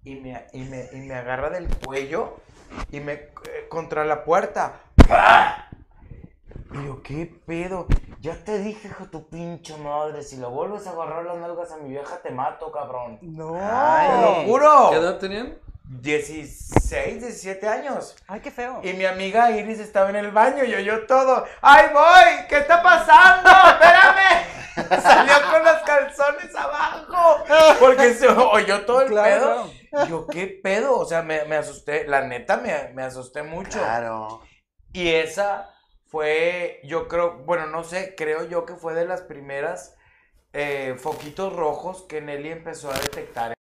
[0.02, 2.40] y me, y, me, y me agarra del cuello
[2.90, 3.30] y me eh,
[3.70, 4.80] contra la puerta.
[5.08, 5.67] ¡Pah!
[6.70, 7.86] Y yo, ¿qué pedo?
[8.20, 11.78] Ya te dije, hijo tu pinche madre, si lo vuelves a agarrar las nalgas a
[11.78, 13.18] mi vieja, te mato, cabrón.
[13.22, 13.54] No.
[13.58, 14.10] Ay.
[14.10, 14.90] ¡Te lo juro!
[14.90, 15.58] ¿Qué edad tenían?
[15.84, 18.14] 16, 17 años.
[18.26, 18.80] Ay, qué feo.
[18.84, 21.46] Y mi amiga Iris estaba en el baño y oyó todo.
[21.62, 22.46] ¡Ay, voy!
[22.48, 23.48] ¿Qué está pasando?
[23.48, 24.44] ¡Espérame!
[25.02, 27.44] Salió con los calzones abajo.
[27.80, 30.06] Porque se oyó todo el Claro, pedo.
[30.06, 30.98] Yo, ¿qué pedo?
[30.98, 32.06] O sea, me, me asusté.
[32.06, 33.78] La neta, me, me asusté mucho.
[33.78, 34.42] Claro.
[34.92, 35.70] Y esa
[36.08, 39.96] fue, yo creo, bueno, no sé, creo yo que fue de las primeras
[40.52, 43.54] eh, foquitos rojos que Nelly empezó a detectar.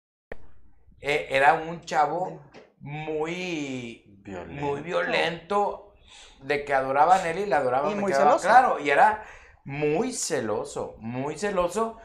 [1.00, 2.40] Eh, era un chavo
[2.80, 4.66] muy Violento.
[4.66, 5.94] muy violento,
[6.42, 8.48] de que adoraba a Nelly, la adoraba, Y me muy quedaba celoso.
[8.48, 9.24] claro, y era
[9.64, 11.98] muy celoso, muy celoso,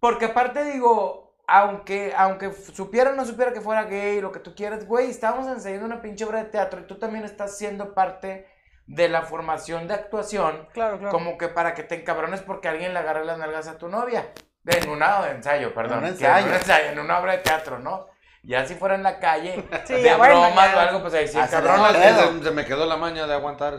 [0.00, 4.54] porque aparte digo, aunque, aunque supiera o no supiera que fuera gay, lo que tú
[4.54, 8.46] quieras, güey, estábamos ensayando una pinche obra de teatro y tú también estás siendo parte
[8.86, 11.10] de la formación de actuación, Claro, claro.
[11.12, 14.32] como que para que te encabrones porque alguien le agarre las nalgas a tu novia.
[14.66, 16.04] En una ensayo, perdón.
[16.04, 16.86] En un que En un ensayo.
[16.90, 18.06] en una obra de teatro, ¿no?
[18.42, 20.76] Ya si fuera en la calle, Sí, de bueno, bromas ya.
[20.76, 21.80] o algo, pues ahí sí, Ah, se cabrón.
[21.80, 23.78] No, se, me quedó la maña de aguantar.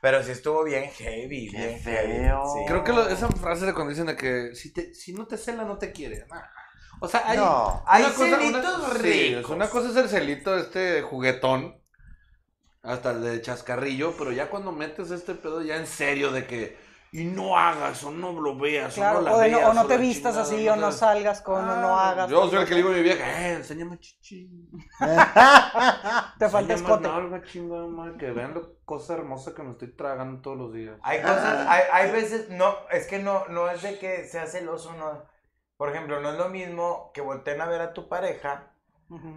[0.00, 1.94] Pero sí estuvo bien heavy, Qué bien feo.
[2.02, 2.28] heavy.
[2.28, 2.64] sí.
[2.66, 5.36] Creo que lo- esa frase de cuando dicen de que si, te, si no te
[5.36, 6.26] cela, no te quiere.
[6.30, 6.42] Nah.
[7.00, 7.82] O sea, hay, No.
[7.86, 9.50] Hay una cosa- celitos una- sí, ricos.
[9.50, 11.78] una cosa es el celito, este juguetón,
[12.84, 16.76] hasta el de chascarrillo, pero ya cuando metes este pedo ya en serio de que
[17.12, 19.74] y no hagas o no lo veas Claro, o no la o, no, veas o
[19.74, 22.30] no te vistas chingada, así, no o no salgas con, o no Ah, hagas.
[22.30, 24.50] Yo soy el que le digo a mi vieja, eh, enséñame chichi.
[26.38, 27.08] Te falta escote.
[27.08, 30.98] nalga, chingada madre, que vean la cosa hermosa que me estoy tragando todos los días.
[31.02, 34.92] Hay cosas, hay, hay veces, no, es que no, no es de que sea celoso,
[34.94, 35.22] no.
[35.76, 38.73] Por ejemplo, no es lo mismo que volteen a ver a tu pareja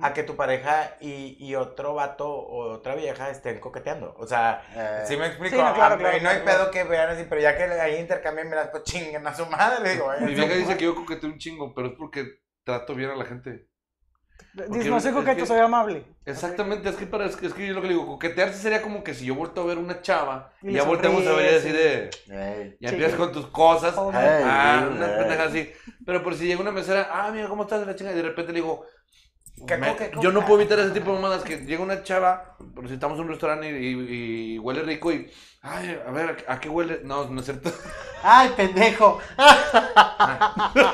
[0.02, 4.16] A que tu pareja y, y otro vato o otra vieja estén coqueteando.
[4.20, 5.56] O sea, Eh, ¿sí me explico?
[5.56, 7.58] Sí, no, claro, Ah, claro, y no hay claro, pedo que vean así, pero ya
[7.58, 9.92] que ahí intercambian, mira, pues chinguen a su madre.
[9.94, 12.26] Digo, Mi "Ay, vieja dice que yo coqueteo un chingo, pero es porque
[12.64, 13.68] trato bien a la gente.
[14.70, 16.06] Dices, no soy es coqueto, que- soy amable.
[16.26, 18.82] Exactamente, es que, para, es, que, es que yo lo que le digo, coquetearse sería
[18.82, 21.56] como que si yo vuelto a ver una chava Y ya volteamos a ver y
[21.56, 21.72] así sí.
[21.72, 22.10] de...
[22.30, 22.78] Ey.
[22.80, 23.96] Ya empiezas con tus cosas.
[24.14, 25.72] Ey, ah, sí, una pendeja así.
[26.06, 27.86] Pero por si llega una mesera, ah, mira, ¿cómo estás?
[27.88, 28.86] La chinga, y de repente le digo,
[29.66, 32.56] ¿Qué me- coque- yo no puedo evitar ese tipo de mamadas que llega una chava,
[32.92, 35.30] estamos en un restaurante y, y- y huele rico y,
[35.70, 37.02] ay, a ver, ¿a qué huele?
[37.04, 37.72] No, no es cierto.
[38.24, 39.20] Ay, pendejo.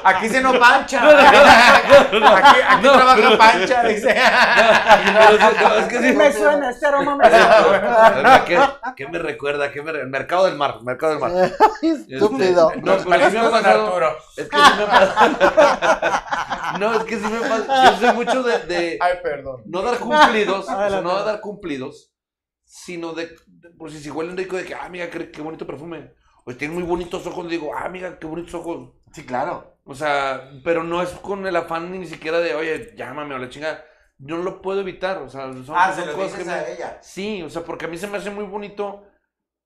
[0.04, 1.02] Aquí se no pancha.
[1.08, 4.14] aquí aquí trabaja pancha, dice.
[4.14, 6.12] Pero sí, no, es que sí.
[6.16, 8.44] me suena, este aroma me suena.
[8.46, 8.60] ¿Qué,
[8.98, 9.72] qué me recuerda?
[9.72, 11.32] ¿Qué me re- Mercado del Mar, Mercado del Mar.
[11.82, 12.70] Estúpido.
[12.72, 13.86] Este, no, Nos pero sí me ha pasado.
[13.88, 14.18] Arturo.
[14.38, 16.24] Es que sí me pasa.
[16.80, 17.92] No, es que sí me pasa.
[17.92, 19.62] Yo soy mucho de, de Ay, perdón.
[19.66, 21.04] no dar cumplidos, o sea, Adelante.
[21.10, 22.12] no dar cumplidos,
[22.66, 23.36] sino de-
[23.78, 26.12] por si, si huelen rico, de que, ah, amiga, qué, qué bonito perfume.
[26.46, 28.92] O tiene muy bonitos ojos, digo, ah, amiga, qué bonitos ojos.
[29.14, 29.78] Sí, claro.
[29.86, 33.50] O sea, pero no es con el afán ni siquiera de, oye, llámame o la
[33.50, 33.84] chinga.
[34.18, 36.46] Yo no lo puedo evitar, o sea, son, Ah, son se lo cosas dices que
[36.46, 36.98] me- a ella.
[37.02, 39.06] Sí, o sea, porque a mí se me hace muy bonito.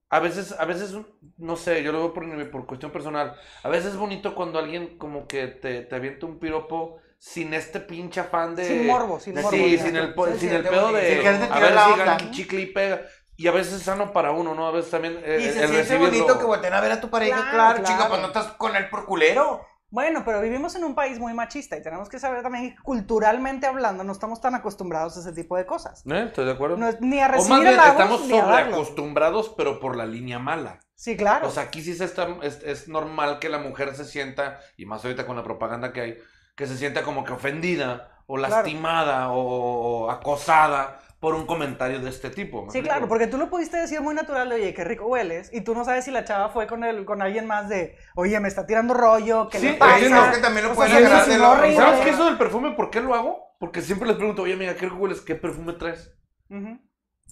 [0.10, 0.96] A veces, a veces,
[1.38, 3.36] no sé, yo lo veo por, por cuestión personal.
[3.64, 7.82] A veces es bonito cuando alguien como que te, te avienta un piropo sin este
[7.82, 8.64] pinche afán de...
[8.66, 9.50] Sin morbo, sin morbo.
[9.52, 11.28] Sí, sin el, Se sin el pedo de...
[11.52, 13.02] A ver la si chicle y pega.
[13.38, 14.68] Y a veces es sano para uno, ¿no?
[14.68, 16.92] A veces también eh, Y el, se el siente recibirlo- bonito que volteen a ver
[16.92, 17.88] a tu pareja, Claro, claro, claro.
[17.96, 19.62] chica, pues no estás con él por culero.
[19.90, 23.68] Bueno, pero vivimos en un país muy machista y tenemos que saber también que culturalmente
[23.68, 26.04] hablando no estamos tan acostumbrados a ese tipo de cosas.
[26.06, 26.24] ¿Eh?
[26.28, 26.76] ¿Estoy de acuerdo?
[26.76, 28.66] No es ni a o más recibir bien halagos estamos ni a darlos.
[28.66, 30.80] sobreacostumbrados, pero por la línea mala.
[30.96, 31.48] Sí, claro.
[31.48, 34.86] O sea, aquí sí se está, es, es normal que la mujer se sienta, y
[34.86, 36.18] más ahorita con la propaganda que hay,
[36.56, 38.56] que se sienta como que ofendida, o Claro.
[38.56, 42.64] lastimada, o, o acosada por un comentario de este tipo.
[42.66, 42.94] ¿me Sí, explico?
[42.94, 45.74] claro, porque tú lo pudiste decir muy natural de, oye, qué rico hueles, y tú
[45.74, 48.66] no sabes si la chava fue con el, con alguien más de, oye, me está
[48.68, 50.00] tirando rollo, ¿qué Sí, le pasa?
[50.00, 51.76] que no, es que también lo pueden agarrar sí, de sí, lo- horrible.
[51.78, 52.72] ¿Sabes qué eso del perfume?
[52.72, 53.56] ¿Por qué lo hago?
[53.60, 55.22] Porque siempre les pregunto, oye, amiga, ¿qué hueles?
[55.22, 56.14] ¿Qué perfume traes?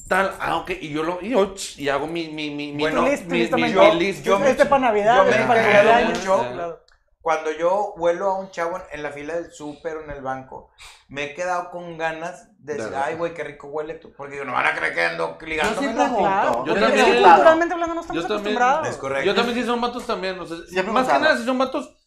[0.09, 2.81] Tal, ah, ok, y yo lo, y, yo, ch, y hago mi, mi, mi, mi,
[2.81, 4.23] Bueno, mi- mi- mi- me mi list.
[4.25, 6.37] yo me- este para Navidad, yo me este he para mucho.
[6.53, 6.84] Claro.
[7.25, 10.69] Cuando yo vuelo a un chavo en- la fila del súper o en el banco,
[11.07, 13.03] me he quedado con ganas de decir, ¿Verdad?
[13.07, 14.13] ay, güey, qué rico huele tú.
[14.15, 15.87] Porque no van a creer que ando Yo ligándome.
[15.87, 15.99] sí ¿no?
[16.03, 16.19] pregunto.
[16.23, 17.05] Claro, Yo también.
[17.05, 18.55] que culturalmente hablando no estamos Yo también.
[18.57, 18.87] acostumbrados.
[18.89, 19.25] Es correcto.
[19.25, 21.97] Yo también si son vatos también, o sea, Siempre más que nada si son vatos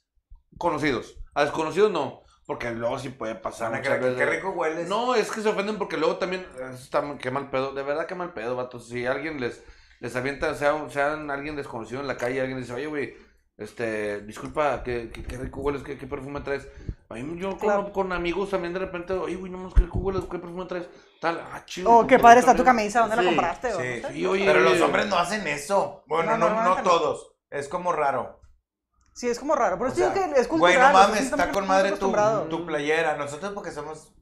[0.57, 1.17] conocidos.
[1.35, 3.71] A desconocidos no, porque luego sí puede pasar.
[3.73, 4.89] Van a muchas creer que qué rico hueles.
[4.89, 8.15] No, es que se ofenden porque luego también está qué mal pedo, de verdad qué
[8.15, 8.89] mal pedo, vatos.
[8.89, 9.65] Si alguien les
[10.01, 13.15] les avienta, sea, sean alguien desconocido en la calle, alguien dice, "Oye, güey,
[13.59, 16.67] este, disculpa, qué, qué, qué rico hueles, qué, qué perfume traes."
[17.11, 17.93] A mí yo con, Claro.
[17.93, 20.89] con amigos también de repente, "Oye, güey, no más qué rico hueles, qué perfume traes."
[21.21, 21.91] Tal, ah, chido.
[21.91, 23.71] Oh, qué padre está tu camisa, ¿dónde la compraste?
[23.73, 24.09] sí, no?
[24.11, 26.05] Sí, oye, Pero los oye, hombres no hacen eso.
[26.07, 26.83] Bueno, No, no, no, no.
[26.83, 27.35] todos.
[27.51, 28.41] Es como raro.
[29.15, 30.93] Sí, es como raro, pero O sea, que es Güey, cultural.
[30.93, 32.13] no o sea, mames, está con madre tu,
[32.51, 33.17] tu playera.
[33.17, 34.13] Nosotros porque somos...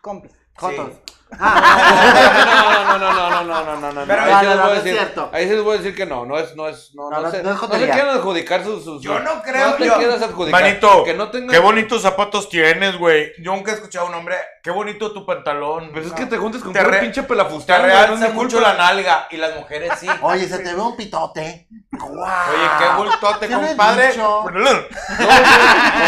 [0.00, 0.32] Compis.
[0.56, 0.92] Jotos.
[1.30, 1.36] Sí.
[1.40, 4.56] no, no, no, no, no, no, no, no, no, Pero ahí no, sí no, les
[4.58, 5.30] no, voy a decir- cierto.
[5.32, 7.22] Ahí sí les voy a decir que no, no es, no es, no, No, no,
[7.22, 10.22] no- sé, no se quieran adjudicar sus, sus- Yo no creo, no te yo- quieras
[10.22, 13.32] adjudicar, Manito, que no tengas, Qué bonitos zapatos tienes, güey.
[13.38, 14.36] Yo nunca he escuchado a un hombre.
[14.62, 15.90] Qué bonito tu pantalón.
[15.90, 18.74] pues es que te juntes con Te un pinche Te pelafustán, no realza mucho la
[18.74, 19.26] nalga.
[19.30, 20.06] Y las mujeres sí.
[20.22, 21.66] Oye, se te ve un pitote.
[21.98, 24.14] Oye, qué bultote, ¿Qué le he compadre.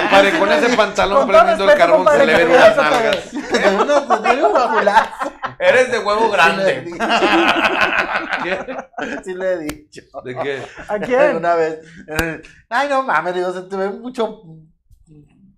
[0.03, 3.31] Compadre, con ese pantalón prendiendo el carbón se le ven unas te nalgas.
[3.31, 5.11] Te te.
[5.59, 6.85] Eres de huevo grande.
[9.25, 10.03] Sí le he dicho.
[10.25, 10.63] ¿De qué?
[10.89, 11.37] ¿A quién?
[11.37, 11.81] Una vez.
[12.69, 14.43] Ay, no mames, digo, se te ve mucho.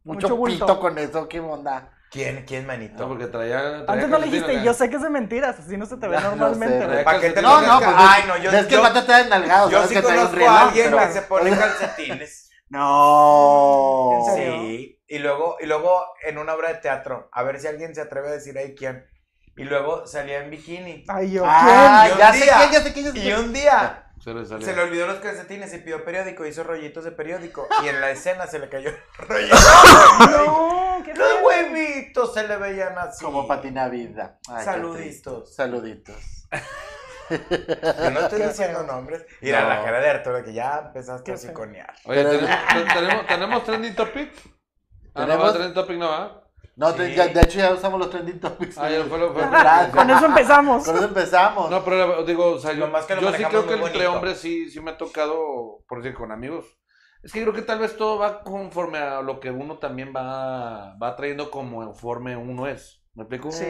[0.05, 1.94] Mucho pito con eso, qué onda.
[2.15, 3.09] ¿Quién, quién, No, manito?
[3.09, 5.85] porque traía, traía Antes no le dijiste, yo sé que es de mentiras, así no
[5.85, 6.79] se te ve Ya, no normalmente.
[6.79, 7.05] sé, güey.
[7.05, 7.91] ¿Para qué te No, no, pues.
[7.97, 9.69] Ay, no, yo, es que yo, el pato está enalgado.
[9.71, 12.41] yo sí que trae un conozco rielón, a alguien pero- que se pone calcetines.
[12.71, 14.19] No.
[14.29, 14.53] ¿En serio?
[14.63, 15.01] Sí.
[15.07, 18.29] Y luego, y luego en una obra de teatro, a ver si alguien se atreve
[18.29, 19.07] a decir ahí quién.
[19.57, 21.05] Y luego salía en bikini.
[21.09, 23.23] Ay, yo, Ah, Y un ya sé día- quién, ya sé quién, ya sé Y
[23.23, 23.39] quién.
[23.39, 24.67] un día Se le salió.
[24.67, 27.69] se le olvidó los calcetines y pidió periódico, hizo rollitos de periódico.
[27.85, 28.97] Y en la escena se le cayó el
[29.29, 29.57] rollito.
[30.19, 30.31] quién.
[30.33, 31.47] No, qué Los feo.
[31.47, 33.25] huevitos se le veían así.
[33.25, 34.39] Como patina vida.
[34.49, 35.55] Ay, qué Saluditos.
[35.55, 36.17] Saluditos.
[37.31, 39.25] Yo no estoy diciendo nombres.
[39.41, 39.69] Mira No.
[39.71, 41.95] la cara de Arturo que ya empezaste a psiconear.
[42.05, 42.51] Oye, ¿tenemos,
[42.95, 44.33] tenemos, ¿tenemos trending topic?
[45.15, 45.53] Ah, no, ¿Tenemos?
[45.55, 46.41] trending topic no, ¿ah?
[46.77, 46.97] No, Sí.
[46.99, 48.77] te- ya- de hecho ya usamos los trending topics.
[48.79, 49.43] Ah, ya fue lo fue.
[49.93, 50.85] Con eso empezamos.
[50.85, 51.71] Con eso empezamos.
[51.71, 54.69] No, pero digo, o sea, yo, más que yo sí creo que entre hombres sí,
[54.71, 56.67] sí me ha tocado, por decir, con amigos.
[57.25, 60.95] Es que creo que tal vez todo va conforme a lo que uno también va,
[60.97, 63.03] va trayendo como conforme uno es.
[63.15, 63.51] ¿Me explico?
[63.51, 63.65] Sí.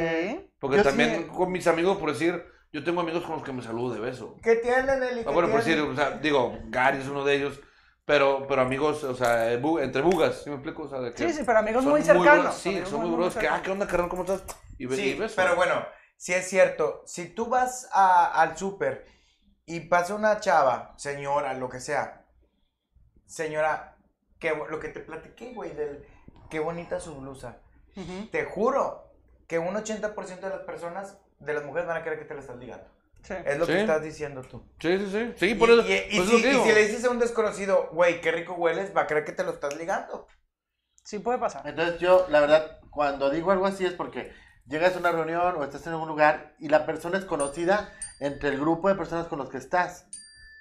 [0.59, 3.53] Porque Yo también sí- con mis amigos, por decir, yo tengo amigos con los que
[3.53, 4.37] me saludo de beso.
[4.43, 5.21] ¿Qué tienen, Eli?
[5.21, 5.93] Ah, ¿Qué bueno, por decir, tienen?
[5.93, 7.61] o sea, digo, Gary es uno de ellos,
[8.05, 10.83] pero, pero amigos, o sea, eh, bu- entre bugas, ¿sí me explico?
[10.85, 12.55] O sea, de que Sí, sí, pero amigos muy cercanos.
[12.57, 13.61] sí, amigos son muy bros, que, ah.
[13.63, 14.09] ¿qué onda, carnal?
[14.09, 14.43] ¿Cómo estás?
[14.79, 15.35] Y, be- y Sí, beso.
[15.37, 15.87] pero bueno,
[16.17, 17.03] sí es cierto.
[17.07, 19.05] Si tú vas a- al súper
[19.67, 22.24] y pasa una chava, señora, lo que sea,
[23.35, 23.97] señora,
[24.39, 26.05] que, lo que te platiqué, güey, del
[26.51, 27.59] qué bonita su blusa.
[27.97, 29.05] Ujú, Te juro
[29.48, 32.40] que un 80% de las personas, de las mujeres, van a creer que te la
[32.40, 32.86] estás ligando.
[33.23, 33.35] sí.
[33.47, 33.73] Es lo Sí.
[33.73, 34.62] que estás diciendo tú.
[34.78, 35.32] Sí, sí, sí.
[35.36, 35.82] Sí, Y, por eso.
[35.89, 36.61] y- y por eso si, digo.
[36.65, 39.32] y si le dices a un desconocido, güey, qué rico hueles, va a creer que
[39.32, 40.27] te lo estás ligando.
[41.02, 41.66] Sí puede pasar.
[41.66, 44.32] Entonces yo, la verdad, cuando digo algo así es porque
[44.66, 48.51] llegas a una reunión o estás en algún lugar y la persona es conocida entre
[48.51, 50.06] el grupo de personas con los que estás.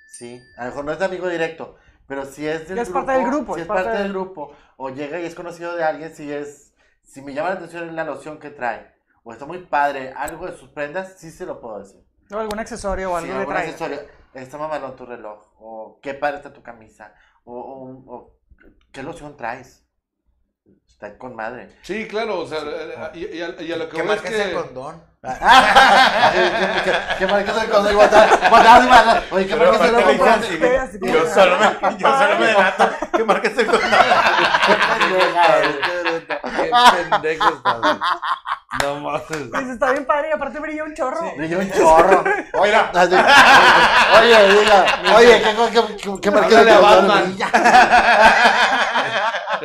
[0.07, 1.75] Sí, a lo mejor no es amigo directo,
[2.07, 4.51] pero si es del es grupo, parte del grupo, si es parte del del- grupo,
[4.77, 6.73] o llega y es conocido de alguien, si es,
[7.03, 8.93] si me llama la atención la loción que trae,
[9.23, 12.03] o está muy padre, algo de sus prendas, sí se lo puedo decir.
[12.31, 13.99] O algún accesorio o Sí, algo que algún accesorio,
[14.33, 17.13] está mamalón tu reloj, o qué padre está tu camisa,
[17.45, 18.35] o, o- o
[18.91, 19.85] qué loción traes.
[20.93, 21.69] Está con madre.
[21.81, 24.21] Sí, claro, o sea, eh, y, y a, y a lo que ¿Qué voy es
[24.21, 25.03] que condón?
[25.23, 25.29] ¿Qué
[27.27, 27.91] marca es el condón?
[27.91, 29.23] Igual está- guardado y mal.
[29.31, 30.41] Oye, ¿qué marca es el condón?
[31.13, 32.89] Yo solo me, yo solo me delato.
[33.17, 33.89] ¿Qué marca es el condón?
[36.65, 36.71] Qué
[37.09, 37.95] pendejo estás, güey.
[38.81, 39.23] No mames.
[39.51, 41.31] Pues está bien padre y aparte brilla un chorro.
[41.37, 42.23] Brilla un chorro.
[42.59, 43.15] Oye, así-
[44.19, 47.37] oye, diga, oye, ¿qué, qué, qué, qué marca es el condón?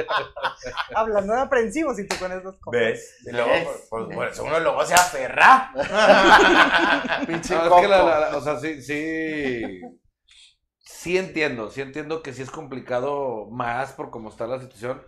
[0.95, 2.81] Hablando de aprensivos y tú con esas cosas.
[2.81, 3.17] ¿Ves?
[3.27, 3.65] Y luego, ¿Ves?
[3.65, 5.73] pues, pues, por eso uno luego se aferra.
[7.27, 7.81] Pinche No, es coco.
[7.81, 9.81] que la, la- la- o sea, sí, sí.
[10.79, 15.03] Sí entiendo, sí entiendo que sí es complicado más por cómo está la situación.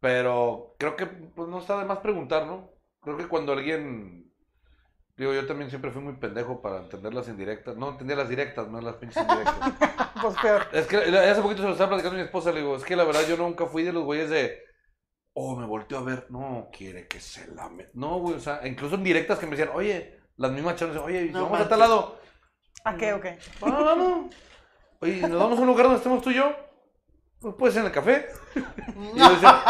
[0.00, 2.70] Pero creo que pues, no está de más preguntar, ¿no?
[3.00, 4.23] Creo que cuando alguien.
[5.16, 7.76] Digo, yo también siempre fui muy pendejo para entender las indirectas.
[7.76, 9.72] No entendía las directas, más las pinches indirectas.
[10.22, 10.66] Pues peor.
[10.72, 12.96] Es que hace poquito se lo estaba platicando a mi esposa, le digo, es que
[12.96, 14.58] la verdad yo nunca fui de los güeyes de,
[15.34, 17.88] oh, me volteó a ver, no, quiere que se la me...
[17.92, 21.26] No, güey, o sea, incluso en directas que me decían, oye, las mismas chavas, oye,
[21.30, 21.96] No vamos a tal manches.
[21.96, 22.18] lado.
[22.84, 23.38] ¿A qué o qué?
[23.60, 24.34] Vamos, vamos.
[25.00, 26.54] Oye, ¿nos vamos a un lugar donde estemos tú y yo?
[27.58, 28.26] Pues en el café.
[28.96, 29.62] Y yo decía,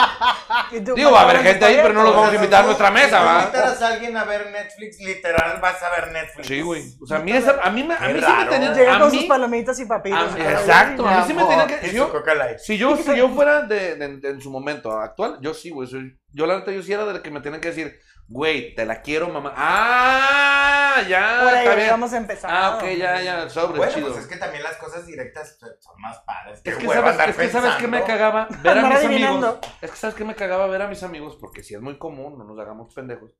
[0.73, 2.67] ¿Y tú, digo, va a haber gente ahí, pero no los vamos a invitar a
[2.67, 3.41] nuestra mesa, Si ¿va?
[3.41, 6.47] invitaras a alguien a ver Netflix, literal vas a ver Netflix.
[6.47, 6.83] Sí, güey.
[7.03, 8.75] O sea, a mí, esa, a mí, me- a mí sí me tenían...
[8.75, 9.99] Llega A con sus palomitas y todo.
[10.05, 11.79] exacto, a mí sí me tenían que...
[11.89, 12.13] Si yo-.
[12.59, 13.93] Si yo, si yo fuera de,
[14.23, 15.89] en su momento actual, yo sí, güey.
[16.33, 17.99] Yo la neta, yo sí era de que me tenían que decir,
[18.29, 19.53] güey, te la quiero, mamá.
[19.57, 21.91] Ah, ya, Por ahí está bien.
[21.91, 22.51] vamos a empezar.
[22.53, 24.09] Ah, ok, ya, ya, sobre, Bueno, chido.
[24.13, 26.61] pues es que también las cosas directas son más padres.
[26.65, 29.59] Es que, sabes, andar es que sabes que me cagaba ver a mis amigos.
[29.81, 32.39] Es que sabes que me cagaba ver a mis amigos, porque si es muy común,
[32.39, 33.33] no nos hagamos pendejos.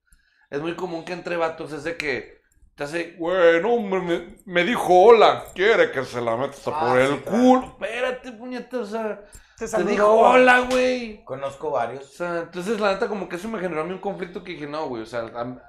[0.51, 2.44] Es muy común que entre vatos es de que
[2.77, 6.99] te hace, güey, no, me, me dijo hola, quiere que se la metas Ah, por
[6.99, 7.39] el claro.
[7.39, 7.67] culo.
[7.81, 9.21] Espérate, puñeta, o sea,
[9.59, 11.25] Te te dijo hola, güey.
[11.25, 12.13] Conozco O varios.
[12.13, 14.67] sea, entonces la neta como que eso me generó a mí un conflicto que dije,
[14.67, 15.21] no, güey, o sea,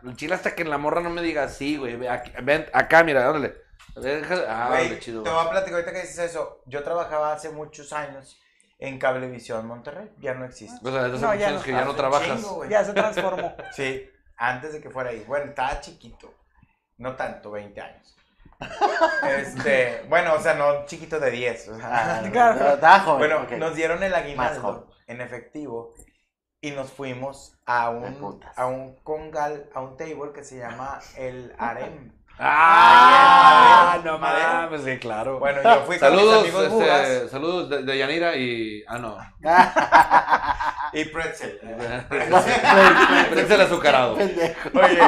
[0.03, 3.27] el chile hasta que en la morra no me diga, sí, güey, ven acá, mira,
[3.27, 3.55] ándale.
[4.47, 5.23] Ah, Güey, chido.
[5.23, 6.61] te voy a platicar ahorita que dices eso.
[6.65, 8.37] Yo trabajaba hace muchos años
[8.77, 10.09] en Cablevisión Monterrey.
[10.19, 10.85] Ya no existe.
[10.85, 11.63] O sea, No, ya años no.
[11.65, 12.41] que ya no trabajas.
[12.41, 12.65] chingo.
[12.65, 13.55] Ya se transformó.
[13.71, 15.23] Sí, antes de que fuera ahí.
[15.25, 16.33] Bueno, estaba chiquito.
[16.97, 18.15] No tanto, 20 años.
[19.27, 21.67] Este, bueno, o sea, no chiquito de 10.
[21.69, 22.19] o sea.
[22.21, 22.73] Ah, Claro.
[22.75, 23.19] Estaba joven.
[23.19, 25.93] Bueno, nos dieron el aguinaldo en efectivo
[26.61, 31.53] y nos fuimos a un, a un congal, a un table que se llama el
[31.57, 32.11] Harem.
[32.37, 35.39] Ah, en no mames, sí, claro.
[35.39, 38.83] Bueno, yo fui con saludos, mis amigos este, saludos de, de Yanira y...
[38.87, 39.17] Ah, no.
[40.99, 41.59] y pretzel.
[43.29, 44.15] Pretzel azucarado.
[44.15, 44.69] Pendejo.
[44.73, 44.99] Oye,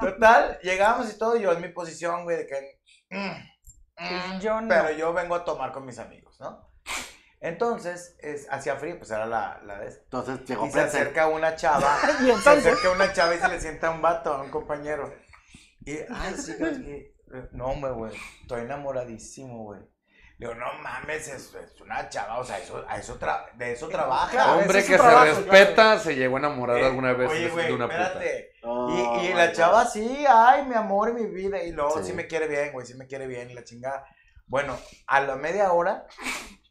[0.00, 2.80] total, llegamos y todo, yo en mi posición, güey, de que...
[3.10, 4.68] mm, mm, Yo no.
[4.68, 6.70] Pero yo vengo a tomar con mis amigos, ¿no?
[7.42, 10.02] Entonces, es, hacía frío, pues era la, la de esto.
[10.04, 13.48] Entonces llegó Y se acerca una chava, Y se entonces, acerca una chava y se
[13.48, 15.10] le sienta a un vato, a un compañero.
[15.84, 17.14] Y, ay, sí, que
[17.52, 18.12] no, hombre, güey,
[18.42, 19.80] estoy enamoradísimo, güey.
[20.38, 23.72] Le digo, no mames, es, es una chava, o sea, eso, a eso tra- de
[23.72, 24.30] eso trabaja.
[24.30, 27.86] Claro, Hombre que se respeta se llegó a enamorar Eh, alguna vez Oye, de una
[27.86, 28.02] puta.
[28.06, 28.52] espérate.
[28.62, 29.18] Oh.
[29.20, 29.52] Y, y la God.
[29.54, 31.62] chava sí, ay, mi amor y mi vida.
[31.62, 32.12] Y luego sí, Sí.
[32.14, 34.04] me quiere bien, güey, sí me quiere bien y la chingada.
[34.46, 36.06] Bueno, a la media hora,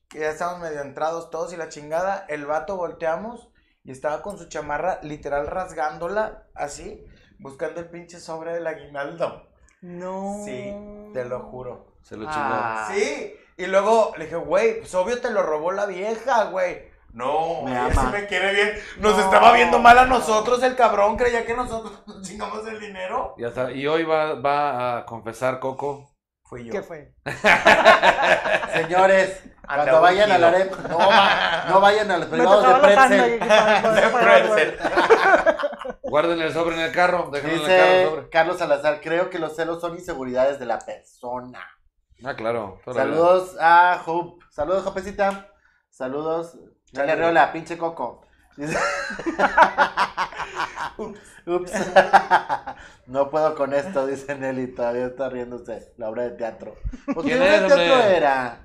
[0.09, 3.51] que ya estábamos medio entrados todos y la chingada, el vato volteamos
[3.83, 7.05] y estaba con su chamarra literal rasgándola así,
[7.39, 9.47] buscando el pinche sobre del aguinaldo.
[9.81, 10.41] No.
[10.45, 10.73] Sí,
[11.13, 11.93] te lo juro.
[12.03, 12.37] Se lo chingó.
[12.37, 12.89] Ah.
[12.93, 16.87] Sí, y luego le dije, güey, pues obvio te lo robó la vieja, güey.
[17.11, 17.89] No, Me ama.
[17.89, 18.71] sí me quiere bien.
[18.99, 19.23] Nos No.
[19.23, 23.33] estaba viendo mal a nosotros, el cabrón creía que nosotros nos chingamos el dinero.
[23.37, 26.11] Y, hasta- y hoy va, va a confesar Coco.
[26.43, 26.71] Fui yo.
[26.71, 27.13] ¿Qué fue?
[28.73, 30.99] Señores, cuando vayan a la ungido.
[30.99, 33.39] arena, no, no vayan a los privados de pretzel.
[33.39, 34.79] De pretzel.
[36.03, 37.29] Guarden el sobre en el carro.
[37.31, 37.91] Déjenlo en el carro.
[37.93, 38.29] el sobre.
[38.29, 41.65] Carlos Salazar, creo que los celos son inseguridades de la persona.
[42.23, 42.79] Ah, claro.
[42.85, 44.45] Saludos a Hope.
[44.49, 45.47] Saludos, Jopecita.
[45.89, 46.55] Saludos.
[46.91, 47.17] Dale Saludos.
[47.17, 48.25] Reola, pinche coco.
[51.45, 51.71] Ups.
[53.07, 54.67] no puedo con esto, dice Nelly.
[54.75, 55.93] Todavía está riéndose.
[55.97, 56.75] La obra de teatro.
[57.05, 58.17] Pues, ¿Qué ¿Quién obra de teatro hombre?
[58.17, 58.63] era?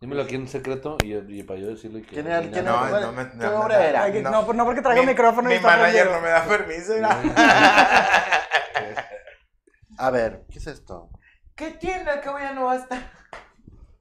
[0.00, 2.08] Dímelo aquí en secreto y, y para yo decirle que.
[2.14, 2.40] ¿Quién era?
[2.40, 3.00] ¿Quién No, era?
[3.00, 4.02] no me- ¿Qué no, obra no, era?
[4.04, 4.30] Ay, que- No.
[4.30, 6.92] no, no porque traigo Mi- micrófono y Mi está manager no me da permiso.
[6.94, 7.18] mira.
[9.98, 11.10] A ver, ¿qué es esto?
[11.56, 12.04] ¿Qué tiene?
[12.22, 13.10] ¿Qué voy a no basta?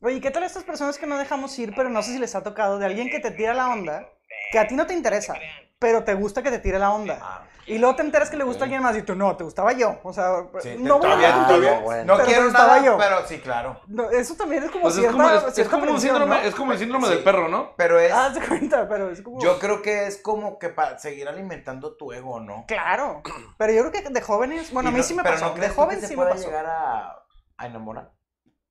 [0.02, 2.44] Oye, ¿qué tal estas personas que no dejamos ir, pero no sé si les ha
[2.44, 4.08] tocado, de alguien que te tira la onda,
[4.52, 5.34] que a ti no te interesa,
[5.80, 7.47] pero te gusta que te tire la onda?
[7.68, 7.72] Ah.
[7.74, 9.74] Y luego te enteras que le gusta a alguien más y tú, no, te gustaba
[9.74, 10.00] yo.
[10.04, 12.04] O sea, Sí, no voy a contigo, bueno.
[12.06, 12.98] No pero quiero nada, yo.
[12.98, 13.82] pero sí, claro.
[13.88, 16.42] No, eso también es como Pues es cierta, como, es, es como un síndrome, ¿no?
[16.48, 17.14] es como el síndrome Sí.
[17.16, 17.74] del perro, ¿no?
[17.76, 19.42] Pero es, Haz de cuenta, pero es como...
[19.42, 22.66] yo creo que es como que para seguir alimentando tu ego, ¿no?
[22.68, 23.22] Claro,
[23.58, 25.62] pero yo creo que de jóvenes, bueno, Y a mí sí me pero pasó, ¿no
[25.62, 26.46] de joven se sí me pasó.
[26.46, 27.24] llegar a,
[27.58, 28.14] a enamorar?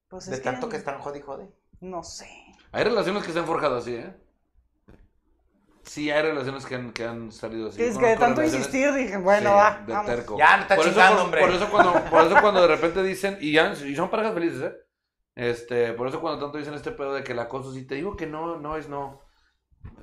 [0.09, 1.45] Pues de es tanto que están jodi jodi.
[1.81, 2.29] No sé.
[2.73, 4.17] Hay relaciones que se han forjado así, ¿eh?
[5.87, 7.83] Sí, hay relaciones que han, que han salido así.
[7.83, 10.07] Es que de tanto insistir dije, bueno, Sí, va, de vamos.
[10.07, 10.37] terco.
[10.37, 11.41] Ya, no está por eso, chingando, por, hombre.
[11.41, 14.63] por eso cuando, por eso cuando de repente dicen, y, ya, y son parejas felices,
[14.63, 14.77] ¿eh?
[15.37, 18.17] Este, por eso cuando tanto dicen este pedo de que el acoso, si te digo
[18.17, 19.21] que no, no es no.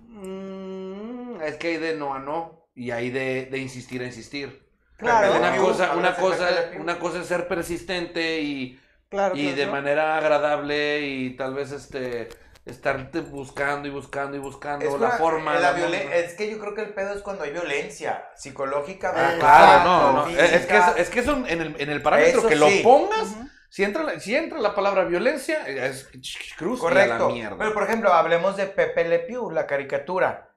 [0.08, 4.64] Mm, es que hay de no a no, y hay de, de insistir a insistir.
[4.98, 6.46] Claro, Una cosa, una cosa,
[6.80, 8.80] una cosa es ser persistente y,
[9.10, 9.72] claro, y claro, de claro.
[9.72, 12.30] manera agradable y tal vez este
[12.66, 15.54] estarte buscando y buscando y buscando Es, la una- forma.
[15.60, 19.14] la la es que yo creo que el pedo es cuando hay violencia psicológica.
[19.16, 20.28] Ah, Claro, no, no.
[20.30, 22.68] Es, es que, es, es que eso en el, en el parámetro Eso que lo
[22.82, 23.36] pongas,
[23.70, 26.10] si, entra, la- si entra la palabra violencia, es
[26.58, 27.28] cruz Correcto.
[27.28, 27.58] la mierda.
[27.58, 30.50] Pero por ejemplo, hablemos de Pepe Le Pew, la caricatura.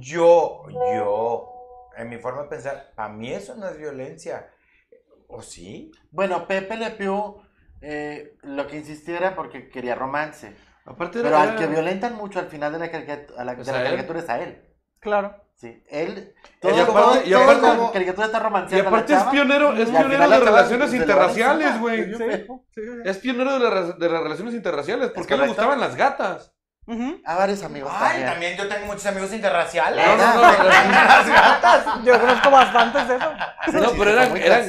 [0.00, 0.64] Yo,
[0.94, 4.50] yo, en mi forma de pensar, a mí eso no es violencia.
[5.28, 5.90] ¿O sí?
[6.10, 7.40] Bueno, Pepe Le Pew
[7.80, 10.54] eh, lo que insistía era porque quería romance.
[10.86, 13.72] Aparte Pero al que violentan mucho al final de la, caricatura, a la, Es de
[13.72, 13.86] la a él.
[13.86, 14.62] caricatura es a él.
[15.00, 15.40] Claro.
[15.54, 16.34] Sí, él.
[16.62, 19.92] Y aparte- y la caricatura está Y romanceando a la aparte es pionero, es Y
[19.92, 22.04] pionero de la chava relaciones interraciales, güey.
[22.14, 22.22] Sí,
[22.74, 22.82] sí, sí.
[23.04, 25.10] Es pionero de, la- de las relaciones interraciales.
[25.10, 26.52] ¿Por ¿Es qué le gustaban las gatas?
[26.86, 27.18] Ujú.
[27.24, 28.26] A varios amigos Ay, también.
[28.30, 30.06] también yo tengo muchos amigos interraciales.
[30.06, 30.42] No, no, no.
[30.64, 32.04] Las gatas.
[32.04, 33.32] Yo conozco bastantes de eso.
[33.80, 34.66] No, pero eran, eran,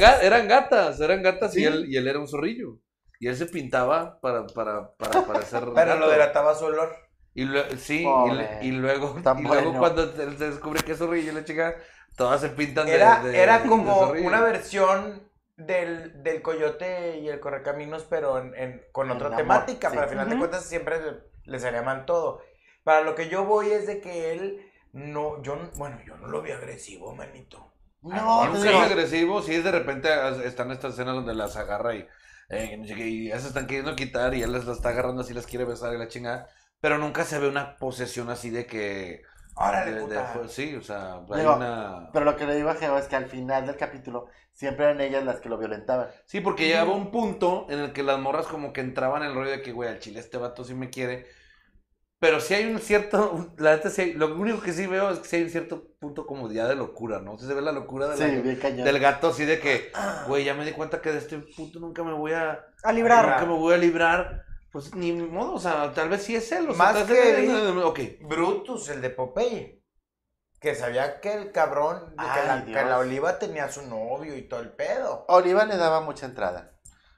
[0.47, 2.77] gatas, eran gatas y, él, y él era un zorrillo.
[3.19, 6.95] Y él se pintaba para, para, para, para hacer Pero lo delataba su olor.
[7.33, 8.59] Y lue- sí, y, Pobre.
[8.61, 9.79] y luego, y luego bueno.
[9.79, 11.75] cuando se descubre que es zorrillo y la chica,
[12.15, 17.39] todas se pintan de Era, de- era como una versión del, del coyote y el
[17.39, 19.89] correcaminos, pero en, en- con otra amor, temática.
[19.89, 19.95] sí.
[19.95, 21.11] Pero al final de cuentas siempre le,
[21.45, 22.41] le salía mal todo.
[22.83, 26.27] Para lo que yo voy es de que él no, yo, no- bueno, yo no
[26.27, 27.73] lo vi agresivo, manito.
[28.01, 30.09] No, te Nunca digo, es agresivo, si es de repente
[30.45, 32.07] están estas escenas donde las agarra y,
[32.49, 34.77] eh, que no sé qué, y ya se están queriendo quitar y él las, las
[34.77, 36.49] está agarrando así, las quiere besar y la chingada.
[36.79, 39.23] Pero nunca se ve una posesión así de que.
[39.55, 42.09] Órale, de- de- sí, o sea, hay Digo, una.
[42.11, 45.01] Pero lo que le digo a Geo es que al final del capítulo siempre eran
[45.01, 46.09] ellas las que lo violentaban.
[46.25, 49.35] Sí, porque llegaba un punto en el que las morras como que entraban en el
[49.35, 51.27] rollo de que, güey, al chile este vato sí me quiere.
[52.19, 55.19] Pero sí hay un cierto, la neta sí hay- lo único que sí veo es
[55.19, 57.37] que sí hay un cierto punto como ya de locura, ¿no?
[57.37, 58.85] Sí se ve la locura de la- Sí, bien cañón.
[58.85, 59.91] del gato así de que,
[60.27, 63.29] güey, ya me di cuenta que de este punto nunca me voy a, A librar.
[63.29, 64.43] nunca me voy a librar.
[64.71, 66.69] Pues ni modo, o sea, tal vez sí es él.
[66.69, 67.81] O sea, Más tal que.
[67.83, 67.99] Ok.
[68.27, 69.81] Brutus, el de Popeye.
[70.59, 74.41] Que sabía que el cabrón, que, Ay, la, que la oliva tenía su novio y
[74.47, 75.25] todo el pedo.
[75.29, 76.71] Oliva le daba mucha entrada.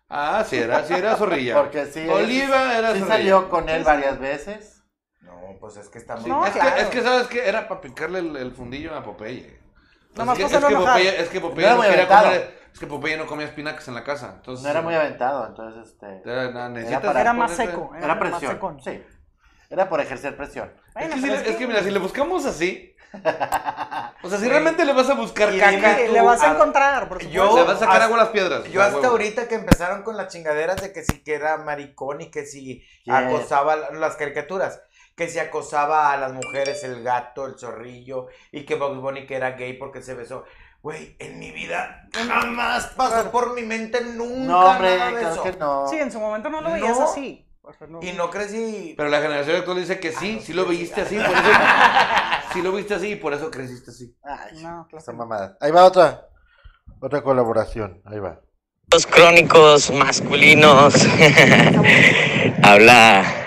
[0.10, 1.56] Ah, sí era, sí era zorrilla.
[1.62, 2.06] Porque sí.
[2.08, 3.08] Oliva era sí zorrilla.
[3.18, 4.77] salió con él varias veces.
[5.42, 6.24] No, pues es que está muy...
[6.26, 6.76] Sí, No, es, claro.
[6.76, 7.48] que, es que, ¿sabes qué?
[7.48, 9.60] Era para picarle el, el fundillo a Popeye.
[10.16, 10.94] Nomás es, que, para es, que hacerlo enojar.
[10.98, 13.94] Popeye, es que Popeye era no quería comer, es que Popeye no comía espinacas en
[13.96, 14.34] la casa.
[14.38, 16.22] Entonces, No era muy aventado, entonces este.
[16.30, 17.92] Era, no, necesitas para- Era más seco.
[17.96, 18.52] Era más presión.
[18.52, 18.82] secón.
[18.84, 19.04] Sí.
[19.70, 20.72] Era por ejercer presión.
[20.96, 22.94] Es que, si pero le- es que que- mira, si le buscamos así,
[24.24, 27.08] O sea, si realmente le vas a buscar Y caca, tú- le vas a encontrar,
[27.08, 27.56] por yo- supuesto.
[27.56, 28.64] le vas a sacar hasta- agua a las piedras.
[28.66, 29.12] Yo hasta huevo.
[29.12, 32.84] ahorita que empezaron con las chingaderas de que si que era maricón y que si
[33.08, 34.82] acosaba la- las caricaturas,
[35.18, 39.36] que si acosaba a las mujeres el gato, el zorrillo y que Bugs Bunny que
[39.36, 40.46] era gay porque se besó.
[40.84, 43.32] Güey, en mi vida jamás pasó Claro.
[43.32, 45.44] por mi mente nunca No, hombre, nada de claro eso.
[45.44, 45.88] que no.
[45.88, 47.06] Sí, en su momento no lo veías No.
[47.10, 47.44] así.
[47.64, 48.94] O sea, no- Y no crecí.
[48.96, 51.18] Pero la generación actual dice que sí, Ah, no, sí lo sí, viste sí.
[51.18, 51.50] así, por eso.
[52.54, 54.16] sí lo viste así y por eso creciste así.
[54.24, 55.58] Ay, No, claro esa mamada.
[55.60, 56.28] Ahí va otra.
[57.02, 58.02] Otra colaboración.
[58.06, 58.40] Ahí va.
[58.92, 60.94] Los crónicos masculinos.
[62.64, 63.47] Habla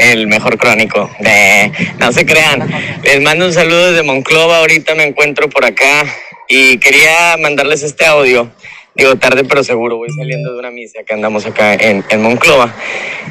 [0.00, 1.10] el mejor crónico.
[1.20, 1.72] De...
[1.98, 2.68] No se crean.
[3.02, 4.58] Les mando un saludo desde Monclova.
[4.58, 6.04] Ahorita me encuentro por acá
[6.48, 8.50] y quería mandarles este audio.
[8.94, 9.96] Digo, tarde pero seguro.
[9.96, 12.74] Voy saliendo de una misa que andamos acá en, en Monclova.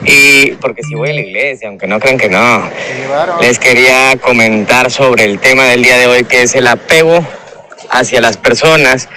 [0.05, 2.69] Y porque si voy a la iglesia, aunque no crean que no.
[3.41, 7.25] Les quería comentar sobre el tema del día de hoy, que es el apego
[7.89, 9.09] hacia las personas,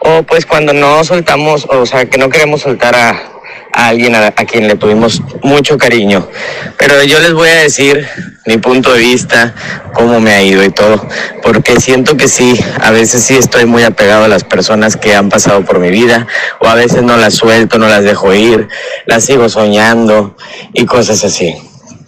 [0.00, 3.37] o pues cuando no soltamos, o sea, que no queremos soltar a,
[3.78, 6.28] a alguien a, quien le tuvimos mucho cariño.
[6.76, 8.08] Pero yo les voy a decir
[8.44, 9.54] mi punto de vista,
[9.94, 11.06] cómo me ha ido y todo,
[11.42, 15.28] porque siento que sí, a veces sí estoy muy apegado a las personas que han
[15.28, 16.26] pasado por mi vida,
[16.58, 18.68] o a veces no las suelto, no las dejo ir,
[19.06, 20.36] las sigo soñando
[20.72, 21.54] y cosas así.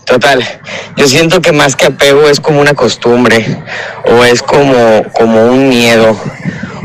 [0.06, 0.42] Total,
[0.96, 3.62] yo siento que más que apego es como una costumbre
[4.06, 6.18] o es como, como un miedo,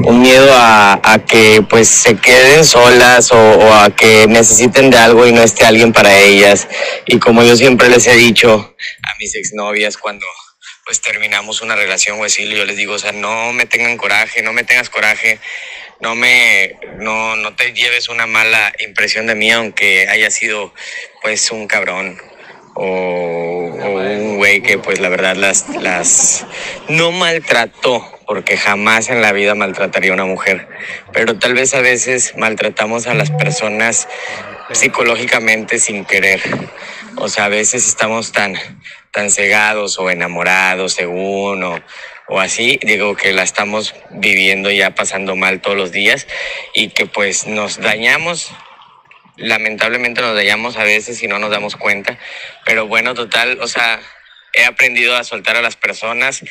[0.04, 5.26] un miedo a, que pues se queden solas o, o a que necesiten de algo
[5.26, 6.68] y no esté alguien para ellas.
[7.06, 10.26] Y como yo siempre les he dicho a mis exnovias cuando
[10.86, 14.44] pues terminamos una relación o así, yo les digo, o sea, no me tengan coraje,
[14.44, 15.40] no me tengas coraje,
[16.00, 20.74] no me, no, no te lleves una mala impresión de mí aunque haya sido
[21.22, 22.22] pues un cabrón
[22.76, 26.46] o, o un güey que pues la verdad las, las
[26.88, 30.68] no maltrató, porque jamás en la vida maltrataría a una mujer,
[31.14, 34.08] pero tal vez a veces maltratamos a las personas
[34.72, 36.42] psicológicamente sin querer.
[37.18, 38.56] O sea, a veces estamos tan,
[39.12, 41.80] tan cegados o enamorados según o,
[42.28, 46.28] o así, digo que la estamos viviendo ya pasando mal todos los días
[46.74, 48.52] y que pues nos dañamos
[49.38, 52.18] lamentablemente nos dañamos a veces y no nos damos cuenta.
[52.66, 54.00] Pero bueno, total, o sea,
[54.54, 56.44] he aprendido a soltar a las personas,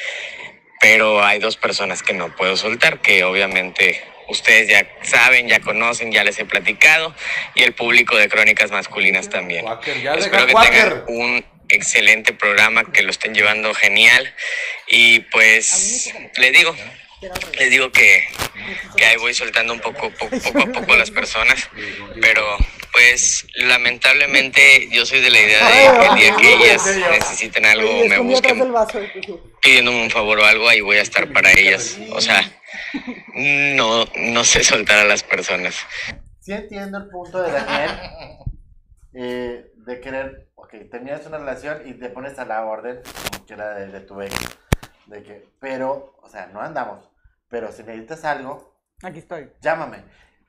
[0.80, 6.12] pero hay dos personas que no puedo soltar, que obviamente ustedes ya saben, ya conocen,
[6.12, 7.14] ya les he platicado,
[7.54, 9.64] y el público de Crónicas Masculinas también.
[9.64, 10.72] Quaker, ya Espero que Quaker.
[10.72, 14.34] tengan un excelente programa, que lo estén llevando genial.
[14.88, 16.74] Y pues les digo,
[17.58, 18.26] les digo que,
[18.96, 21.68] que ahí voy soltando un poco, poco, a poco a las personas.
[22.20, 22.42] Pero
[22.92, 28.04] pues lamentablemente yo soy de la idea de que el día que ellas necesiten algo
[28.06, 28.72] me busquen
[29.60, 31.98] pidiéndome un favor o algo, ahí voy a estar para ellas.
[32.10, 32.48] O sea,
[33.34, 35.76] no, no sé soltar a las personas.
[36.40, 37.90] Sí entiendo el punto de Daniel
[39.14, 43.74] eh, de querer, ok, terminas una relación y te pones a la orden, como quiera,
[43.74, 44.34] de, de tu ex,
[45.06, 47.08] de que, pero, o sea, no andamos,
[47.54, 48.74] pero si necesitas algo,
[49.04, 49.48] Aquí estoy.
[49.60, 50.02] llámame.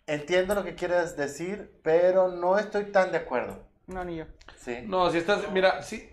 [0.07, 3.63] Entiendo lo que quieres decir, pero no estoy tan de acuerdo.
[3.85, 4.25] No, ni yo.
[4.57, 4.77] Sí.
[4.87, 6.09] No, si estás, mira, sí,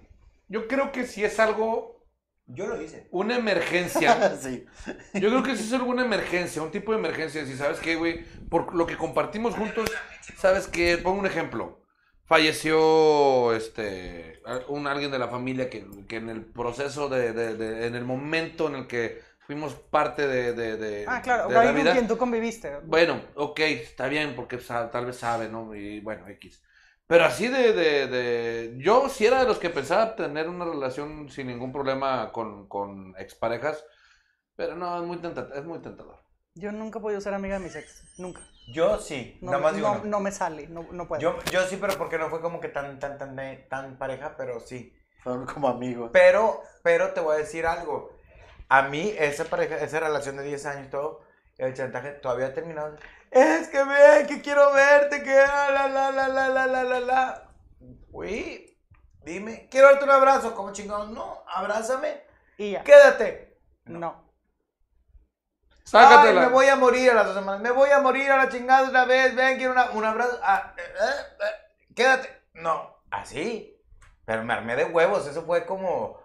[0.49, 2.05] yo creo que si es algo,
[2.47, 3.09] Yo lo hice.
[3.11, 4.67] una emergencia, sí.
[5.15, 8.23] yo creo que si es alguna emergencia, un tipo de emergencia, si sabes qué, güey,
[8.51, 9.91] por lo que compartimos juntos,
[10.37, 11.81] sabes que, pongo un ejemplo,
[12.27, 17.87] falleció, este, un alguien de la familia que, que en el proceso de, de- de-
[17.87, 21.61] en el momento en el que fuimos parte de, de, de- Ah, claro, de la
[21.61, 22.77] alguien con vida, quien tú conviviste.
[22.85, 25.75] Bueno, ok, está bien, porque tal vez sabe, ¿no?
[25.75, 26.63] Y bueno, X.
[27.07, 31.29] Pero así de, de, de- Yo sí era de los que pensaba tener una relación
[31.29, 33.85] sin ningún problema con, con exparejas.
[34.57, 36.19] Pero no, es muy, tenta- es muy tentador.
[36.55, 38.05] Yo nunca he podido ser amiga de mis ex.
[38.19, 38.41] Nunca.
[38.73, 40.05] Yo sí, No, nada más digo no, no.
[40.05, 41.21] no me sale, no, no puedo.
[41.21, 44.35] Yo, yo sí, pero porque no fue como que tan, tan, tan, tan, tan pareja,
[44.37, 44.93] pero sí.
[45.23, 46.11] Fueron como amigos.
[46.13, 48.12] Pero, pero te voy a decir algo.
[48.73, 51.21] A mí, esa pareja, esa relación de 10 años y todo,
[51.59, 52.97] el chantaje todavía ha terminado.
[53.31, 57.49] Es que ve, que quiero verte, que la, la, la, la, la, la, la, la.
[58.13, 58.75] Uy,
[59.27, 62.23] dime, quiero darte un abrazo, como chingón, no, abrázame.
[62.57, 62.83] Y ya.
[62.83, 63.61] Quédate.
[63.85, 64.33] No.
[65.85, 66.41] Sácatela.
[66.41, 67.61] Ay, me voy a morir a las dos semanas.
[67.61, 69.35] Me voy a morir a la chingada una vez.
[69.37, 70.41] Ven, quiero un abrazo.
[70.43, 72.43] Ah, eh, eh, eh, quédate.
[72.55, 73.79] No, así.
[74.25, 75.27] Pero me armé de huevos.
[75.27, 76.22] Eso fue como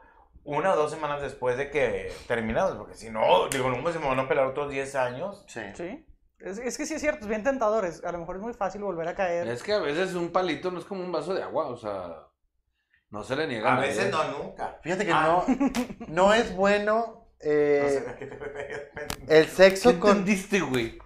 [0.47, 2.75] una o dos semanas después de que terminamos.
[2.77, 5.43] Porque si no, digo, no se me van a pelar otros 10 años.
[5.47, 5.61] Sí.
[5.75, 6.05] Sí.
[6.39, 7.85] Es, es que sí es cierto, es bien tentador.
[7.85, 9.47] es- a lo mejor es muy fácil volver a caer.
[9.47, 12.23] Es que a veces un palito no es como un vaso de agua, o sea.
[13.09, 13.89] No se le niega A nadie.
[13.89, 14.79] veces no, nunca.
[14.83, 15.43] Fíjate que Ah.
[15.47, 15.55] no,
[16.07, 18.35] no es bueno eh, No sé qué te
[19.39, 20.09] el ¿Qué sexo con...
[20.17, 20.97] entendiste, güey?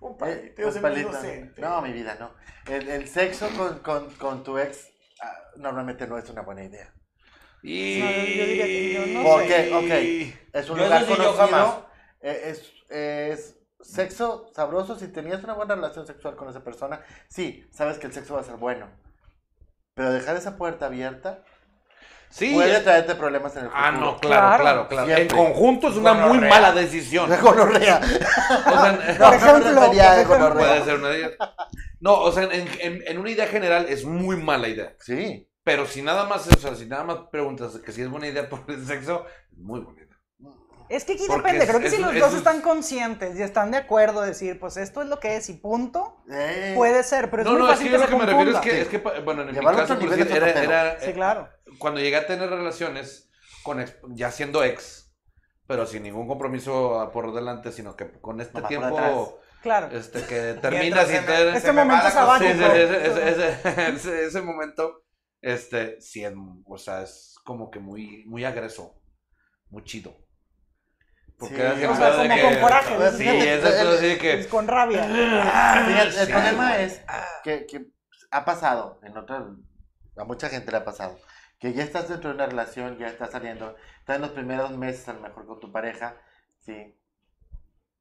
[0.00, 1.12] Un eh, palito, un palito.
[1.58, 2.32] No, mi vida, no.
[2.72, 4.88] El, el sexo con, con, con tu ex
[5.22, 6.92] ah, normalmente no es una buena idea.
[7.62, 8.00] Y...
[8.00, 9.48] No, yo diría que yo no ¿Por sé.
[9.48, 9.74] qué?
[9.74, 10.54] Ok.
[10.54, 11.36] Es un Yo lugar sí, yo conocido.
[11.46, 11.74] jamás.
[12.22, 14.98] eh, Es, es sexo sabroso.
[14.98, 18.40] Si tenías una buena relación sexual con esa persona, sí, sabes que el sexo va
[18.40, 18.86] a ser bueno.
[19.94, 21.42] Pero dejar esa puerta abierta
[22.32, 22.54] Sí.
[22.54, 23.84] puede traerte problemas en el futuro.
[23.84, 24.86] Ah, no, claro, Claro.
[24.86, 25.20] claro, claro.
[25.22, 27.28] En conjunto es una muy mala decisión.
[27.28, 28.00] La gonorrea.
[28.00, 30.24] O sea, No, Por ejemplo, no ejemplo.
[30.26, 30.68] gonorrea.
[30.68, 31.30] puede ser una idea.
[31.98, 34.94] No, o sea, en, en- en una idea general es muy mala idea.
[35.00, 35.48] Sí.
[35.64, 38.48] Pero si nada más, o sea, si nada más preguntas que si es buena idea
[38.50, 40.10] por el sexo, es muy buena idea.
[40.88, 43.38] Es que aquí Porque depende, es- creo que si es- los es- dos están conscientes
[43.38, 47.04] y están de acuerdo, decir, pues esto es lo que es y punto, Eh, puede
[47.04, 48.58] ser, pero es no, muy no, es fácil que lo se que me refiero es
[48.58, 51.10] que, es que, bueno, en mi Llevarlo a caso, por nivel decir, es era, Sí,
[51.10, 53.30] eh, cuando llegué a tener relaciones
[53.62, 55.14] con ex- ya siendo ex,
[55.68, 59.38] pero sin ningún compromiso por delante, sino que con este Nomás tiempo.
[59.62, 59.90] Claro.
[59.96, 62.50] este, que terminas y te- Este momento sabático.
[62.52, 65.04] Sí, sí, ese, ese- ese- ese- ese momento,
[65.42, 66.34] este, sí, es,
[66.66, 69.00] o sea, es como que muy, muy agreso,
[69.70, 70.14] muy chido.
[71.38, 74.48] Porque Sí, así o sea, como que- con coraje, Pues, Sí, es así Es que...
[74.48, 75.04] con rabia.
[75.04, 77.00] Fíjate, el problema es
[77.42, 77.86] que, que
[78.30, 79.46] ha pasado, en otra,
[80.16, 81.18] a mucha gente le ha pasado,
[81.58, 85.08] que ya estás dentro de una relación, ya estás saliendo, estás en los primeros meses
[85.08, 86.16] a lo mejor con tu pareja,
[86.58, 86.94] sí,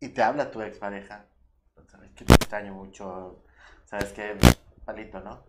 [0.01, 1.25] y te habla tu expareja,
[1.89, 3.43] sabes que te extraño mucho,
[3.85, 4.37] sabes que,
[4.85, 5.43] palito, ¿no?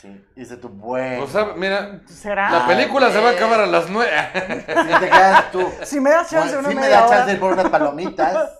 [0.00, 1.24] Sí, dice tu bueno.
[1.24, 2.50] O sea, mira, ¿Será?
[2.50, 4.10] la película se va a acabar a las nueve.
[4.66, 7.16] si te quedas tú, Si me das chance bueno, una me da hora.
[7.16, 8.50] chance de ir por unas palomitas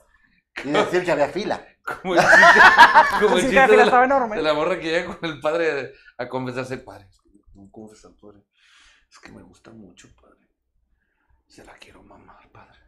[0.64, 1.64] y decir que había fila.
[1.82, 2.60] Como el chiste,
[3.20, 4.36] como el chiste la de, fila la, estaba enorme.
[4.36, 8.12] de la morra que llega con el padre a confesarse, padre, es que no confesar,
[8.20, 8.44] padre,
[9.10, 10.46] es que me gusta mucho, padre.
[11.48, 12.78] Se la quiero mamar, padre.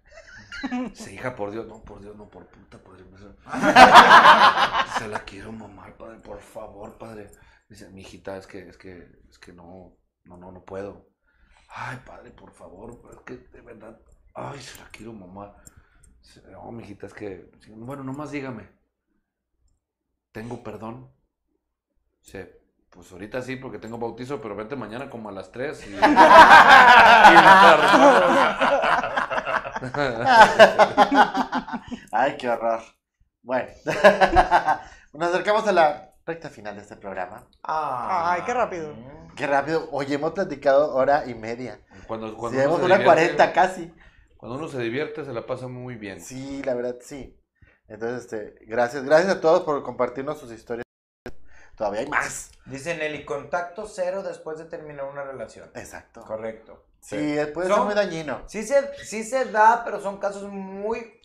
[0.94, 3.04] Se hija, por Dios, no, por Dios, no, por puta, padre.
[4.98, 7.30] Se la quiero mamar, padre, por favor, padre.
[7.72, 11.08] Dice, mi hijita, es que, es que, es que no, no, no, no puedo.
[11.70, 13.98] Ay, padre, por favor, es que de verdad,
[14.34, 15.14] ay, se la quiero.
[16.20, 18.68] Dice, No, mijita, es que, bueno, nomás dígame.
[20.32, 21.10] ¿Tengo perdón?
[22.22, 25.94] Dice, pues ahorita sí, porque tengo bautizo, pero vente mañana como a las 3 y...
[25.94, 25.96] y
[32.12, 32.82] Ay, qué horror.
[33.40, 33.70] Bueno,
[35.14, 37.46] nos acercamos a la recta final de este programa.
[37.62, 38.32] Ah.
[38.34, 38.94] Ay, qué rápido.
[39.36, 39.88] Qué rápido.
[39.92, 41.80] Oye, hemos platicado hora y media.
[42.06, 43.04] Cuando, cuando Llevamos uno se una divierte-
[43.36, 43.94] cuarenta casi.
[44.36, 46.20] Cuando uno se divierte, se la pasa muy bien.
[46.20, 47.38] Sí, la verdad, sí.
[47.88, 49.04] Entonces, este, gracias.
[49.04, 50.84] Gracias a todos por compartirnos sus historias.
[51.76, 52.50] Todavía hay más.
[52.66, 55.70] Dice Nelly, contacto cero después de terminar una relación.
[55.74, 56.20] Exacto.
[56.22, 56.84] Correcto.
[57.00, 57.16] Sí,
[57.52, 58.42] puede ser Son- muy dañino.
[58.46, 61.20] Sí se, sí se da, pero son casos muy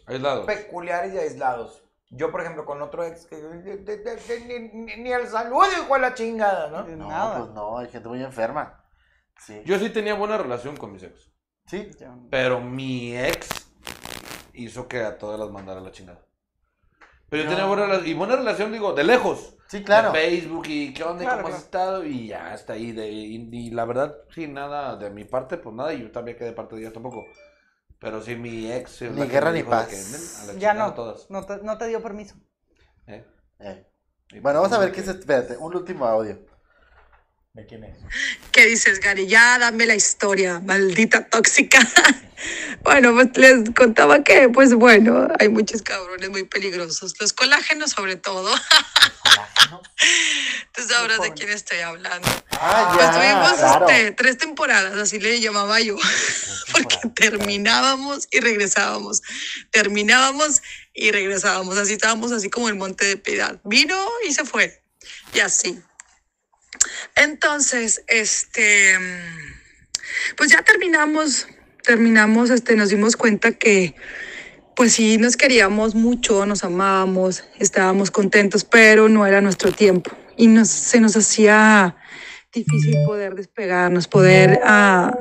[0.46, 1.84] peculiares y aislados.
[2.10, 5.28] Yo, por ejemplo, con otro ex que de- de- de- de- ni, ni- ni el
[5.28, 6.84] saludo hijo de la chingada, ¿no?
[6.96, 7.40] No, Nada.
[7.40, 8.82] pues no, hay gente muy enferma.
[9.40, 9.62] Sí.
[9.66, 11.32] Yo sí tenía buena relación con mis ex.
[11.66, 11.92] Sí.
[12.32, 13.70] Pero mi ex
[14.54, 16.22] hizo que a todas las mandara a la chingada.
[17.30, 17.56] Pero yo No.
[17.56, 18.08] tenía buena relación.
[18.08, 19.58] Y buena relación, digo, de lejos.
[19.68, 20.14] Sí, claro.
[20.14, 22.06] De Facebook y qué onda, y Claro, cómo has estado.
[22.06, 22.94] Y ya está ahí.
[22.94, 25.94] De, y, y la verdad, sí, nada de mi parte, pues nada.
[25.94, 27.26] Y yo también quedé de parte de ella tampoco.
[28.00, 29.02] Pero sí, mi ex.
[29.02, 29.88] Ni guerra me ni paz.
[29.88, 30.22] que, "Nen,
[30.52, 30.94] a la Ya no.
[30.94, 31.30] todas.
[31.30, 32.36] No te, no te dio permiso.
[33.08, 33.26] ¿eh?
[33.60, 33.88] Eh.
[34.42, 35.18] Bueno, vamos a ver pues, qué es.
[35.18, 36.40] Espérate, un último audio.
[37.58, 37.96] ¿De quién es?
[38.52, 39.26] ¿Qué dices, Gary?
[39.26, 41.80] Ya dame la historia, maldita tóxica.
[42.84, 47.16] bueno, pues les contaba que, pues bueno, hay muchos cabrones muy peligrosos.
[47.20, 48.54] Los colágenos, sobre todo.
[50.76, 52.28] Tú sabrás de quién estoy hablando.
[52.52, 53.12] Ah, Pues ya.
[53.12, 53.90] tuvimos claro.
[53.90, 55.96] este, tres temporadas, así le llamaba yo,
[56.72, 59.24] porque terminábamos y regresábamos,
[59.72, 60.62] terminábamos
[60.94, 63.60] y regresábamos, así estábamos así como el monte de piedad.
[63.64, 63.98] Vino
[64.30, 64.84] y se fue,
[65.34, 65.82] y así.
[67.16, 68.96] Entonces, este,
[70.36, 71.48] pues ya terminamos,
[71.84, 73.96] terminamos, este, nos dimos cuenta que,
[74.76, 80.48] pues sí, nos queríamos mucho, nos amábamos, estábamos contentos, pero no era nuestro tiempo y
[80.48, 81.96] nos, se nos hacía
[82.54, 85.18] difícil poder despegarnos, poder ah,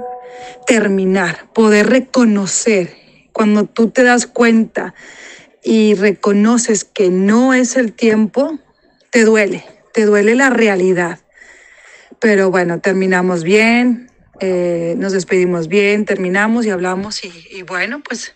[0.67, 2.95] terminar, poder reconocer.
[3.33, 4.95] Cuando tú te das cuenta
[5.63, 8.59] y reconoces que no es el tiempo,
[9.11, 11.21] te duele, te duele la realidad.
[12.27, 18.35] Pero bueno, terminamos bien, eh, nos despedimos bien, terminamos y hablamos y, y bueno, pues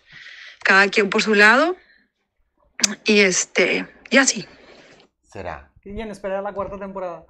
[0.62, 1.74] cada quien por su lado
[3.04, 4.46] y este, y así.
[5.28, 5.72] Será.
[5.82, 7.24] Y en espera la cuarta temporada.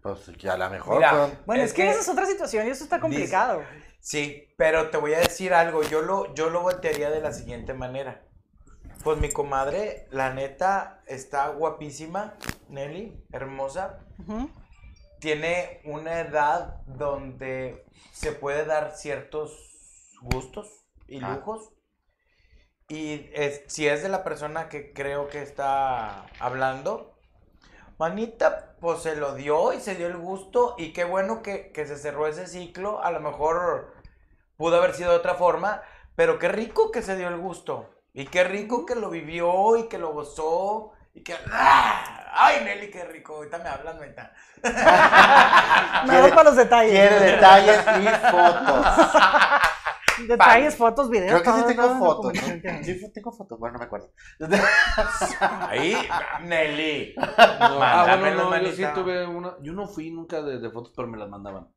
[0.00, 0.96] Pues que a lo mejor.
[0.96, 3.62] Mira, fueron- Bueno, es, Es que, que- esa es otra situación y eso está complicado.
[4.00, 7.74] Sí, pero te voy a decir algo, yo lo, yo lo voltearía de la siguiente
[7.74, 8.22] manera.
[9.04, 12.36] Pues mi comadre, la neta, está guapísima,
[12.70, 13.98] Nelly, hermosa.
[14.26, 14.48] Ujú.
[15.20, 19.52] Tiene una edad donde se puede dar ciertos
[20.22, 20.68] gustos
[21.08, 21.34] y Ah.
[21.34, 21.72] lujos.
[22.88, 27.18] Y es- si es de la persona que creo que está hablando,
[27.98, 30.74] manita, pues se lo dio y se dio el gusto.
[30.78, 33.02] Y qué bueno que, que se cerró ese ciclo.
[33.02, 33.94] A lo mejor
[34.56, 35.82] pudo haber sido de otra forma,
[36.14, 37.90] pero qué rico que se dio el gusto.
[38.12, 40.92] Y qué rico que lo vivió y que lo gozó.
[41.14, 41.34] Y que.
[41.50, 42.22] ¡Ah!
[42.38, 43.36] ¡Ay, Nelly, qué rico!
[43.36, 44.32] Ahorita me hablan, neta.
[46.06, 46.92] Me voy para los detalles.
[46.92, 48.86] Quiere detalles y fotos.
[50.28, 51.42] Detalles, fotos, videos.
[51.42, 52.32] Creo que sí tengo todo, fotos.
[52.34, 52.82] ¿no?
[52.84, 53.58] Sí, tengo fotos.
[53.58, 54.12] Bueno, no me acuerdo.
[55.68, 55.96] Ahí,
[56.42, 57.14] Nelly.
[57.16, 58.94] No, ah, bueno, no, yo sí manita.
[58.94, 59.56] tuve una.
[59.60, 61.68] Yo no fui nunca de, de fotos, pero me las mandaban.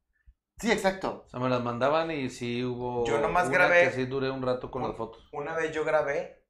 [0.59, 1.23] Sí, exacto.
[1.25, 3.05] O sea, me las mandaban y sí hubo.
[3.05, 5.27] Yo nomás una grabé- Que sí duré un rato con las fotos.
[5.33, 6.45] Una vez yo grabé,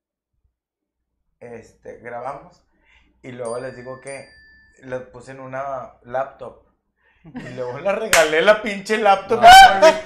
[1.39, 2.63] este, grabamos,
[3.21, 4.29] y luego les digo que
[4.83, 6.63] lo puse en una laptop.
[7.23, 9.41] Y luego le regalé la pinche laptop.
[9.41, 9.49] No,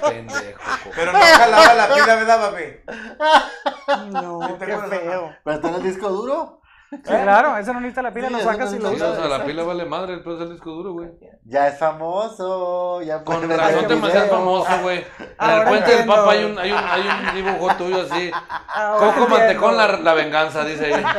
[0.08, 0.90] pendejo.
[0.96, 4.10] Pero no jalaba la pila, ¿verdad, papi?
[4.10, 5.36] No, ¿Sí te qué feo.
[5.44, 6.60] Pero está en el disco duro.
[6.96, 9.12] Sí, claro, eso no necesita la pila, Sí, lo sacas no y lo necesita- o
[9.12, 9.28] usas.
[9.28, 11.10] sea, la pila vale madre, pero es el disco duro, güey.
[11.44, 13.02] Ya es famoso.
[13.02, 14.26] Ya Con razón te video.
[14.28, 15.04] famoso, güey.
[15.40, 16.06] En el puente del.
[16.06, 18.30] Papa hay un, hay un, hay un dibujo tuyo así.
[18.74, 19.38] Ahora Coco entiendo.
[19.38, 21.04] Mantecón, la, la venganza, dice ahí.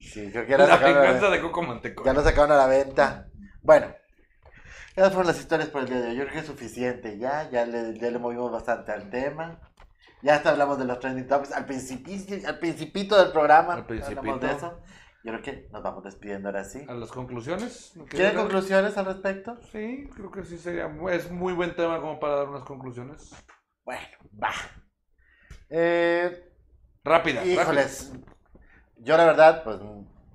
[0.00, 2.06] Sí, creo que ya lo La sacaron a la venganza de Coco Mantecón.
[2.06, 3.26] Ya lo sacaron a la venta.
[3.62, 3.86] Bueno,
[4.96, 6.16] esas fueron las historias por el día de hoy.
[6.16, 7.48] Yo creo que es suficiente ya.
[7.50, 9.58] Ya le, ya le movimos bastante al tema.
[10.22, 11.52] Ya hasta hablamos de los trending topics.
[11.52, 13.74] Al, principi- al principito del programa.
[13.74, 14.20] Al principito.
[14.20, 14.80] Hablamos de eso.
[15.24, 16.84] Yo creo que nos vamos despidiendo ahora sí.
[16.88, 17.92] ¿A las conclusiones?
[18.08, 19.58] ¿Quieren conclusiones al respecto?
[19.72, 20.90] Sí, creo que sí sería.
[21.10, 23.34] Es muy buen tema como para dar unas conclusiones.
[23.84, 24.06] Bueno,
[24.42, 24.52] va.
[25.70, 26.44] Eh,
[27.04, 27.44] Rápida.
[27.44, 28.12] Híjoles,
[28.96, 29.78] yo la verdad, pues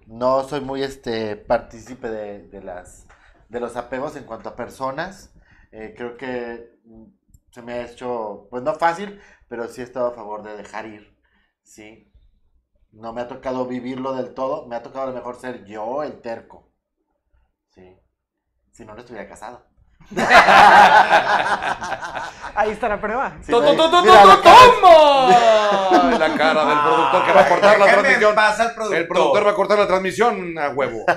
[0.07, 3.07] no soy muy este partícipe de, de las
[3.49, 5.33] de los apegos en cuanto a personas.
[5.71, 6.77] Eh, creo que
[7.53, 10.87] se me ha hecho, pues no fácil, pero sí he estado a favor de dejar
[10.87, 11.15] ir.
[11.61, 12.11] Sí.
[12.91, 16.01] No me ha tocado vivirlo del todo, me ha tocado a lo mejor ser yo
[16.01, 16.71] el terco.
[17.69, 17.95] Sí.
[18.71, 19.67] Si no, no estuviera casado.
[22.55, 23.37] Ahí está la prueba.
[23.41, 24.41] Sí, ¡To, to, me- to, to, mira, to, la
[26.35, 28.37] cara- del productor que va a cortar la transmisión.
[28.39, 28.97] al productor.
[28.97, 31.05] El productor va a cortar la transmisión a huevo.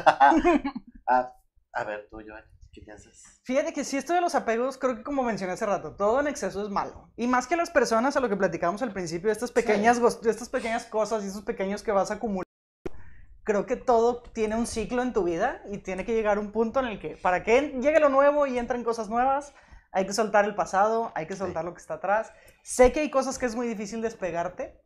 [1.08, 1.32] Ah,
[1.72, 2.42] a ver, tú, Joan,
[2.72, 3.35] ¿qué piensas?
[3.46, 6.26] Fíjate que si esto de los apegos, creo que como mencioné hace rato, todo en
[6.26, 7.12] exceso es malo.
[7.16, 10.48] Y más que las personas, a lo que platicamos al principio, estas pequeñas, gos- estas
[10.48, 12.42] pequeñas cosas y esos pequeños que vas acumulando,
[13.44, 16.50] creo que todo tiene un ciclo en tu vida y tiene que llegar a un
[16.50, 19.54] punto en el que, para que llegue lo nuevo y entren cosas nuevas,
[19.92, 22.32] hay que soltar el pasado, hay que soltar lo que está atrás.
[22.64, 24.76] Sé que hay cosas que es muy difícil despegarte,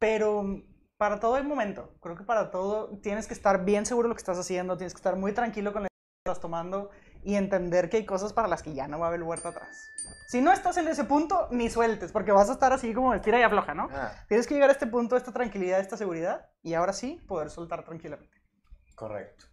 [0.00, 0.44] pero
[0.96, 1.94] para todo hay momento.
[2.00, 4.94] Creo que para todo tienes que estar bien seguro de lo que estás haciendo, tienes
[4.94, 6.90] que estar muy tranquilo con lo que estás tomando
[7.24, 9.90] y entender que hay cosas para las que ya no va a haber vuelta atrás.
[10.28, 13.20] Si no estás en ese punto, ni sueltes, porque vas a estar así como de
[13.20, 13.88] tira y afloja, ¿no?
[13.92, 17.50] Ah, Tienes que llegar a este punto, esta tranquilidad, esta seguridad, y ahora sí poder
[17.50, 18.36] soltar tranquilamente.
[18.94, 19.46] Correcto.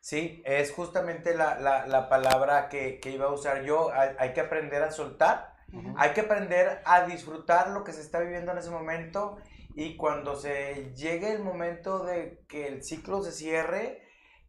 [0.00, 3.92] Sí, es justamente la, la- la palabra que, que iba a usar yo.
[3.92, 5.54] Hay, hay que aprender a soltar,
[5.96, 9.36] hay que aprender a disfrutar lo que se está viviendo en ese momento
[9.74, 14.02] y cuando se llegue el momento de que el ciclo se cierre,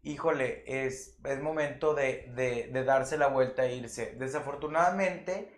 [0.04, 4.16] híjole, es, es momento de, de- de darse la vuelta e irse.
[4.18, 5.54] Desafortunadamente,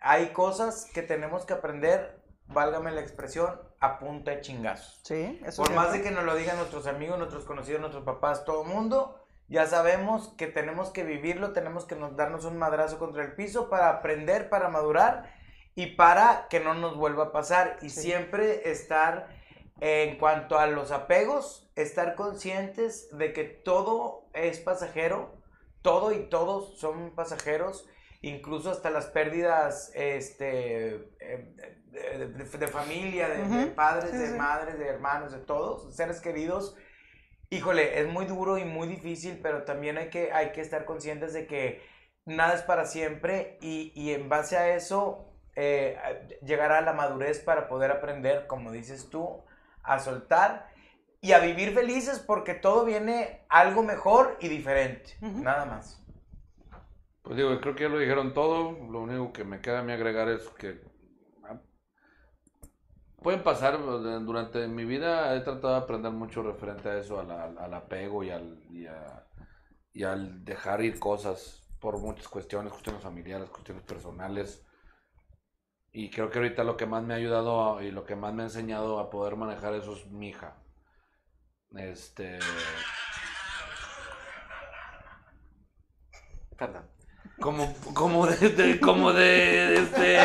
[0.00, 5.00] hay cosas que tenemos que aprender, válgame la expresión, a punta de chingazos.
[5.04, 8.44] Sí, eso Por más de que nos lo digan nuestros amigos, nuestros conocidos, nuestros papás,
[8.44, 12.98] todo el mundo, ya sabemos que tenemos que vivirlo, tenemos que nos, darnos un madrazo
[12.98, 15.32] contra el piso para aprender, para madurar
[15.74, 17.76] y para que no nos vuelva a pasar.
[17.82, 18.00] Y Sí.
[18.02, 19.28] siempre estar,
[19.80, 25.34] en cuanto a los apegos, estar conscientes de que todo es pasajero,
[25.82, 27.88] todo y todos son pasajeros,
[28.22, 31.54] incluso hasta las pérdidas este, eh,
[31.92, 36.76] de, de- de familia, de, padres, Sí, de madres, de hermanos, de todos, seres queridos.
[37.50, 41.32] Híjole, es muy duro y muy difícil, pero también hay que, hay que estar conscientes
[41.32, 41.80] de que
[42.24, 45.96] nada es para siempre y, y en base a eso eh,
[46.42, 49.44] llegar a la madurez para poder aprender, como dices tú,
[49.86, 50.68] a soltar
[51.20, 56.02] y a vivir felices porque todo viene algo mejor y diferente, nada más.
[57.22, 58.72] Pues digo, creo que ya lo dijeron todo.
[58.90, 60.80] Lo único que me queda a mí agregar es que
[61.44, 61.60] ah,
[63.22, 63.78] pueden pasar,
[64.24, 68.30] durante mi vida he tratado de aprender mucho referente a eso, al, al apego y
[68.30, 69.26] al, y, a-
[69.94, 71.62] y al dejar ir cosas.
[71.80, 74.65] por muchas cuestiones, cuestiones familiares, cuestiones personales.
[75.98, 78.34] Y creo que ahorita lo que más me ha ayudado a- y lo que más
[78.34, 80.54] me ha enseñado a poder manejar eso es mi hija.
[81.74, 82.38] Este.
[86.58, 86.86] Perdón.
[87.40, 90.18] Como, como de, de- como de, este.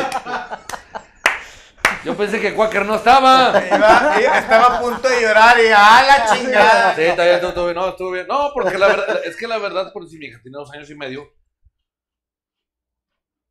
[2.04, 3.52] Yo pensé que Quaker no estaba.
[3.66, 6.94] Iba- iba- estaba a punto de llorar y ¡ah, la chingada!
[6.94, 7.76] Sí, bien, estuvo bien.
[7.76, 8.26] No, estuvo bien.
[8.26, 10.90] No, porque la verdad, es que la verdad, por si mi hija tiene dos años
[10.90, 11.32] y medio.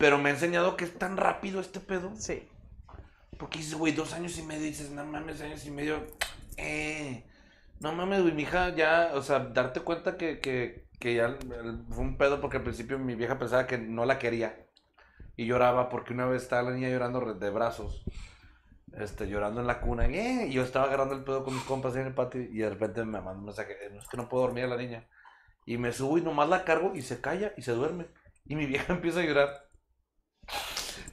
[0.01, 2.11] Pero me ha enseñado que es tan rápido este pedo.
[2.17, 2.49] Sí.
[3.37, 6.07] Porque dices, güey, dos años y medio, dices, no mames, años y medio.
[6.57, 7.23] Eh,
[7.79, 11.37] no mames, güey, mi hija ya, o sea, darte cuenta que, que, que ya
[11.89, 14.65] fue un pedo porque al principio mi vieja pensaba que no la quería.
[15.37, 18.03] Y lloraba porque una vez estaba la niña llorando de brazos.
[18.93, 20.07] Este, llorando en la cuna.
[20.07, 22.41] Y, eh, y yo estaba agarrando el pedo con mis compas en el patio.
[22.41, 23.73] Y de repente me manda un mensaje.
[23.73, 25.07] "Eh, Es que no puedo dormir a la niña.
[25.65, 28.07] Y me subo y nomás la cargo y se calla y se duerme.
[28.45, 29.70] Y mi vieja empieza a llorar.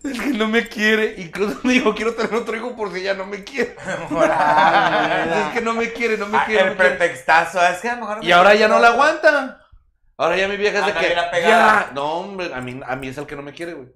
[0.04, 1.16] Es que no me quiere.
[1.18, 3.70] Incluso me dijo, quiero tener otro hijo por si ya no me quiere.
[3.76, 6.62] es que no me quiere, no me Ah, quiere.
[6.64, 6.96] el me quiere.
[6.96, 8.24] pretextazo, es que a lo mejor...
[8.24, 9.64] Y ahora ya no la aguanta.
[10.16, 11.42] Ahora ya mi vieja es de Anda que.
[11.42, 11.90] Ya.
[11.94, 13.88] No, hombre, a mí, a mí es el que no me quiere, güey.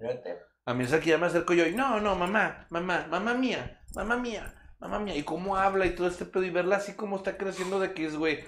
[0.65, 3.33] A mí es el que ya me acerco yo y no, no, mamá, mamá, mamá
[3.33, 5.15] mía, mamá mía, mamá mía.
[5.17, 8.05] Y cómo habla y todo este pedo y verla así como está creciendo de que
[8.05, 8.41] es, güey.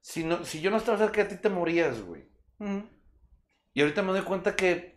[0.00, 2.28] Si, no, si yo no estaba cerca de ti, te morías, güey.
[3.74, 4.89] Y ahorita me doy cuenta que.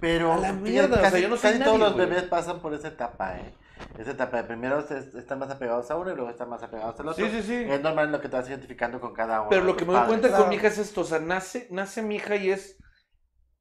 [0.00, 2.06] Pero A la mierda, o sea, casi, yo no casi todos nadie, los güey.
[2.08, 3.54] bebés pasan por esa etapa, ¿eh?
[3.98, 6.98] Esa etapa de primero se- están más apegados a uno y luego están más apegados
[7.00, 7.24] al otro.
[7.26, 7.54] Sí, sí, sí.
[7.68, 9.50] Es normal lo que te vas identificando con cada uno.
[9.50, 10.42] Pero lo que me doy cuenta Claro.
[10.44, 12.76] con mi hija es esto, o sea, nace, nace mi hija y es,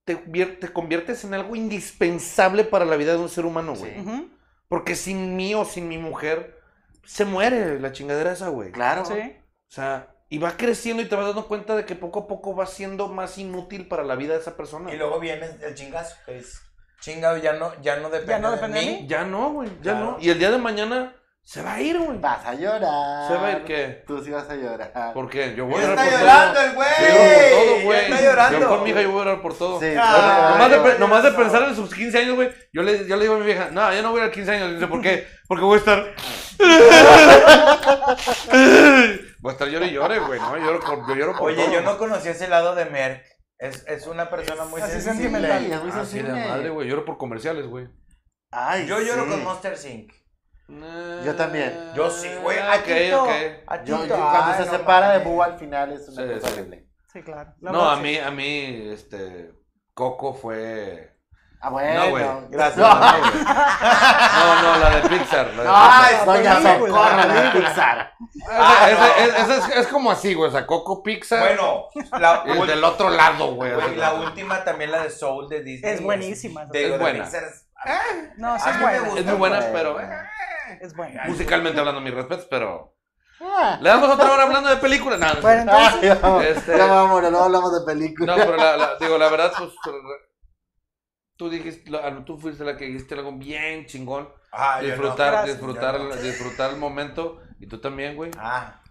[0.06, 3.94] te, te conviertes en algo indispensable para la vida de un ser humano, güey.
[4.04, 4.32] Sí.
[4.68, 6.58] Porque sin mí o sin mi mujer,
[7.06, 8.72] se muere la chingadera esa, güey.
[8.72, 9.06] Claro.
[9.06, 9.14] Sí.
[9.14, 12.56] O sea, y va creciendo y te vas dando cuenta de que poco a poco
[12.56, 14.94] va siendo más inútil para la vida de esa persona.
[14.94, 16.62] Y luego viene el chingazo, que es...
[17.02, 18.92] Chinga, ya no, ya no depende, no de, depende de mí.
[19.04, 19.08] mí.
[19.08, 20.06] Ya no, güey, ya Claro.
[20.06, 20.18] no.
[20.20, 21.16] Y el día de mañana
[21.46, 22.18] se va a ir, güey.
[22.20, 23.26] Vas a llorar.
[23.28, 24.04] ¿Se va a ir qué?
[24.06, 25.14] Tú sí vas a llorar.
[25.14, 25.56] ¿Por qué?
[25.56, 26.64] Yo voy a Ya llorar está por llorando todo.
[26.66, 26.90] el güey.
[27.00, 28.00] Yo por todo, Ya güey.
[28.02, 28.60] está llorando.
[28.60, 29.80] Yo con mi hija yo voy a llorar por todo.
[29.80, 31.38] Sí, Ah, Nomás de, Ay, pe- no, nomás de no.
[31.38, 33.94] pensar en sus 15 años, güey, yo le, yo le digo a mi vieja, no,
[33.94, 34.74] yo no voy a ir a 15 años.
[34.74, 35.26] Dice, ¿por qué?
[35.48, 36.06] Porque voy a estar...
[39.40, 40.58] voy a estar llore y llore, güey, ¿no?
[40.58, 41.74] Yo lloro por, yo lloro por Oye, todo.
[41.74, 43.24] yo no conocí ese lado de Merck.
[43.58, 45.38] Es, es una persona muy Así sensible.
[45.56, 46.48] es muy Así de sensible.
[46.48, 47.90] madre, güey, lloro por comerciales, güey.
[48.52, 49.30] Ay, Yo lloro sí.
[49.32, 50.14] con Monster Inc.
[51.26, 51.74] Yo también.
[51.96, 52.58] Yo sí, güey.
[52.60, 53.30] Ah, Ok, Atito, ok.
[53.68, 53.98] atito.
[53.98, 55.24] Yo, yo cuando Ay, se no separa de.
[55.26, 56.54] Boo al final es una Sí, cosa sí.
[56.54, 56.88] horrible.
[57.12, 57.54] Sí, claro.
[57.60, 59.52] La No, a mí, a mí, este,
[59.96, 61.19] Coco fue...
[61.62, 62.04] Ah, bueno.
[62.06, 62.26] No, güey.
[62.52, 62.78] Gracias.
[62.78, 65.48] No, no, no, no, la de Pixar.
[65.56, 66.26] La de Ay, Pixar.
[66.26, 67.50] doña película, Socorro la de.
[67.60, 68.14] Pixar.
[68.90, 71.40] Esa- esa es, es como así, güey, o sea, Coco Pixar.
[71.42, 71.86] Bueno,
[72.20, 73.74] la, y del otro lado, güey.
[73.74, 75.94] güey, la última también, la de Soul de Disney.
[75.94, 76.66] Es buenísima.
[76.66, 77.24] De, Es de buena.
[77.26, 77.66] Pixar es-
[78.38, 79.00] No, sí es buena.
[79.00, 79.20] gusta.
[79.20, 80.00] Es muy buena, pero...
[80.00, 80.10] eh,
[80.82, 81.24] Es buena.
[81.26, 82.96] musicalmente hablando, mis respetos, pero...
[83.42, 83.78] Ah.
[83.82, 85.18] Le damos otra hora hablando de películas.
[85.20, 88.38] No, no, Bueno, entonces, Ay, no, Este- Ya vámonos, no hablamos de películas.
[88.38, 89.72] no, pero la, la- digo, la verdad, pues...
[91.40, 91.90] Tú dijiste,
[92.26, 94.28] tú fuiste la que dijiste algo bien chingón.
[94.52, 94.88] Ah, no.
[94.88, 96.14] disfrutar, disfrutar, no.
[96.18, 97.40] disfrutar el momento.
[97.62, 98.30] Y tú también, güey.
[98.38, 98.82] Ah,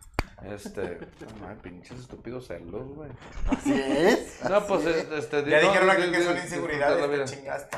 [0.47, 0.99] Este,
[1.43, 3.11] no, pinches estúpidos celos, güey.
[3.51, 4.41] Así es.
[4.49, 7.77] No, pues, este, ya no, dijeron di- aquí que son inseguridades, disfrutar la chingaste.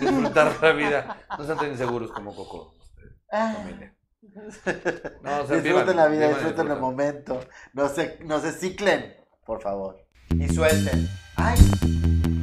[0.00, 1.16] Disfrutar la vida.
[1.38, 3.54] No sean tan inseguros como Coco, este, Ah.
[3.56, 3.94] familia.
[5.22, 7.40] No, o sea, Disfruten vivan, la vida, disfruten el momento.
[7.72, 9.16] No se, no se ciclen,
[9.46, 10.04] por favor.
[10.28, 11.08] Y suelten.
[11.36, 11.56] Ay,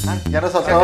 [0.10, 0.82] ay, ya nos soltó.